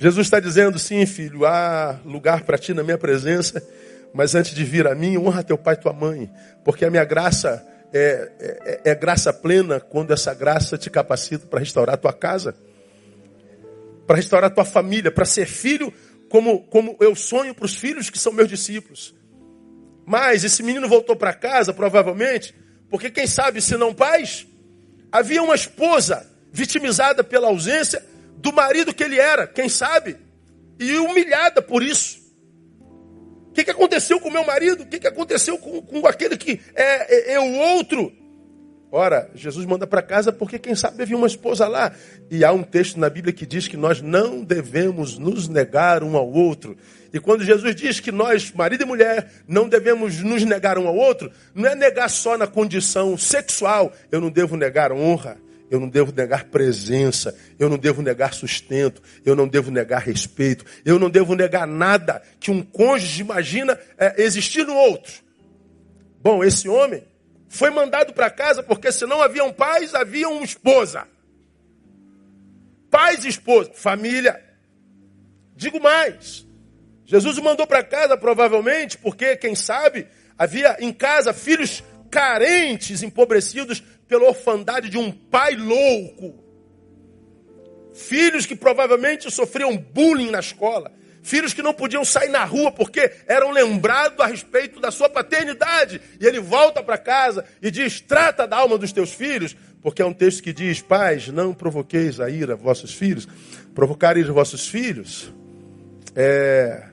Jesus 0.00 0.28
está 0.28 0.40
dizendo, 0.40 0.78
sim, 0.78 1.04
filho, 1.04 1.44
há 1.44 2.00
lugar 2.06 2.44
para 2.44 2.56
ti 2.56 2.72
na 2.72 2.82
minha 2.82 2.96
presença, 2.96 3.62
mas 4.14 4.34
antes 4.34 4.54
de 4.54 4.64
vir 4.64 4.86
a 4.86 4.94
mim, 4.94 5.18
honra 5.18 5.44
teu 5.44 5.58
pai 5.58 5.74
e 5.74 5.76
tua 5.76 5.92
mãe, 5.92 6.32
porque 6.64 6.86
a 6.86 6.90
minha 6.90 7.04
graça 7.04 7.62
é, 7.92 8.32
é, 8.40 8.80
é 8.92 8.94
graça 8.94 9.30
plena 9.30 9.78
quando 9.78 10.14
essa 10.14 10.32
graça 10.32 10.78
te 10.78 10.88
capacita 10.88 11.46
para 11.46 11.60
restaurar 11.60 11.96
a 11.96 11.98
tua 11.98 12.14
casa, 12.14 12.54
para 14.06 14.16
restaurar 14.16 14.50
a 14.50 14.54
tua 14.54 14.64
família, 14.64 15.12
para 15.12 15.26
ser 15.26 15.44
filho 15.44 15.92
como, 16.30 16.62
como 16.62 16.96
eu 16.98 17.14
sonho 17.14 17.54
para 17.54 17.66
os 17.66 17.74
filhos 17.74 18.08
que 18.08 18.18
são 18.18 18.32
meus 18.32 18.48
discípulos. 18.48 19.14
Mas 20.06 20.44
esse 20.44 20.62
menino 20.62 20.88
voltou 20.88 21.14
para 21.14 21.34
casa, 21.34 21.74
provavelmente, 21.74 22.54
porque 22.88 23.10
quem 23.10 23.26
sabe, 23.26 23.60
se 23.60 23.76
não 23.76 23.92
pais, 23.92 24.46
havia 25.12 25.42
uma 25.42 25.54
esposa 25.54 26.26
vitimizada 26.50 27.22
pela 27.22 27.48
ausência 27.48 28.02
do 28.40 28.52
marido 28.52 28.94
que 28.94 29.04
ele 29.04 29.18
era, 29.18 29.46
quem 29.46 29.68
sabe, 29.68 30.16
e 30.78 30.96
humilhada 30.98 31.60
por 31.60 31.82
isso. 31.82 32.18
O 33.48 33.52
que, 33.52 33.64
que 33.64 33.70
aconteceu 33.70 34.18
com 34.18 34.28
o 34.28 34.32
meu 34.32 34.44
marido? 34.44 34.84
O 34.84 34.86
que, 34.86 34.98
que 34.98 35.06
aconteceu 35.06 35.58
com, 35.58 35.82
com 35.82 36.06
aquele 36.06 36.36
que 36.36 36.60
é, 36.74 37.32
é, 37.32 37.34
é 37.34 37.40
o 37.40 37.52
outro? 37.52 38.12
Ora, 38.92 39.30
Jesus 39.34 39.66
manda 39.66 39.86
para 39.86 40.02
casa 40.02 40.32
porque 40.32 40.58
quem 40.58 40.74
sabe 40.74 41.02
havia 41.02 41.16
uma 41.16 41.26
esposa 41.26 41.68
lá. 41.68 41.92
E 42.30 42.44
há 42.44 42.52
um 42.52 42.62
texto 42.62 42.98
na 42.98 43.10
Bíblia 43.10 43.32
que 43.32 43.46
diz 43.46 43.68
que 43.68 43.76
nós 43.76 44.00
não 44.00 44.42
devemos 44.42 45.18
nos 45.18 45.48
negar 45.48 46.02
um 46.02 46.16
ao 46.16 46.28
outro. 46.32 46.76
E 47.12 47.20
quando 47.20 47.44
Jesus 47.44 47.74
diz 47.74 48.00
que 48.00 48.10
nós, 48.10 48.50
marido 48.52 48.82
e 48.82 48.86
mulher, 48.86 49.30
não 49.46 49.68
devemos 49.68 50.20
nos 50.22 50.44
negar 50.44 50.78
um 50.78 50.88
ao 50.88 50.96
outro, 50.96 51.30
não 51.54 51.68
é 51.68 51.74
negar 51.74 52.08
só 52.08 52.38
na 52.38 52.46
condição 52.46 53.16
sexual. 53.16 53.92
Eu 54.10 54.20
não 54.20 54.30
devo 54.30 54.56
negar 54.56 54.90
honra, 54.92 55.36
eu 55.70 55.78
não 55.78 55.88
devo 55.88 56.12
negar 56.12 56.44
presença, 56.44 57.34
eu 57.58 57.68
não 57.68 57.78
devo 57.78 58.02
negar 58.02 58.34
sustento, 58.34 59.00
eu 59.24 59.36
não 59.36 59.46
devo 59.46 59.70
negar 59.70 60.02
respeito, 60.02 60.64
eu 60.84 60.98
não 60.98 61.08
devo 61.08 61.36
negar 61.36 61.66
nada 61.66 62.20
que 62.40 62.50
um 62.50 62.60
cônjuge 62.60 63.22
imagina 63.22 63.78
é, 63.96 64.20
existir 64.22 64.66
no 64.66 64.74
outro. 64.74 65.22
Bom, 66.20 66.42
esse 66.42 66.68
homem 66.68 67.04
foi 67.48 67.70
mandado 67.70 68.12
para 68.12 68.28
casa 68.30 68.62
porque 68.62 68.90
senão 68.90 69.22
haviam 69.22 69.52
pais, 69.52 69.94
havia 69.94 70.28
uma 70.28 70.44
esposa. 70.44 71.06
Pais 72.90 73.24
e 73.24 73.28
esposa, 73.28 73.70
família. 73.72 74.42
Digo 75.54 75.80
mais, 75.80 76.46
Jesus 77.04 77.38
o 77.38 77.42
mandou 77.42 77.66
para 77.66 77.84
casa, 77.84 78.16
provavelmente, 78.16 78.98
porque, 78.98 79.36
quem 79.36 79.54
sabe, 79.54 80.08
havia 80.36 80.76
em 80.80 80.92
casa 80.92 81.32
filhos 81.32 81.82
carentes, 82.10 83.02
empobrecidos 83.02 83.82
pela 84.10 84.26
orfandade 84.26 84.90
de 84.90 84.98
um 84.98 85.12
pai 85.12 85.54
louco. 85.54 86.34
Filhos 87.94 88.44
que 88.44 88.56
provavelmente 88.56 89.30
sofriam 89.30 89.76
bullying 89.76 90.32
na 90.32 90.40
escola. 90.40 90.90
Filhos 91.22 91.54
que 91.54 91.62
não 91.62 91.72
podiam 91.72 92.04
sair 92.04 92.28
na 92.28 92.44
rua 92.44 92.72
porque 92.72 93.12
eram 93.28 93.52
lembrados 93.52 94.18
a 94.18 94.26
respeito 94.26 94.80
da 94.80 94.90
sua 94.90 95.08
paternidade. 95.08 96.00
E 96.20 96.26
ele 96.26 96.40
volta 96.40 96.82
para 96.82 96.98
casa 96.98 97.44
e 97.62 97.70
diz: 97.70 98.00
Trata 98.00 98.48
da 98.48 98.56
alma 98.56 98.76
dos 98.76 98.90
teus 98.90 99.12
filhos, 99.12 99.54
porque 99.80 100.02
é 100.02 100.04
um 100.04 100.12
texto 100.12 100.42
que 100.42 100.52
diz: 100.52 100.82
Pais, 100.82 101.28
não 101.28 101.54
provoqueis 101.54 102.18
a 102.18 102.28
ira 102.28 102.56
vossos 102.56 102.92
filhos. 102.92 103.28
Provocar 103.74 104.16
ira 104.16 104.32
vossos 104.32 104.66
filhos 104.66 105.32
é 106.16 106.88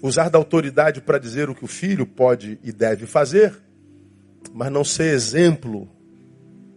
usar 0.00 0.28
da 0.28 0.38
autoridade 0.38 1.00
para 1.00 1.18
dizer 1.18 1.50
o 1.50 1.54
que 1.56 1.64
o 1.64 1.68
filho 1.68 2.06
pode 2.06 2.60
e 2.62 2.70
deve 2.70 3.04
fazer, 3.04 3.52
mas 4.52 4.70
não 4.70 4.84
ser 4.84 5.12
exemplo 5.12 5.95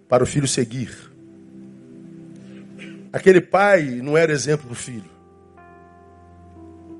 para 0.09 0.23
o 0.23 0.27
filho 0.27 0.47
seguir. 0.47 0.91
Aquele 3.13 3.39
pai 3.39 3.83
não 4.03 4.17
era 4.17 4.31
exemplo 4.33 4.65
para 4.65 4.73
o 4.73 4.75
filho. 4.75 5.09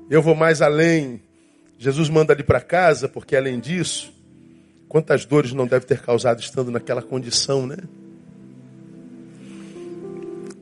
Eu 0.08 0.22
vou 0.22 0.34
mais 0.34 0.62
além. 0.62 1.20
Jesus 1.76 2.08
manda 2.08 2.32
ali 2.32 2.42
para 2.42 2.60
casa, 2.60 3.08
porque 3.08 3.36
além 3.36 3.58
disso, 3.58 4.12
quantas 4.88 5.24
dores 5.24 5.52
não 5.52 5.66
deve 5.66 5.86
ter 5.86 6.00
causado 6.00 6.40
estando 6.40 6.70
naquela 6.70 7.02
condição, 7.02 7.66
né? 7.66 7.76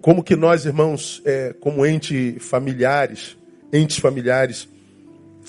Como 0.01 0.23
que 0.23 0.37
nós, 0.37 0.65
irmãos, 0.65 1.21
é, 1.25 1.53
como 1.61 1.85
entes 1.85 2.43
familiares, 2.43 3.37
entes 3.73 3.99
familiares, 3.99 4.69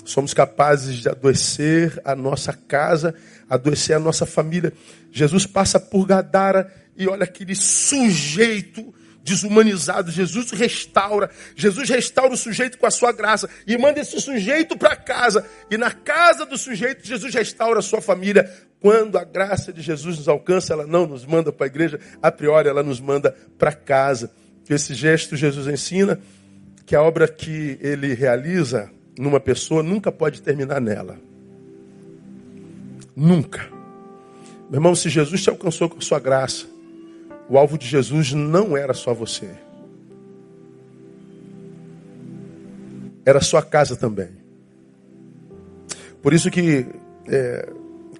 somos 0.04 0.34
capazes 0.34 0.96
de 0.96 1.08
adoecer 1.08 2.00
a 2.04 2.14
nossa 2.16 2.52
casa, 2.52 3.14
adoecer 3.48 3.96
a 3.96 4.00
nossa 4.00 4.26
família. 4.26 4.72
Jesus 5.10 5.46
passa 5.46 5.78
por 5.78 6.06
Gadara 6.06 6.72
e 7.00 7.08
olha 7.08 7.24
aquele 7.24 7.54
sujeito 7.54 8.94
desumanizado. 9.22 10.10
Jesus 10.10 10.50
restaura. 10.50 11.30
Jesus 11.56 11.88
restaura 11.88 12.34
o 12.34 12.36
sujeito 12.36 12.76
com 12.76 12.86
a 12.86 12.90
sua 12.90 13.10
graça 13.10 13.48
e 13.66 13.78
manda 13.78 14.00
esse 14.00 14.20
sujeito 14.20 14.76
para 14.76 14.94
casa. 14.94 15.46
E 15.70 15.78
na 15.78 15.90
casa 15.90 16.44
do 16.44 16.58
sujeito, 16.58 17.06
Jesus 17.06 17.32
restaura 17.34 17.78
a 17.78 17.82
sua 17.82 18.02
família. 18.02 18.50
Quando 18.80 19.16
a 19.16 19.24
graça 19.24 19.72
de 19.72 19.80
Jesus 19.80 20.18
nos 20.18 20.28
alcança, 20.28 20.74
ela 20.74 20.86
não 20.86 21.06
nos 21.06 21.24
manda 21.24 21.50
para 21.50 21.66
a 21.66 21.68
igreja, 21.68 21.98
a 22.22 22.30
priori 22.30 22.68
ela 22.68 22.82
nos 22.82 23.00
manda 23.00 23.34
para 23.58 23.72
casa. 23.72 24.30
Esse 24.68 24.94
gesto 24.94 25.36
Jesus 25.36 25.66
ensina 25.66 26.20
que 26.84 26.94
a 26.94 27.02
obra 27.02 27.26
que 27.26 27.78
ele 27.80 28.12
realiza 28.12 28.90
numa 29.18 29.40
pessoa 29.40 29.82
nunca 29.82 30.12
pode 30.12 30.42
terminar 30.42 30.82
nela. 30.82 31.18
Nunca. 33.16 33.68
Meu 34.70 34.78
irmão, 34.78 34.94
se 34.94 35.08
Jesus 35.08 35.42
te 35.42 35.50
alcançou 35.50 35.88
com 35.88 35.98
a 35.98 36.02
sua 36.02 36.20
graça, 36.20 36.66
o 37.50 37.58
alvo 37.58 37.76
de 37.76 37.84
Jesus 37.84 38.32
não 38.32 38.76
era 38.76 38.94
só 38.94 39.12
você. 39.12 39.50
Era 43.26 43.40
sua 43.40 43.60
casa 43.60 43.96
também. 43.96 44.28
Por 46.22 46.32
isso 46.32 46.48
que 46.48 46.86
é, 47.26 47.68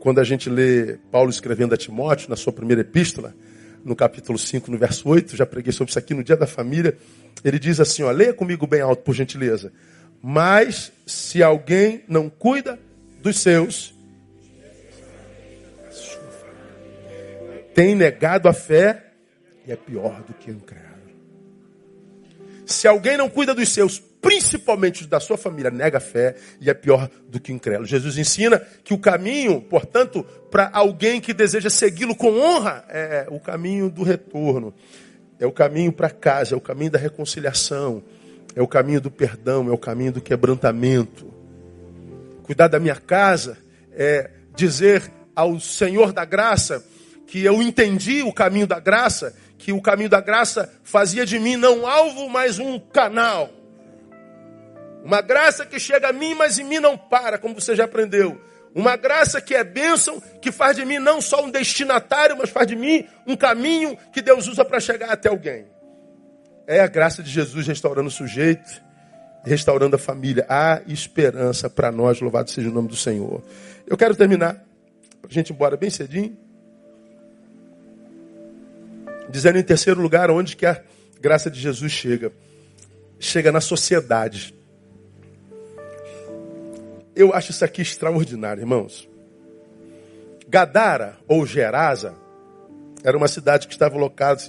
quando 0.00 0.18
a 0.18 0.24
gente 0.24 0.50
lê 0.50 0.98
Paulo 1.12 1.30
escrevendo 1.30 1.72
a 1.72 1.76
Timóteo, 1.76 2.28
na 2.28 2.34
sua 2.34 2.52
primeira 2.52 2.80
epístola, 2.80 3.32
no 3.84 3.94
capítulo 3.94 4.36
5, 4.36 4.68
no 4.68 4.76
verso 4.76 5.08
8, 5.08 5.36
já 5.36 5.46
preguei 5.46 5.72
sobre 5.72 5.92
isso 5.92 5.98
aqui 5.98 6.12
no 6.12 6.24
dia 6.24 6.36
da 6.36 6.46
família, 6.46 6.98
ele 7.44 7.60
diz 7.60 7.78
assim, 7.78 8.02
ó, 8.02 8.10
leia 8.10 8.34
comigo 8.34 8.66
bem 8.66 8.80
alto, 8.80 9.04
por 9.04 9.14
gentileza. 9.14 9.72
Mas 10.20 10.90
se 11.06 11.40
alguém 11.40 12.02
não 12.08 12.28
cuida 12.28 12.80
dos 13.22 13.38
seus, 13.38 13.94
tem 17.72 17.94
negado 17.94 18.48
a 18.48 18.52
fé 18.52 19.09
e 19.66 19.72
é 19.72 19.76
pior 19.76 20.22
do 20.22 20.34
que 20.34 20.50
incrédulo. 20.50 21.00
Se 22.66 22.86
alguém 22.86 23.16
não 23.16 23.28
cuida 23.28 23.54
dos 23.54 23.68
seus, 23.72 23.98
principalmente 23.98 25.06
da 25.06 25.18
sua 25.18 25.36
família, 25.36 25.70
nega 25.70 25.98
a 25.98 26.00
fé 26.00 26.36
e 26.60 26.70
é 26.70 26.74
pior 26.74 27.10
do 27.28 27.40
que 27.40 27.52
incrédulo. 27.52 27.86
Jesus 27.86 28.16
ensina 28.16 28.60
que 28.84 28.94
o 28.94 28.98
caminho, 28.98 29.60
portanto, 29.60 30.22
para 30.50 30.70
alguém 30.72 31.20
que 31.20 31.34
deseja 31.34 31.68
segui-lo 31.68 32.14
com 32.14 32.38
honra, 32.38 32.84
é 32.88 33.26
o 33.28 33.40
caminho 33.40 33.90
do 33.90 34.02
retorno, 34.02 34.72
é 35.38 35.46
o 35.46 35.52
caminho 35.52 35.92
para 35.92 36.10
casa, 36.10 36.54
é 36.54 36.56
o 36.56 36.60
caminho 36.60 36.92
da 36.92 36.98
reconciliação, 36.98 38.02
é 38.54 38.62
o 38.62 38.68
caminho 38.68 39.00
do 39.00 39.10
perdão, 39.10 39.68
é 39.68 39.72
o 39.72 39.78
caminho 39.78 40.12
do 40.12 40.20
quebrantamento. 40.20 41.32
Cuidar 42.44 42.68
da 42.68 42.78
minha 42.78 42.96
casa 42.96 43.58
é 43.92 44.30
dizer 44.54 45.10
ao 45.34 45.58
Senhor 45.58 46.12
da 46.12 46.24
graça 46.24 46.84
que 47.26 47.44
eu 47.44 47.62
entendi 47.62 48.22
o 48.22 48.32
caminho 48.32 48.66
da 48.66 48.78
graça 48.78 49.34
que 49.60 49.72
o 49.72 49.80
caminho 49.80 50.08
da 50.08 50.22
graça 50.22 50.72
fazia 50.82 51.26
de 51.26 51.38
mim 51.38 51.54
não 51.54 51.86
alvo, 51.86 52.30
mas 52.30 52.58
um 52.58 52.78
canal. 52.78 53.50
Uma 55.04 55.20
graça 55.20 55.66
que 55.66 55.78
chega 55.78 56.08
a 56.08 56.12
mim, 56.14 56.34
mas 56.34 56.58
em 56.58 56.64
mim 56.64 56.78
não 56.78 56.96
para, 56.96 57.38
como 57.38 57.54
você 57.54 57.76
já 57.76 57.84
aprendeu. 57.84 58.40
Uma 58.74 58.96
graça 58.96 59.38
que 59.38 59.54
é 59.54 59.62
bênção, 59.62 60.18
que 60.40 60.50
faz 60.50 60.76
de 60.76 60.84
mim 60.86 60.98
não 60.98 61.20
só 61.20 61.44
um 61.44 61.50
destinatário, 61.50 62.38
mas 62.38 62.48
faz 62.48 62.66
de 62.66 62.74
mim 62.74 63.06
um 63.26 63.36
caminho 63.36 63.98
que 64.10 64.22
Deus 64.22 64.46
usa 64.46 64.64
para 64.64 64.80
chegar 64.80 65.10
até 65.10 65.28
alguém. 65.28 65.66
É 66.66 66.80
a 66.80 66.86
graça 66.86 67.22
de 67.22 67.30
Jesus 67.30 67.66
restaurando 67.66 68.08
o 68.08 68.12
sujeito, 68.12 68.82
restaurando 69.44 69.96
a 69.96 69.98
família. 69.98 70.46
Há 70.48 70.80
esperança 70.86 71.68
para 71.68 71.92
nós, 71.92 72.18
louvado 72.20 72.50
seja 72.50 72.70
o 72.70 72.72
nome 72.72 72.88
do 72.88 72.96
Senhor. 72.96 73.42
Eu 73.86 73.96
quero 73.96 74.14
terminar, 74.14 74.54
para 75.20 75.30
a 75.30 75.34
gente 75.34 75.50
ir 75.50 75.52
embora 75.52 75.76
bem 75.76 75.90
cedinho 75.90 76.34
dizendo 79.30 79.58
em 79.58 79.62
terceiro 79.62 80.00
lugar 80.00 80.30
onde 80.30 80.56
que 80.56 80.66
a 80.66 80.82
graça 81.20 81.50
de 81.50 81.60
Jesus 81.60 81.92
chega. 81.92 82.32
Chega 83.18 83.52
na 83.52 83.60
sociedade. 83.60 84.54
Eu 87.14 87.34
acho 87.34 87.50
isso 87.50 87.64
aqui 87.64 87.82
extraordinário, 87.82 88.62
irmãos. 88.62 89.08
Gadara 90.48 91.18
ou 91.28 91.46
Gerasa 91.46 92.14
era 93.04 93.16
uma 93.16 93.28
cidade 93.28 93.66
que 93.66 93.74
estava 93.74 93.96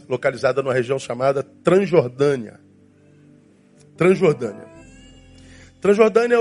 localizada 0.08 0.62
numa 0.62 0.74
região 0.74 0.98
chamada 0.98 1.44
Transjordânia. 1.44 2.60
Transjordânia. 3.96 4.66
Transjordânia 5.80 6.38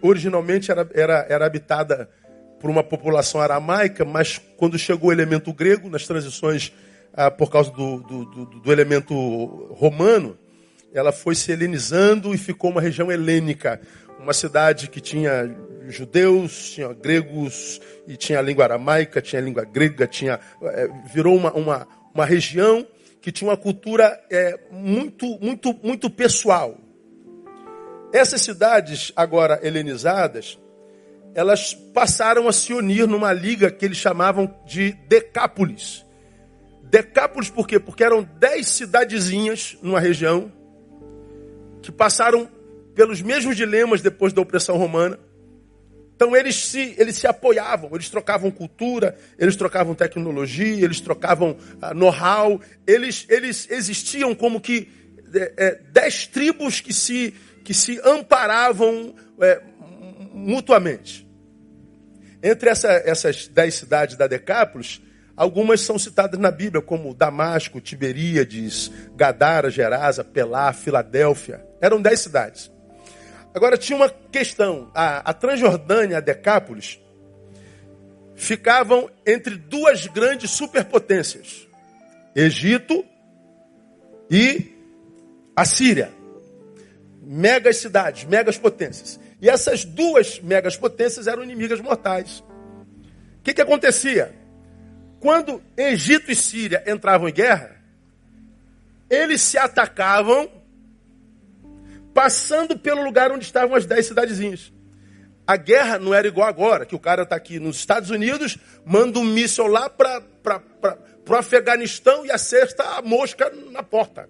originalmente 0.00 0.70
era, 0.70 0.88
era, 0.94 1.26
era 1.28 1.46
habitada 1.46 2.08
por 2.60 2.70
uma 2.70 2.82
população 2.82 3.40
aramaica, 3.40 4.04
mas 4.04 4.40
quando 4.56 4.78
chegou 4.78 5.10
o 5.10 5.12
elemento 5.12 5.52
grego, 5.52 5.90
nas 5.90 6.06
transições 6.06 6.72
ah, 7.14 7.30
por 7.30 7.50
causa 7.50 7.70
do, 7.70 7.98
do, 8.00 8.24
do, 8.24 8.46
do, 8.60 8.72
elemento 8.72 9.14
romano, 9.74 10.38
ela 10.94 11.12
foi 11.12 11.34
se 11.34 11.52
helenizando 11.52 12.34
e 12.34 12.38
ficou 12.38 12.70
uma 12.70 12.80
região 12.80 13.10
helênica. 13.10 13.80
Uma 14.18 14.32
cidade 14.32 14.88
que 14.88 15.00
tinha 15.00 15.54
judeus, 15.88 16.70
tinha 16.70 16.92
gregos, 16.92 17.80
e 18.06 18.16
tinha 18.16 18.38
a 18.38 18.42
língua 18.42 18.64
aramaica, 18.64 19.20
tinha 19.20 19.40
a 19.40 19.44
língua 19.44 19.64
grega, 19.64 20.06
tinha, 20.06 20.38
é, 20.62 20.88
virou 21.12 21.36
uma, 21.36 21.52
uma, 21.52 21.88
uma 22.14 22.24
região 22.24 22.86
que 23.20 23.30
tinha 23.30 23.50
uma 23.50 23.56
cultura 23.56 24.20
é, 24.30 24.58
muito, 24.70 25.38
muito, 25.40 25.74
muito 25.82 26.10
pessoal. 26.10 26.78
Essas 28.12 28.42
cidades, 28.42 29.12
agora 29.16 29.60
helenizadas, 29.62 30.58
elas 31.34 31.72
passaram 31.72 32.48
a 32.48 32.52
se 32.52 32.72
unir 32.72 33.06
numa 33.06 33.32
liga 33.32 33.70
que 33.70 33.84
eles 33.84 33.96
chamavam 33.96 34.54
de 34.66 34.92
Decápolis. 35.08 36.04
Decápolis 36.92 37.48
por 37.48 37.66
quê? 37.66 37.78
Porque 37.80 38.04
eram 38.04 38.22
dez 38.22 38.68
cidadezinhas 38.68 39.78
numa 39.80 39.98
região 39.98 40.52
que 41.80 41.90
passaram 41.90 42.46
pelos 42.94 43.22
mesmos 43.22 43.56
dilemas 43.56 44.02
depois 44.02 44.34
da 44.34 44.42
opressão 44.42 44.76
romana. 44.76 45.18
Então 46.14 46.36
eles 46.36 46.54
se, 46.54 46.94
eles 46.98 47.16
se 47.16 47.26
apoiavam, 47.26 47.88
eles 47.94 48.10
trocavam 48.10 48.50
cultura, 48.50 49.16
eles 49.38 49.56
trocavam 49.56 49.94
tecnologia, 49.94 50.84
eles 50.84 51.00
trocavam 51.00 51.52
uh, 51.82 51.94
know-how, 51.94 52.60
eles, 52.86 53.24
eles 53.30 53.66
existiam 53.70 54.34
como 54.34 54.60
que 54.60 54.86
é, 55.34 55.52
é, 55.56 55.80
dez 55.90 56.26
tribos 56.26 56.82
que 56.82 56.92
se, 56.92 57.32
que 57.64 57.72
se 57.72 57.98
amparavam 58.04 59.14
é, 59.40 59.62
mutuamente. 60.34 61.26
Entre 62.42 62.68
essa, 62.68 62.92
essas 63.06 63.48
dez 63.48 63.76
cidades 63.76 64.14
da 64.14 64.26
Decápolis, 64.26 65.00
Algumas 65.36 65.80
são 65.80 65.98
citadas 65.98 66.38
na 66.38 66.50
Bíblia, 66.50 66.82
como 66.82 67.14
Damasco, 67.14 67.80
Tiberíades, 67.80 68.90
Gadara, 69.16 69.70
Gerasa, 69.70 70.22
Pelá, 70.22 70.72
Filadélfia. 70.72 71.64
Eram 71.80 72.02
dez 72.02 72.20
cidades. 72.20 72.70
Agora 73.54 73.76
tinha 73.76 73.96
uma 73.96 74.08
questão. 74.08 74.90
A, 74.94 75.30
a 75.30 75.34
Transjordânia 75.34 76.18
a 76.18 76.20
Decápolis 76.20 77.00
ficavam 78.34 79.10
entre 79.26 79.56
duas 79.56 80.06
grandes 80.06 80.50
superpotências: 80.50 81.66
Egito 82.34 83.04
e 84.30 84.72
a 85.56 85.64
Síria. 85.64 86.12
Megas 87.22 87.76
cidades, 87.76 88.24
megas 88.24 88.58
potências. 88.58 89.18
E 89.40 89.48
essas 89.48 89.84
duas 89.84 90.40
megas 90.40 90.76
potências 90.76 91.26
eram 91.26 91.42
inimigas 91.42 91.80
mortais. 91.80 92.40
O 92.40 93.42
que, 93.42 93.54
que 93.54 93.62
acontecia? 93.62 94.41
Quando 95.22 95.62
Egito 95.76 96.32
e 96.32 96.34
Síria 96.34 96.82
entravam 96.84 97.28
em 97.28 97.32
guerra, 97.32 97.76
eles 99.08 99.40
se 99.40 99.56
atacavam 99.56 100.50
passando 102.12 102.76
pelo 102.76 103.04
lugar 103.04 103.30
onde 103.30 103.44
estavam 103.44 103.76
as 103.76 103.86
dez 103.86 104.06
cidadezinhas. 104.06 104.72
A 105.46 105.56
guerra 105.56 105.96
não 105.96 106.12
era 106.12 106.26
igual 106.26 106.48
agora, 106.48 106.84
que 106.84 106.96
o 106.96 106.98
cara 106.98 107.22
está 107.22 107.36
aqui 107.36 107.60
nos 107.60 107.76
Estados 107.76 108.10
Unidos, 108.10 108.58
manda 108.84 109.20
um 109.20 109.24
míssil 109.24 109.68
lá 109.68 109.88
para 109.88 110.20
o 111.28 111.34
Afeganistão 111.36 112.26
e 112.26 112.32
acerta 112.32 112.82
a 112.82 113.00
mosca 113.00 113.48
na 113.70 113.84
porta. 113.84 114.28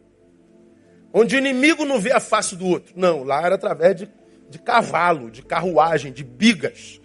Onde 1.10 1.36
o 1.36 1.38
inimigo 1.38 1.86
não 1.86 1.98
vê 1.98 2.12
a 2.12 2.20
face 2.20 2.54
do 2.54 2.66
outro. 2.66 2.92
Não, 2.94 3.24
lá 3.24 3.40
era 3.40 3.54
através 3.54 3.96
de, 3.96 4.10
de 4.50 4.58
cavalo, 4.58 5.30
de 5.30 5.40
carruagem, 5.40 6.12
de 6.12 6.22
bigas, 6.22 7.00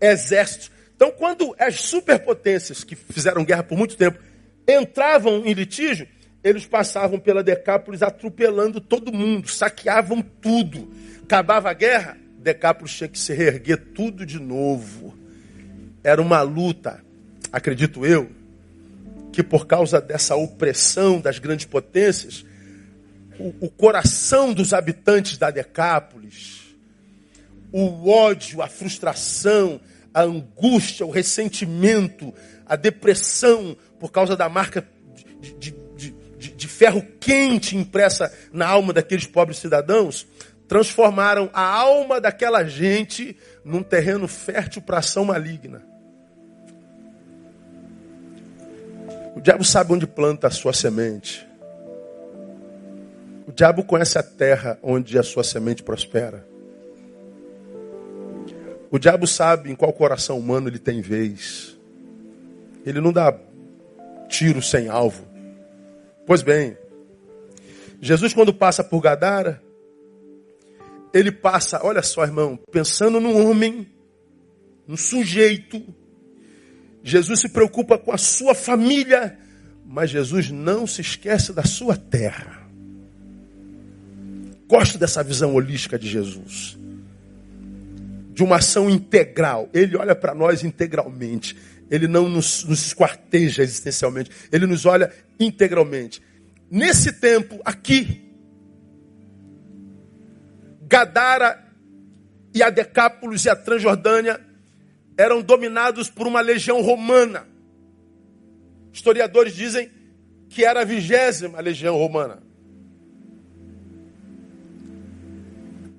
exércitos. 0.00 0.70
Então, 0.94 1.10
quando 1.10 1.54
as 1.58 1.80
superpotências 1.80 2.84
que 2.84 2.94
fizeram 2.94 3.44
guerra 3.44 3.62
por 3.62 3.76
muito 3.76 3.96
tempo 3.96 4.18
entravam 4.68 5.44
em 5.44 5.52
litígio, 5.52 6.06
eles 6.42 6.66
passavam 6.66 7.18
pela 7.18 7.42
Decápolis 7.42 8.02
atropelando 8.02 8.80
todo 8.80 9.12
mundo, 9.12 9.48
saqueavam 9.48 10.22
tudo. 10.22 10.92
Acabava 11.22 11.70
a 11.70 11.74
guerra, 11.74 12.16
Decápolis 12.38 12.94
tinha 12.94 13.08
que 13.08 13.18
se 13.18 13.32
reerguer 13.32 13.78
tudo 13.94 14.26
de 14.26 14.40
novo. 14.40 15.16
Era 16.02 16.20
uma 16.20 16.42
luta, 16.42 17.02
acredito 17.52 18.04
eu, 18.04 18.30
que 19.32 19.42
por 19.42 19.66
causa 19.66 20.00
dessa 20.00 20.34
opressão 20.34 21.20
das 21.20 21.38
grandes 21.38 21.64
potências, 21.64 22.44
o, 23.38 23.66
o 23.66 23.70
coração 23.70 24.52
dos 24.52 24.74
habitantes 24.74 25.38
da 25.38 25.50
Decápolis, 25.50 26.60
o 27.70 28.10
ódio, 28.10 28.60
a 28.60 28.68
frustração, 28.68 29.80
a 30.14 30.22
angústia, 30.22 31.06
o 31.06 31.10
ressentimento, 31.10 32.32
a 32.66 32.76
depressão 32.76 33.76
por 33.98 34.10
causa 34.10 34.36
da 34.36 34.48
marca 34.48 34.86
de, 35.40 35.52
de, 35.52 35.74
de, 35.96 36.54
de, 36.54 36.68
ferro 36.68 37.02
quente 37.20 37.76
impressa 37.76 38.32
na 38.52 38.66
alma 38.66 38.92
daqueles 38.92 39.26
pobres 39.26 39.58
cidadãos, 39.58 40.26
transformaram 40.68 41.50
a 41.52 41.62
alma 41.62 42.20
daquela 42.20 42.64
gente 42.64 43.36
num 43.64 43.82
terreno 43.82 44.26
fértil 44.26 44.82
para 44.82 44.98
ação 44.98 45.24
maligna. 45.24 45.82
O 49.34 49.40
diabo 49.40 49.64
sabe 49.64 49.92
onde 49.92 50.06
planta 50.06 50.46
a 50.46 50.50
sua 50.50 50.72
semente. 50.72 51.46
O 53.46 53.52
diabo 53.52 53.82
conhece 53.82 54.18
a 54.18 54.22
terra 54.22 54.78
onde 54.82 55.18
a 55.18 55.22
sua 55.22 55.42
semente 55.42 55.82
prospera. 55.82 56.51
O 58.92 58.98
diabo 58.98 59.26
sabe 59.26 59.70
em 59.70 59.74
qual 59.74 59.90
coração 59.90 60.38
humano 60.38 60.68
ele 60.68 60.78
tem 60.78 61.00
vez. 61.00 61.78
Ele 62.84 63.00
não 63.00 63.10
dá 63.10 63.34
tiro 64.28 64.60
sem 64.60 64.90
alvo. 64.90 65.26
Pois 66.26 66.42
bem, 66.42 66.76
Jesus, 68.02 68.34
quando 68.34 68.52
passa 68.52 68.84
por 68.84 69.00
Gadara, 69.00 69.62
ele 71.10 71.32
passa, 71.32 71.80
olha 71.82 72.02
só, 72.02 72.22
irmão, 72.22 72.58
pensando 72.70 73.18
num 73.18 73.48
homem, 73.48 73.88
num 74.86 74.96
sujeito. 74.98 75.82
Jesus 77.02 77.40
se 77.40 77.48
preocupa 77.48 77.96
com 77.96 78.12
a 78.12 78.18
sua 78.18 78.54
família, 78.54 79.38
mas 79.86 80.10
Jesus 80.10 80.50
não 80.50 80.86
se 80.86 81.00
esquece 81.00 81.54
da 81.54 81.64
sua 81.64 81.96
terra. 81.96 82.68
Gosto 84.68 84.98
dessa 84.98 85.24
visão 85.24 85.54
holística 85.54 85.98
de 85.98 86.10
Jesus. 86.10 86.81
De 88.32 88.42
uma 88.42 88.56
ação 88.56 88.88
integral. 88.88 89.68
Ele 89.72 89.96
olha 89.96 90.14
para 90.14 90.34
nós 90.34 90.64
integralmente. 90.64 91.56
Ele 91.90 92.08
não 92.08 92.28
nos, 92.28 92.64
nos 92.64 92.86
esquarteja 92.86 93.62
existencialmente. 93.62 94.30
Ele 94.50 94.66
nos 94.66 94.86
olha 94.86 95.12
integralmente. 95.38 96.22
Nesse 96.70 97.12
tempo, 97.12 97.60
aqui, 97.64 98.32
Gadara 100.82 101.62
e 102.54 102.62
a 102.62 102.70
Decápolis 102.70 103.44
e 103.44 103.50
a 103.50 103.56
Transjordânia 103.56 104.40
eram 105.16 105.42
dominados 105.42 106.08
por 106.08 106.26
uma 106.26 106.40
legião 106.40 106.80
romana. 106.80 107.46
Historiadores 108.92 109.54
dizem 109.54 109.90
que 110.48 110.64
era 110.64 110.82
a 110.82 110.84
vigésima 110.84 111.60
legião 111.60 111.96
romana. 111.96 112.42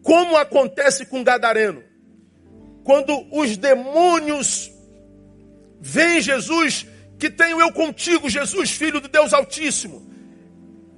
Como 0.04 0.36
acontece 0.38 1.06
com 1.06 1.24
Gadareno? 1.24 1.84
Quando 2.84 3.26
os 3.32 3.56
demônios 3.58 4.72
veem 5.80 6.22
Jesus, 6.22 6.86
que 7.18 7.30
tenho 7.30 7.62
eu 7.62 7.72
contigo, 7.72 8.30
Jesus, 8.30 8.72
filho 8.72 9.00
do 9.00 9.08
Deus 9.08 9.34
Altíssimo. 9.34 10.12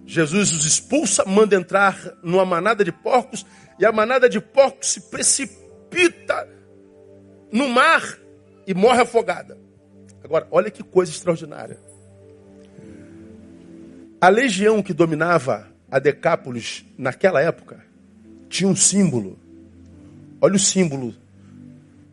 Jesus 0.05 0.51
os 0.51 0.65
expulsa, 0.65 1.23
manda 1.25 1.55
entrar 1.55 1.99
numa 2.23 2.45
manada 2.45 2.83
de 2.83 2.91
porcos, 2.91 3.45
e 3.79 3.85
a 3.85 3.91
manada 3.91 4.29
de 4.29 4.39
porcos 4.39 4.89
se 4.89 5.01
precipita 5.01 6.47
no 7.51 7.67
mar 7.67 8.17
e 8.65 8.73
morre 8.73 9.01
afogada. 9.01 9.57
Agora, 10.23 10.47
olha 10.49 10.71
que 10.71 10.83
coisa 10.83 11.11
extraordinária. 11.11 11.79
A 14.19 14.29
legião 14.29 14.81
que 14.81 14.93
dominava 14.93 15.67
a 15.89 15.99
Decápolis 15.99 16.83
naquela 16.97 17.41
época 17.41 17.83
tinha 18.49 18.67
um 18.67 18.75
símbolo. 18.75 19.37
Olha 20.41 20.55
o 20.55 20.59
símbolo 20.59 21.13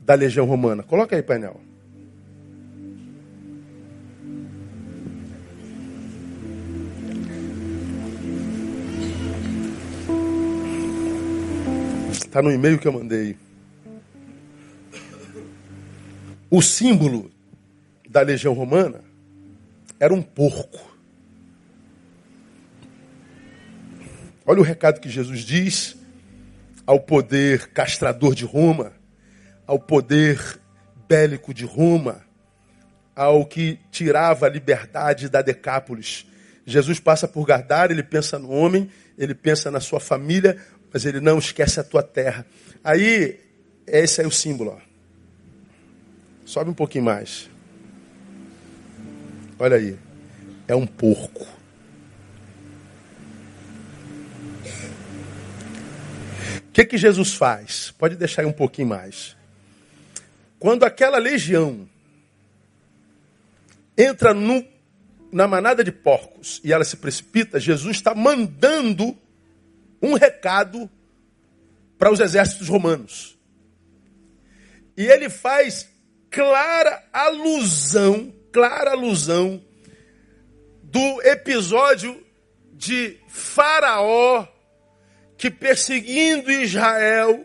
da 0.05 0.15
legião 0.15 0.47
romana. 0.47 0.83
Coloca 0.83 1.17
aí, 1.17 1.23
painel. 1.23 1.61
Está 12.11 12.41
no 12.41 12.51
e-mail 12.51 12.79
que 12.79 12.89
eu 12.89 12.93
mandei. 12.93 13.37
O 16.51 16.61
símbolo 16.61 17.31
da 18.09 18.23
legião 18.23 18.53
romana 18.53 19.01
era 20.01 20.13
um 20.13 20.23
porco. 20.23 20.93
Olha 24.45 24.61
o 24.61 24.65
recado 24.65 25.01
que 25.01 25.09
Jesus 25.09 25.41
diz 25.41 25.97
ao 26.87 26.99
poder 26.99 27.69
castrador 27.69 28.35
de 28.35 28.45
Roma, 28.45 28.93
ao 29.67 29.79
poder 29.79 30.61
bélico 31.09 31.53
de 31.53 31.65
Roma, 31.65 32.23
ao 33.15 33.45
que 33.45 33.79
tirava 33.91 34.47
a 34.47 34.49
liberdade 34.49 35.29
da 35.29 35.43
Decápolis. 35.43 36.27
Jesus 36.65 36.99
passa 37.01 37.29
por 37.29 37.47
Gadara, 37.47 37.93
ele 37.93 38.03
pensa 38.03 38.39
no 38.39 38.51
homem, 38.51 38.89
ele 39.19 39.35
pensa 39.35 39.71
na 39.71 39.81
sua 39.81 40.01
família, 40.01 40.57
mas 40.93 41.05
ele 41.05 41.21
não 41.21 41.39
esquece 41.39 41.81
a 41.81 41.85
tua 41.85 42.03
terra. 42.03 42.47
Aí, 42.83 43.41
esse 43.87 44.23
é 44.23 44.27
o 44.27 44.31
símbolo. 44.31 44.79
Ó. 44.79 44.93
Sobe 46.45 46.71
um 46.71 46.75
pouquinho 46.75 47.05
mais. 47.05 47.51
Olha 49.59 49.77
aí. 49.77 49.99
É 50.67 50.75
um 50.75 50.87
porco. 50.87 51.47
O 56.59 56.73
que, 56.73 56.85
que 56.87 56.97
Jesus 56.97 57.35
faz? 57.35 57.93
Pode 57.99 58.17
deixar 58.17 58.43
aí 58.43 58.49
um 58.49 58.53
pouquinho 58.53 58.89
mais. 58.89 59.37
Quando 60.63 60.85
aquela 60.85 61.19
legião 61.19 61.89
entra 63.99 64.33
no, 64.33 64.65
na 65.33 65.49
manada 65.49 65.83
de 65.83 65.91
porcos 65.91 66.61
e 66.63 66.73
ela 66.73 66.85
se 66.85 66.99
precipita, 66.99 67.59
Jesus 67.59 67.97
está 67.97 68.15
mandando 68.15 69.19
um 70.01 70.15
recado 70.15 70.89
para 71.99 72.13
os 72.13 72.21
exércitos 72.21 72.69
romanos. 72.69 73.37
E 74.97 75.05
ele 75.05 75.29
faz 75.29 75.89
clara 76.31 77.09
alusão, 77.13 78.33
clara 78.53 78.93
alusão 78.93 79.61
do 80.85 81.23
episódio 81.23 82.25
de 82.73 83.19
Faraó 83.27 84.47
que 85.37 85.51
perseguindo 85.51 86.53
Israel 86.53 87.45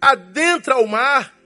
adentra 0.00 0.76
o 0.78 0.86
mar 0.86 1.36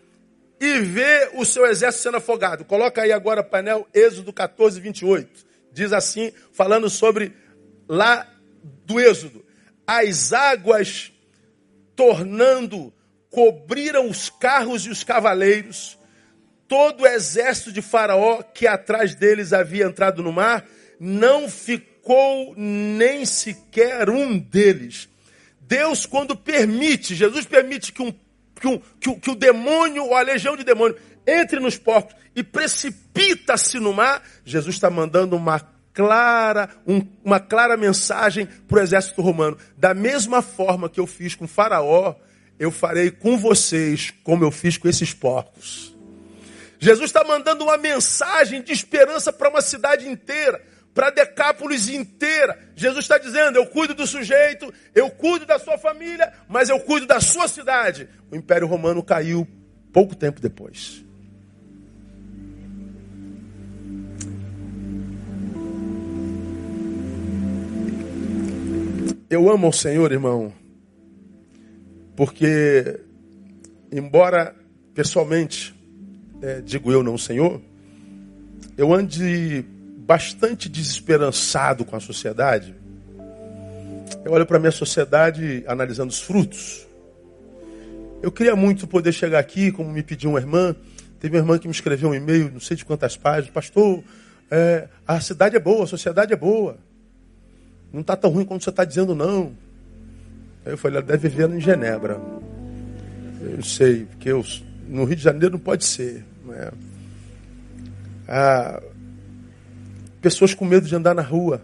e 0.63 0.79
vê 0.79 1.29
o 1.35 1.45
seu 1.45 1.67
exército 1.67 2.05
sendo 2.05 2.19
afogado. 2.19 2.65
Coloca 2.65 3.03
aí 3.03 3.11
agora 3.11 3.43
painel 3.43 3.85
Êxodo 3.93 4.33
14, 4.33 4.81
28. 4.81 5.45
Diz 5.73 5.93
assim, 5.93 6.33
falando 6.53 6.89
sobre 6.89 7.35
lá 7.89 8.33
do 8.87 9.01
Êxodo. 9.01 9.45
As 9.85 10.33
águas 10.33 11.13
tornando 11.97 12.95
cobriram 13.29 14.09
os 14.09 14.31
carros 14.31 14.87
e 14.87 14.91
os 14.91 15.03
cavaleiros, 15.03 15.99
todo 16.69 17.01
o 17.01 17.07
exército 17.09 17.73
de 17.73 17.83
Faraó 17.83 18.41
que 18.41 18.69
atrás 18.69 19.17
deles 19.17 19.53
havia 19.53 19.87
entrado 19.87 20.23
no 20.23 20.31
mar, 20.31 20.65
não 21.01 21.49
ficou 21.49 22.55
nem 22.57 23.25
sequer 23.25 24.09
um 24.09 24.39
deles. 24.39 25.09
Deus, 25.61 26.07
quando 26.07 26.37
permite, 26.37 27.17
Jesus 27.17 27.47
permite 27.47 27.93
que 27.93 28.03
um 28.03 28.13
que, 28.63 28.69
um, 28.69 28.81
que, 29.01 29.11
o, 29.11 29.17
que 29.19 29.31
o 29.31 29.35
demônio, 29.35 30.05
ou 30.05 30.15
a 30.15 30.23
legião 30.23 30.57
de 30.57 30.63
demônio, 30.63 30.97
entre 31.27 31.59
nos 31.59 31.77
porcos 31.77 32.15
e 32.35 32.45
precipita-se 32.45 33.81
no 33.81 33.93
mar, 33.93 34.23
Jesus 34.45 34.77
está 34.77 34.89
mandando 34.89 35.35
uma 35.35 35.61
clara, 35.93 36.71
um, 36.87 37.05
uma 37.25 37.41
clara 37.41 37.77
mensagem 37.77 38.47
para 38.69 38.79
o 38.79 38.81
exército 38.81 39.21
romano. 39.21 39.59
Da 39.77 39.93
mesma 39.93 40.41
forma 40.41 40.89
que 40.89 41.01
eu 41.01 41.09
fiz 41.09 41.35
com 41.35 41.49
Faraó, 41.49 42.15
eu 42.57 42.71
farei 42.71 43.11
com 43.11 43.37
vocês 43.37 44.15
como 44.23 44.45
eu 44.45 44.53
fiz 44.53 44.77
com 44.77 44.89
esses 44.89 45.13
porcos. 45.13 45.93
Jesus 46.79 47.07
está 47.07 47.25
mandando 47.25 47.65
uma 47.65 47.77
mensagem 47.77 48.63
de 48.63 48.73
esperança 48.73 49.33
para 49.33 49.51
uma 49.51 49.61
cidade 49.61 50.09
inteira, 50.09 50.65
para 50.95 51.11
Decápolis 51.11 51.89
inteira. 51.89 52.59
Jesus 52.75 53.05
está 53.05 53.19
dizendo: 53.19 53.57
eu 53.57 53.67
cuido 53.67 53.95
do 53.95 54.07
sujeito, 54.07 54.73
eu 54.95 55.11
cuido 55.11 55.47
da 55.47 55.59
sua 55.59 55.79
família, 55.79 56.33
mas 56.49 56.69
eu 56.69 56.79
cuido 56.81 57.07
da 57.07 57.21
sua 57.21 57.49
cidade. 57.49 58.09
O 58.31 58.37
Império 58.37 58.67
Romano 58.67 59.03
caiu 59.03 59.47
pouco 59.93 60.15
tempo 60.15 60.41
depois. 60.41 61.05
Eu 69.29 69.51
amo 69.51 69.69
o 69.69 69.73
Senhor, 69.73 70.13
irmão, 70.13 70.53
porque, 72.15 73.01
embora 73.91 74.55
pessoalmente, 74.95 75.75
é, 76.43 76.61
digo 76.61 76.93
eu 76.93 77.03
não 77.03 77.17
Senhor, 77.17 77.59
eu 78.77 78.93
ande 78.93 79.65
bastante 80.13 80.69
desesperançado 80.69 81.87
com 81.87 81.97
a 81.97 82.01
sociedade. 82.01 82.75
Eu 84.23 84.33
olho 84.33 84.45
para 84.45 84.59
a 84.59 84.61
minha 84.61 84.71
sociedade 84.71 85.65
analisando 85.67 86.11
os 86.11 86.21
frutos. 86.21 86.87
Eu 88.21 88.31
queria 88.31 88.55
muito 88.55 88.87
poder 88.87 89.11
chegar 89.11 89.39
aqui, 89.39 89.73
como 89.73 89.91
me 89.91 90.03
pediu 90.03 90.29
uma 90.29 90.39
irmã. 90.39 90.77
Teve 91.19 91.39
uma 91.39 91.43
irmã 91.43 91.59
que 91.59 91.67
me 91.67 91.73
escreveu 91.73 92.11
um 92.11 92.15
e-mail, 92.15 92.51
não 92.53 92.61
sei 92.61 92.77
de 92.77 92.85
quantas 92.85 93.17
páginas. 93.17 93.55
Pastor, 93.55 94.05
é, 94.51 94.87
a 95.09 95.19
cidade 95.19 95.57
é 95.57 95.59
boa, 95.59 95.85
a 95.85 95.87
sociedade 95.87 96.31
é 96.31 96.37
boa. 96.37 96.77
Não 97.91 98.03
está 98.03 98.15
tão 98.15 98.29
ruim 98.29 98.45
como 98.45 98.61
você 98.61 98.69
está 98.69 98.85
dizendo, 98.85 99.15
não. 99.15 99.55
Aí 100.67 100.75
eu 100.75 100.77
falei, 100.77 100.99
ela 100.99 101.07
deve 101.07 101.31
viver 101.31 101.49
em 101.49 101.59
Genebra. 101.59 102.21
Eu 103.41 103.63
sei, 103.63 104.05
porque 104.05 104.29
eu, 104.29 104.45
no 104.87 105.05
Rio 105.05 105.17
de 105.17 105.23
Janeiro 105.23 105.53
não 105.53 105.59
pode 105.59 105.87
ser. 105.87 106.23
Não 106.45 106.53
é? 106.53 106.71
ah, 108.29 108.83
pessoas 110.23 110.55
com 110.55 110.65
medo 110.65 110.87
de 110.87 110.95
andar 110.95 111.15
na 111.15 111.23
rua. 111.23 111.63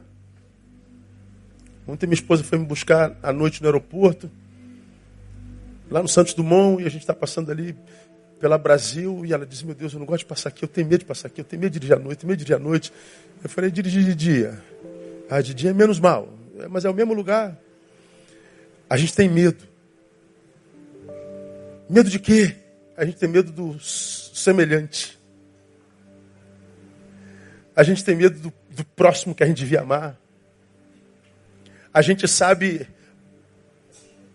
Ontem 1.87 2.07
minha 2.07 2.15
esposa 2.15 2.45
foi 2.45 2.59
me 2.59 2.67
buscar 2.67 3.17
à 3.23 3.33
noite 3.33 3.63
no 3.63 3.69
aeroporto, 3.69 4.31
lá 5.91 6.03
no 6.03 6.09
Santos 6.09 6.35
Dumont, 6.35 6.83
e 6.83 6.87
a 6.87 6.91
gente 6.91 7.01
está 7.01 7.15
passando 7.15 7.51
ali 7.51 7.75
pela 8.39 8.59
Brasil, 8.59 9.25
e 9.25 9.33
ela 9.33 9.47
disse, 9.47 9.65
meu 9.65 9.75
Deus, 9.75 9.93
eu 9.93 9.99
não 9.99 10.05
gosto 10.05 10.21
de 10.21 10.27
passar 10.27 10.51
aqui, 10.51 10.63
eu 10.63 10.69
tenho 10.69 10.87
medo 10.87 11.01
de 11.01 11.07
passar 11.07 11.29
aqui, 11.29 11.41
eu 11.41 11.45
tenho 11.45 11.63
medo 11.63 11.73
de 11.73 11.79
dirigir 11.79 11.97
à 11.97 11.99
noite, 11.99 12.19
tenho 12.19 12.29
medo 12.29 12.39
de 12.39 12.45
dirigir 12.45 12.61
à 12.61 12.69
noite. 12.69 12.93
Eu 13.43 13.49
falei, 13.49 13.71
dirigir 13.71 14.05
de 14.05 14.15
dia. 14.15 14.63
Ah, 15.31 15.41
de 15.41 15.55
dia 15.55 15.71
é 15.71 15.73
menos 15.73 15.99
mal, 15.99 16.29
é, 16.59 16.69
mas 16.69 16.85
é 16.85 16.91
o 16.91 16.95
mesmo 16.95 17.15
lugar. 17.15 17.57
A 18.91 18.97
gente 18.97 19.15
tem 19.15 19.29
medo. 19.29 19.65
Medo 21.89 22.11
de 22.11 22.19
quê? 22.19 22.55
A 22.97 23.05
gente 23.05 23.17
tem 23.17 23.29
medo 23.29 23.51
do 23.51 23.79
semelhante. 23.81 25.18
A 27.79 27.85
gente 27.85 28.05
tem 28.05 28.17
medo 28.17 28.41
do, 28.41 28.53
do 28.71 28.85
próximo 28.85 29.33
que 29.33 29.45
a 29.45 29.47
gente 29.47 29.59
devia 29.59 29.83
amar. 29.83 30.19
A 31.95 32.03
gente 32.03 32.27
sabe 32.27 32.89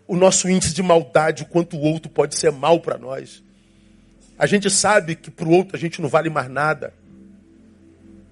o 0.07 0.15
nosso 0.15 0.47
índice 0.47 0.73
de 0.73 0.81
maldade, 0.81 1.43
o 1.43 1.45
quanto 1.45 1.75
o 1.75 1.81
outro 1.81 2.09
pode 2.09 2.35
ser 2.35 2.53
mal 2.53 2.79
para 2.79 2.97
nós. 2.97 3.43
A 4.39 4.45
gente 4.45 4.69
sabe 4.69 5.17
que 5.17 5.29
para 5.29 5.45
o 5.45 5.51
outro 5.51 5.75
a 5.75 5.77
gente 5.77 6.01
não 6.01 6.07
vale 6.07 6.29
mais 6.29 6.49
nada. 6.49 6.93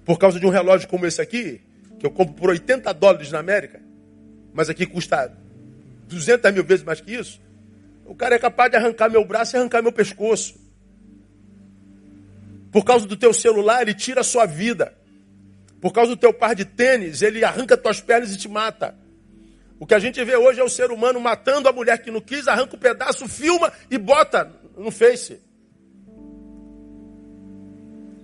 Por 0.02 0.18
causa 0.18 0.40
de 0.40 0.46
um 0.46 0.48
relógio 0.48 0.88
como 0.88 1.04
esse 1.04 1.20
aqui, 1.20 1.60
que 2.00 2.06
eu 2.06 2.10
compro 2.10 2.32
por 2.32 2.48
80 2.48 2.90
dólares 2.94 3.30
na 3.30 3.38
América, 3.38 3.82
mas 4.54 4.70
aqui 4.70 4.86
custa 4.86 5.30
200 6.08 6.54
mil 6.54 6.64
vezes 6.64 6.86
mais 6.86 7.02
que 7.02 7.12
isso, 7.12 7.38
o 8.06 8.14
cara 8.14 8.36
é 8.36 8.38
capaz 8.38 8.70
de 8.70 8.78
arrancar 8.78 9.10
meu 9.10 9.26
braço 9.26 9.54
e 9.54 9.58
arrancar 9.58 9.82
meu 9.82 9.92
pescoço. 9.92 10.58
Por 12.70 12.82
causa 12.82 13.06
do 13.06 13.14
teu 13.14 13.34
celular, 13.34 13.82
ele 13.82 13.92
tira 13.92 14.22
a 14.22 14.24
sua 14.24 14.46
vida. 14.46 15.01
Por 15.82 15.92
causa 15.92 16.12
do 16.12 16.16
teu 16.16 16.32
par 16.32 16.54
de 16.54 16.64
tênis, 16.64 17.20
ele 17.20 17.44
arranca 17.44 17.76
tuas 17.76 18.00
pernas 18.00 18.32
e 18.32 18.38
te 18.38 18.48
mata. 18.48 18.96
O 19.78 19.86
que 19.86 19.92
a 19.92 19.98
gente 19.98 20.24
vê 20.24 20.36
hoje 20.36 20.60
é 20.60 20.64
o 20.64 20.68
ser 20.70 20.90
humano 20.90 21.20
matando 21.20 21.68
a 21.68 21.72
mulher 21.72 21.98
que 21.98 22.10
não 22.10 22.22
quis, 22.22 22.48
arranca 22.48 22.72
o 22.72 22.76
um 22.76 22.80
pedaço, 22.80 23.28
filma 23.28 23.70
e 23.90 23.98
bota 23.98 24.50
no 24.78 24.90
Face. 24.90 25.38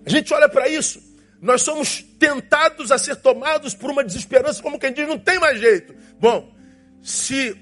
A 0.06 0.09
gente 0.09 0.32
olha 0.32 0.48
para 0.48 0.66
isso 0.68 1.09
nós 1.40 1.62
somos 1.62 2.02
tentados 2.18 2.90
a 2.90 2.98
ser 2.98 3.16
tomados 3.16 3.74
por 3.74 3.90
uma 3.90 4.02
desesperança, 4.02 4.62
como 4.62 4.78
quem 4.78 4.92
diz, 4.92 5.06
não 5.06 5.18
tem 5.18 5.38
mais 5.38 5.61
jeito. 5.61 5.94
Bom, 6.18 6.52
se 7.00 7.56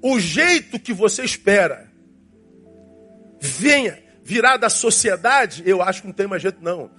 o 0.00 0.18
jeito 0.18 0.78
que 0.78 0.92
você 0.92 1.24
espera 1.24 1.90
venha 3.40 3.98
virar 4.22 4.56
da 4.56 4.68
sociedade, 4.68 5.62
eu 5.66 5.82
acho 5.82 6.02
que 6.02 6.06
não 6.06 6.14
tem 6.14 6.26
mais 6.26 6.40
jeito, 6.40 6.58
não. 6.62 6.90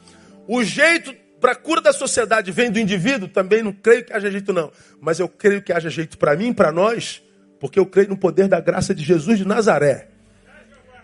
O 0.48 0.64
jeito 0.64 1.16
para 1.40 1.52
a 1.52 1.56
cura 1.56 1.82
da 1.82 1.94
sociedade 1.94 2.52
vem 2.52 2.72
do 2.72 2.80
indivíduo, 2.80 3.28
também 3.28 3.62
não 3.62 3.72
creio 3.72 4.04
que 4.04 4.14
haja 4.14 4.30
jeito, 4.32 4.52
não. 4.52 4.72
Mas 5.00 5.20
eu 5.20 5.30
creio 5.30 5.62
que 5.62 5.72
haja 5.72 5.90
jeito 5.90 6.18
para 6.18 6.36
mim, 6.36 6.52
para 6.52 6.72
nós, 6.72 7.22
porque 7.60 7.78
eu 7.78 7.86
creio 7.86 8.10
no 8.10 8.18
poder 8.18 8.48
da 8.48 8.60
graça 8.60 8.94
de 8.94 9.04
Jesus 9.04 9.38
de 9.38 9.46
Nazaré, 9.46 10.10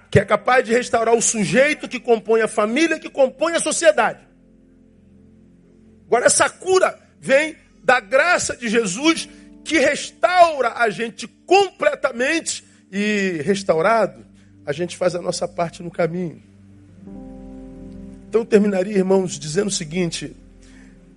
que 0.10 0.20
é 0.20 0.26
capaz 0.26 0.66
de 0.66 0.72
restaurar 0.72 1.14
o 1.16 1.22
sujeito 1.22 1.88
que 1.88 2.00
compõe 2.00 2.42
a 2.42 2.48
família, 2.48 3.00
que 3.00 3.10
compõe 3.10 3.54
a 3.54 3.60
sociedade. 3.60 4.28
Agora, 6.08 6.26
essa 6.26 6.50
cura 6.50 7.00
vem 7.20 7.56
da 7.84 8.00
graça 8.00 8.56
de 8.56 8.70
Jesus 8.70 9.28
que 9.64 9.80
restaura 9.80 10.74
a 10.76 10.90
gente 10.90 11.28
completamente 11.28 12.64
e 12.92 13.42
restaurado, 13.44 14.26
a 14.66 14.72
gente 14.72 14.96
faz 14.96 15.16
a 15.16 15.22
nossa 15.22 15.48
parte 15.48 15.82
no 15.82 15.90
caminho. 15.90 16.53
Então, 18.34 18.44
terminaria, 18.44 18.98
irmãos, 18.98 19.38
dizendo 19.38 19.68
o 19.68 19.72
seguinte: 19.72 20.36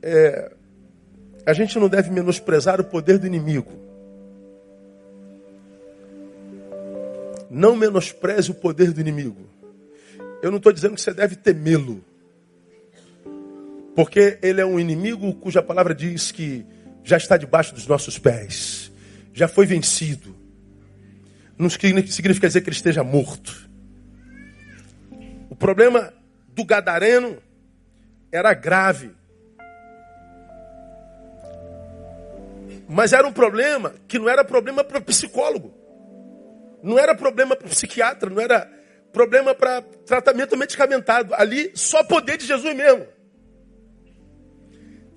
é, 0.03 0.53
a 1.47 1.55
gente 1.55 1.79
não 1.79 1.89
deve 1.89 2.11
menosprezar 2.11 2.79
o 2.79 2.85
poder 2.85 3.19
do 3.19 3.27
inimigo. 3.27 3.73
Não 7.51 7.75
menospreze 7.75 8.51
o 8.51 8.55
poder 8.55 8.93
do 8.93 9.01
inimigo. 9.01 9.49
Eu 10.43 10.51
não 10.51 10.59
estou 10.59 10.71
dizendo 10.71 10.95
que 10.95 11.01
você 11.01 11.15
deve 11.15 11.37
temê-lo. 11.37 12.05
Porque 13.95 14.39
ele 14.43 14.61
é 14.61 14.67
um 14.67 14.79
inimigo 14.79 15.33
cuja 15.37 15.63
palavra 15.63 15.95
diz 15.95 16.31
que 16.31 16.67
já 17.03 17.17
está 17.17 17.39
debaixo 17.39 17.75
dos 17.75 17.87
nossos 17.87 18.19
pés, 18.19 18.93
já 19.33 19.49
foi 19.49 19.65
vencido. 19.65 20.37
Não 21.57 21.71
significa 21.71 22.47
dizer 22.47 22.61
que 22.61 22.69
ele 22.69 22.77
esteja 22.77 23.03
morto. 23.03 23.71
O 25.49 25.57
problema 25.57 26.13
do 26.57 26.65
gadareno 26.65 27.37
era 28.33 28.55
grave. 28.55 29.15
Mas 32.89 33.13
era 33.13 33.29
um 33.29 33.33
problema 33.33 33.95
que 34.09 34.19
não 34.19 34.29
era 34.29 34.43
problema 34.43 34.83
para 34.83 35.01
psicólogo. 35.01 35.75
Não 36.83 36.99
era 36.99 37.15
problema 37.15 37.55
para 37.55 37.69
psiquiatra, 37.69 38.31
não 38.31 38.41
era 38.41 38.71
problema 39.13 39.55
para 39.55 39.83
tratamento 39.83 40.57
medicamentário. 40.57 41.35
Ali 41.35 41.73
só 41.75 42.03
poder 42.03 42.39
de 42.39 42.47
Jesus 42.47 42.75
mesmo. 42.75 43.07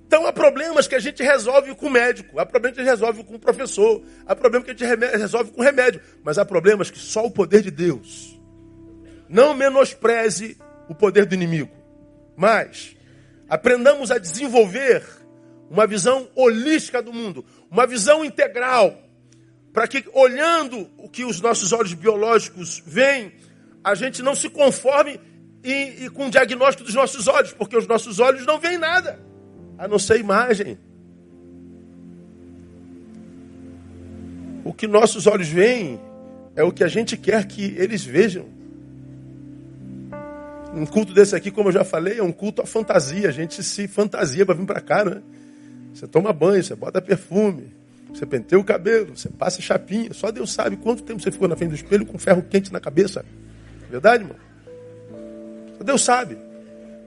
Então 0.06 0.26
há 0.26 0.32
problemas 0.32 0.86
que 0.86 0.94
a 0.94 1.00
gente 1.00 1.22
resolve 1.22 1.74
com 1.74 1.86
o 1.86 1.90
médico, 1.90 2.38
há 2.38 2.44
problemas 2.44 2.74
que 2.74 2.82
a 2.82 2.84
gente 2.84 2.90
resolve 2.90 3.24
com 3.24 3.36
o 3.36 3.38
professor, 3.38 4.02
há 4.26 4.34
problemas 4.34 4.66
que 4.66 4.72
a 4.72 4.88
gente 4.88 5.16
resolve 5.16 5.52
com 5.52 5.62
remédio, 5.62 6.02
mas 6.24 6.36
há 6.36 6.44
problemas 6.44 6.90
que 6.90 6.98
só 6.98 7.24
o 7.24 7.30
poder 7.30 7.62
de 7.62 7.70
Deus. 7.70 8.36
Não 9.28 9.54
menospreze 9.54 10.58
o 10.90 10.94
poder 10.94 11.24
do 11.24 11.36
inimigo, 11.36 11.70
mas 12.36 12.96
aprendamos 13.48 14.10
a 14.10 14.18
desenvolver 14.18 15.04
uma 15.70 15.86
visão 15.86 16.28
holística 16.34 17.00
do 17.00 17.12
mundo, 17.12 17.44
uma 17.70 17.86
visão 17.86 18.24
integral, 18.24 19.00
para 19.72 19.86
que 19.86 20.04
olhando 20.12 20.90
o 20.98 21.08
que 21.08 21.24
os 21.24 21.40
nossos 21.40 21.72
olhos 21.72 21.94
biológicos 21.94 22.82
veem, 22.84 23.32
a 23.84 23.94
gente 23.94 24.20
não 24.20 24.34
se 24.34 24.50
conforme 24.50 25.20
e, 25.62 26.06
e 26.06 26.10
com 26.10 26.26
o 26.26 26.30
diagnóstico 26.30 26.82
dos 26.82 26.94
nossos 26.94 27.28
olhos, 27.28 27.52
porque 27.52 27.76
os 27.76 27.86
nossos 27.86 28.18
olhos 28.18 28.44
não 28.44 28.58
veem 28.58 28.76
nada 28.76 29.20
a 29.78 29.86
não 29.86 29.96
ser 29.98 30.18
imagem. 30.18 30.76
O 34.64 34.74
que 34.74 34.88
nossos 34.88 35.28
olhos 35.28 35.46
veem 35.46 36.00
é 36.56 36.64
o 36.64 36.72
que 36.72 36.82
a 36.82 36.88
gente 36.88 37.16
quer 37.16 37.46
que 37.46 37.76
eles 37.78 38.04
vejam. 38.04 38.59
Um 40.72 40.86
culto 40.86 41.12
desse 41.12 41.34
aqui, 41.34 41.50
como 41.50 41.68
eu 41.68 41.72
já 41.72 41.84
falei, 41.84 42.18
é 42.18 42.22
um 42.22 42.32
culto 42.32 42.62
à 42.62 42.66
fantasia. 42.66 43.28
A 43.28 43.32
gente 43.32 43.62
se 43.62 43.88
fantasia 43.88 44.46
para 44.46 44.54
vir 44.54 44.66
para 44.66 44.80
cá, 44.80 45.04
né? 45.04 45.22
Você 45.92 46.06
toma 46.06 46.32
banho, 46.32 46.62
você 46.62 46.74
bota 46.74 47.02
perfume, 47.02 47.74
você 48.14 48.24
penteia 48.24 48.58
o 48.58 48.64
cabelo, 48.64 49.16
você 49.16 49.28
passa 49.28 49.60
chapinha. 49.60 50.12
Só 50.12 50.30
Deus 50.30 50.52
sabe 50.52 50.76
quanto 50.76 51.02
tempo 51.02 51.20
você 51.20 51.32
ficou 51.32 51.48
na 51.48 51.56
frente 51.56 51.70
do 51.70 51.76
espelho 51.76 52.06
com 52.06 52.18
ferro 52.18 52.42
quente 52.42 52.72
na 52.72 52.78
cabeça. 52.78 53.24
Verdade, 53.90 54.22
irmão? 54.22 54.36
Deus 55.84 56.04
sabe. 56.04 56.38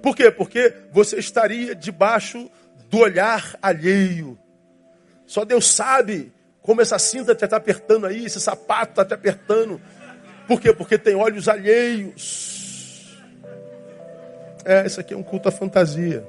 Por 0.01 0.15
quê? 0.15 0.29
Porque 0.29 0.73
você 0.91 1.17
estaria 1.17 1.73
debaixo 1.73 2.49
do 2.89 2.97
olhar 2.97 3.57
alheio. 3.61 4.37
Só 5.25 5.45
Deus 5.45 5.67
sabe 5.67 6.31
como 6.61 6.81
essa 6.81 6.99
cinta 6.99 7.33
te 7.33 7.45
está 7.45 7.57
apertando 7.57 8.05
aí, 8.05 8.25
esse 8.25 8.39
sapato 8.39 8.91
está 8.91 9.05
te 9.05 9.13
apertando. 9.13 9.79
Por 10.47 10.59
quê? 10.59 10.73
Porque 10.73 10.97
tem 10.97 11.15
olhos 11.15 11.47
alheios. 11.47 12.62
É, 14.65 14.85
isso 14.85 14.99
aqui 14.99 15.13
é 15.13 15.17
um 15.17 15.23
culto 15.23 15.49
à 15.49 15.51
fantasia. 15.51 16.23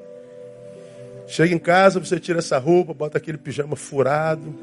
Chega 1.26 1.54
em 1.54 1.58
casa, 1.58 2.00
você 2.00 2.18
tira 2.18 2.38
essa 2.38 2.58
roupa, 2.58 2.92
bota 2.92 3.18
aquele 3.18 3.38
pijama 3.38 3.76
furado. 3.76 4.54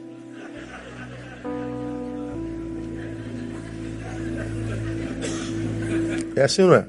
É 6.36 6.44
assim, 6.44 6.62
não 6.62 6.76
é? 6.76 6.86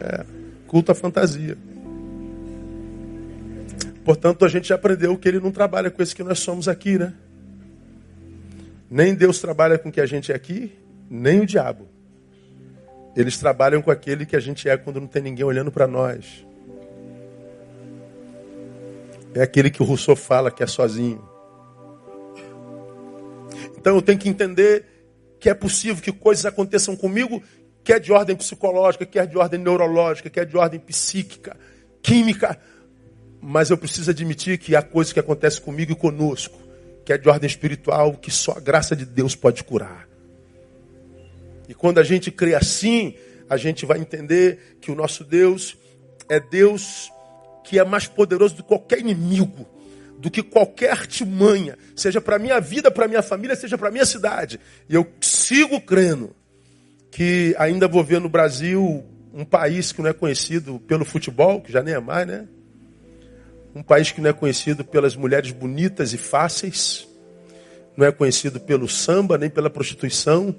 É. 0.00 0.24
Culto 0.66 0.92
à 0.92 0.94
fantasia. 0.94 1.56
Portanto, 4.04 4.44
a 4.44 4.48
gente 4.48 4.68
já 4.68 4.74
aprendeu 4.74 5.16
que 5.16 5.28
ele 5.28 5.38
não 5.38 5.52
trabalha 5.52 5.90
com 5.90 6.02
esse 6.02 6.14
que 6.14 6.24
nós 6.24 6.40
somos 6.40 6.66
aqui, 6.68 6.98
né? 6.98 7.12
Nem 8.90 9.14
Deus 9.14 9.40
trabalha 9.40 9.78
com 9.78 9.88
o 9.88 9.92
que 9.92 10.00
a 10.00 10.06
gente 10.06 10.32
é 10.32 10.34
aqui, 10.34 10.72
nem 11.08 11.40
o 11.40 11.46
diabo. 11.46 11.88
Eles 13.14 13.36
trabalham 13.38 13.82
com 13.82 13.90
aquele 13.90 14.24
que 14.24 14.36
a 14.36 14.40
gente 14.40 14.68
é 14.68 14.76
quando 14.76 15.00
não 15.00 15.06
tem 15.06 15.22
ninguém 15.22 15.44
olhando 15.44 15.70
para 15.70 15.86
nós. 15.86 16.46
É 19.34 19.42
aquele 19.42 19.70
que 19.70 19.82
o 19.82 19.84
Rousseau 19.84 20.16
fala 20.16 20.50
que 20.50 20.62
é 20.62 20.66
sozinho. 20.66 21.22
Então 23.76 23.96
eu 23.96 24.02
tenho 24.02 24.18
que 24.18 24.28
entender 24.28 24.84
que 25.40 25.50
é 25.50 25.54
possível 25.54 26.02
que 26.02 26.12
coisas 26.12 26.46
aconteçam 26.46 26.94
comigo, 26.94 27.42
quer 27.82 27.98
de 27.98 28.12
ordem 28.12 28.36
psicológica, 28.36 29.04
quer 29.04 29.26
de 29.26 29.36
ordem 29.36 29.58
neurológica, 29.58 30.30
quer 30.30 30.46
de 30.46 30.56
ordem 30.56 30.78
psíquica, 30.78 31.56
química, 32.00 32.58
mas 33.40 33.70
eu 33.70 33.76
preciso 33.76 34.10
admitir 34.10 34.56
que 34.58 34.76
há 34.76 34.82
coisas 34.82 35.12
que 35.12 35.18
acontecem 35.18 35.60
comigo 35.62 35.92
e 35.92 35.96
conosco, 35.96 36.56
que 37.04 37.12
é 37.12 37.18
de 37.18 37.28
ordem 37.28 37.48
espiritual, 37.48 38.12
que 38.14 38.30
só 38.30 38.52
a 38.52 38.60
graça 38.60 38.94
de 38.94 39.04
Deus 39.04 39.34
pode 39.34 39.64
curar. 39.64 40.11
E 41.72 41.74
quando 41.74 41.96
a 41.96 42.02
gente 42.02 42.30
crê 42.30 42.54
assim, 42.54 43.14
a 43.48 43.56
gente 43.56 43.86
vai 43.86 43.98
entender 43.98 44.76
que 44.78 44.90
o 44.90 44.94
nosso 44.94 45.24
Deus 45.24 45.74
é 46.28 46.38
Deus 46.38 47.10
que 47.64 47.78
é 47.78 47.84
mais 47.84 48.06
poderoso 48.06 48.56
do 48.56 48.62
que 48.62 48.68
qualquer 48.68 48.98
inimigo, 48.98 49.66
do 50.18 50.30
que 50.30 50.42
qualquer 50.42 50.90
artimanha, 50.90 51.78
seja 51.96 52.20
para 52.20 52.38
minha 52.38 52.60
vida, 52.60 52.90
para 52.90 53.08
minha 53.08 53.22
família, 53.22 53.56
seja 53.56 53.78
para 53.78 53.90
minha 53.90 54.04
cidade. 54.04 54.60
E 54.86 54.94
eu 54.94 55.10
sigo 55.18 55.80
crendo 55.80 56.36
que 57.10 57.54
ainda 57.58 57.88
vou 57.88 58.04
ver 58.04 58.20
no 58.20 58.28
Brasil 58.28 59.02
um 59.32 59.46
país 59.46 59.92
que 59.92 60.02
não 60.02 60.10
é 60.10 60.12
conhecido 60.12 60.78
pelo 60.80 61.06
futebol, 61.06 61.62
que 61.62 61.72
já 61.72 61.82
nem 61.82 61.94
é 61.94 62.00
mais, 62.00 62.26
né? 62.26 62.46
Um 63.74 63.82
país 63.82 64.12
que 64.12 64.20
não 64.20 64.28
é 64.28 64.34
conhecido 64.34 64.84
pelas 64.84 65.16
mulheres 65.16 65.52
bonitas 65.52 66.12
e 66.12 66.18
fáceis, 66.18 67.08
não 67.96 68.06
é 68.06 68.12
conhecido 68.12 68.60
pelo 68.60 68.86
samba 68.86 69.38
nem 69.38 69.48
pela 69.48 69.70
prostituição, 69.70 70.54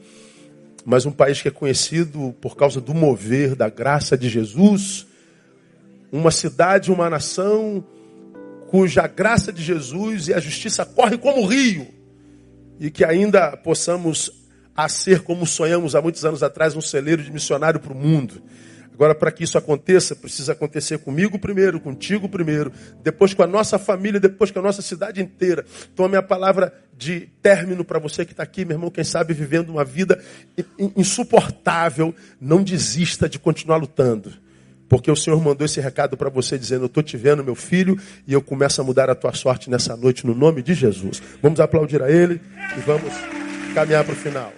mas 0.86 1.06
um 1.06 1.12
país 1.12 1.42
que 1.42 1.48
é 1.48 1.52
conhecido 1.52 2.36
por 2.42 2.56
causa 2.56 2.82
do 2.82 2.94
mover 2.94 3.56
da 3.56 3.70
graça 3.70 4.18
de 4.18 4.30
Jesus, 4.30 5.08
uma 6.12 6.32
cidade, 6.32 6.92
uma 6.92 7.10
nação 7.10 7.84
cuja 8.70 9.06
graça 9.06 9.54
de 9.54 9.64
Jesus 9.64 10.28
e 10.28 10.34
a 10.34 10.40
justiça 10.40 10.84
corre 10.84 11.18
como 11.18 11.46
rio, 11.46 11.88
e 12.80 12.90
que 12.90 13.06
ainda 13.06 13.56
possamos 13.56 14.32
a 14.76 14.90
ser 14.90 15.22
como 15.22 15.46
sonhamos 15.46 15.96
há 15.96 16.02
muitos 16.02 16.26
anos 16.26 16.42
atrás, 16.42 16.76
um 16.76 16.82
celeiro 16.82 17.22
de 17.22 17.32
missionário 17.32 17.80
para 17.80 17.94
o 17.94 17.96
mundo. 17.96 18.42
Agora, 18.94 19.16
para 19.16 19.32
que 19.32 19.44
isso 19.44 19.58
aconteça, 19.58 20.16
precisa 20.16 20.54
acontecer 20.54 21.00
comigo 21.00 21.40
primeiro, 21.40 21.80
contigo 21.80 22.30
primeiro, 22.30 22.72
depois 23.04 23.34
com 23.34 23.44
a 23.44 23.48
nossa 23.48 23.80
família, 23.80 24.20
depois 24.20 24.52
com 24.52 24.60
a 24.60 24.62
nossa 24.62 24.82
cidade 24.82 25.22
inteira. 25.22 25.66
Então, 25.92 26.06
a 26.06 26.10
minha 26.10 26.22
palavra 26.22 26.74
de 26.96 27.22
término 27.42 27.84
para 27.84 28.00
você 28.00 28.24
que 28.26 28.32
está 28.32 28.44
aqui, 28.44 28.64
meu 28.64 28.76
irmão, 28.76 28.92
quem 28.92 29.04
sabe 29.04 29.34
vivendo 29.34 29.70
uma 29.70 29.84
vida 29.84 30.24
insuportável, 30.96 32.14
não 32.40 32.64
desista 32.64 33.28
de 33.28 33.40
continuar 33.40 33.78
lutando. 33.78 34.32
Porque 34.88 35.10
o 35.10 35.16
Senhor 35.16 35.42
mandou 35.42 35.66
esse 35.66 35.82
recado 35.82 36.16
para 36.16 36.30
você 36.30 36.56
dizendo: 36.56 36.84
Eu 36.84 36.88
estou 36.88 37.02
te 37.02 37.18
vendo, 37.18 37.44
meu 37.44 37.56
filho, 37.56 37.98
e 38.28 38.34
eu 38.34 38.42
começo 38.42 38.80
a 38.80 38.84
mudar 38.84 39.10
a 39.10 39.16
tua 39.16 39.34
sorte 39.34 39.68
nessa 39.70 39.98
noite, 39.98 40.26
no 40.26 40.36
nome 40.36 40.62
de 40.62 40.76
Jesus. 40.76 41.20
Vamos 41.42 41.60
aplaudir 41.60 42.02
a 42.04 42.12
Ele 42.12 42.40
e 42.78 42.80
vamos 42.82 43.12
caminhar 43.74 44.04
para 44.04 44.14
o 44.14 44.16
final. 44.16 44.54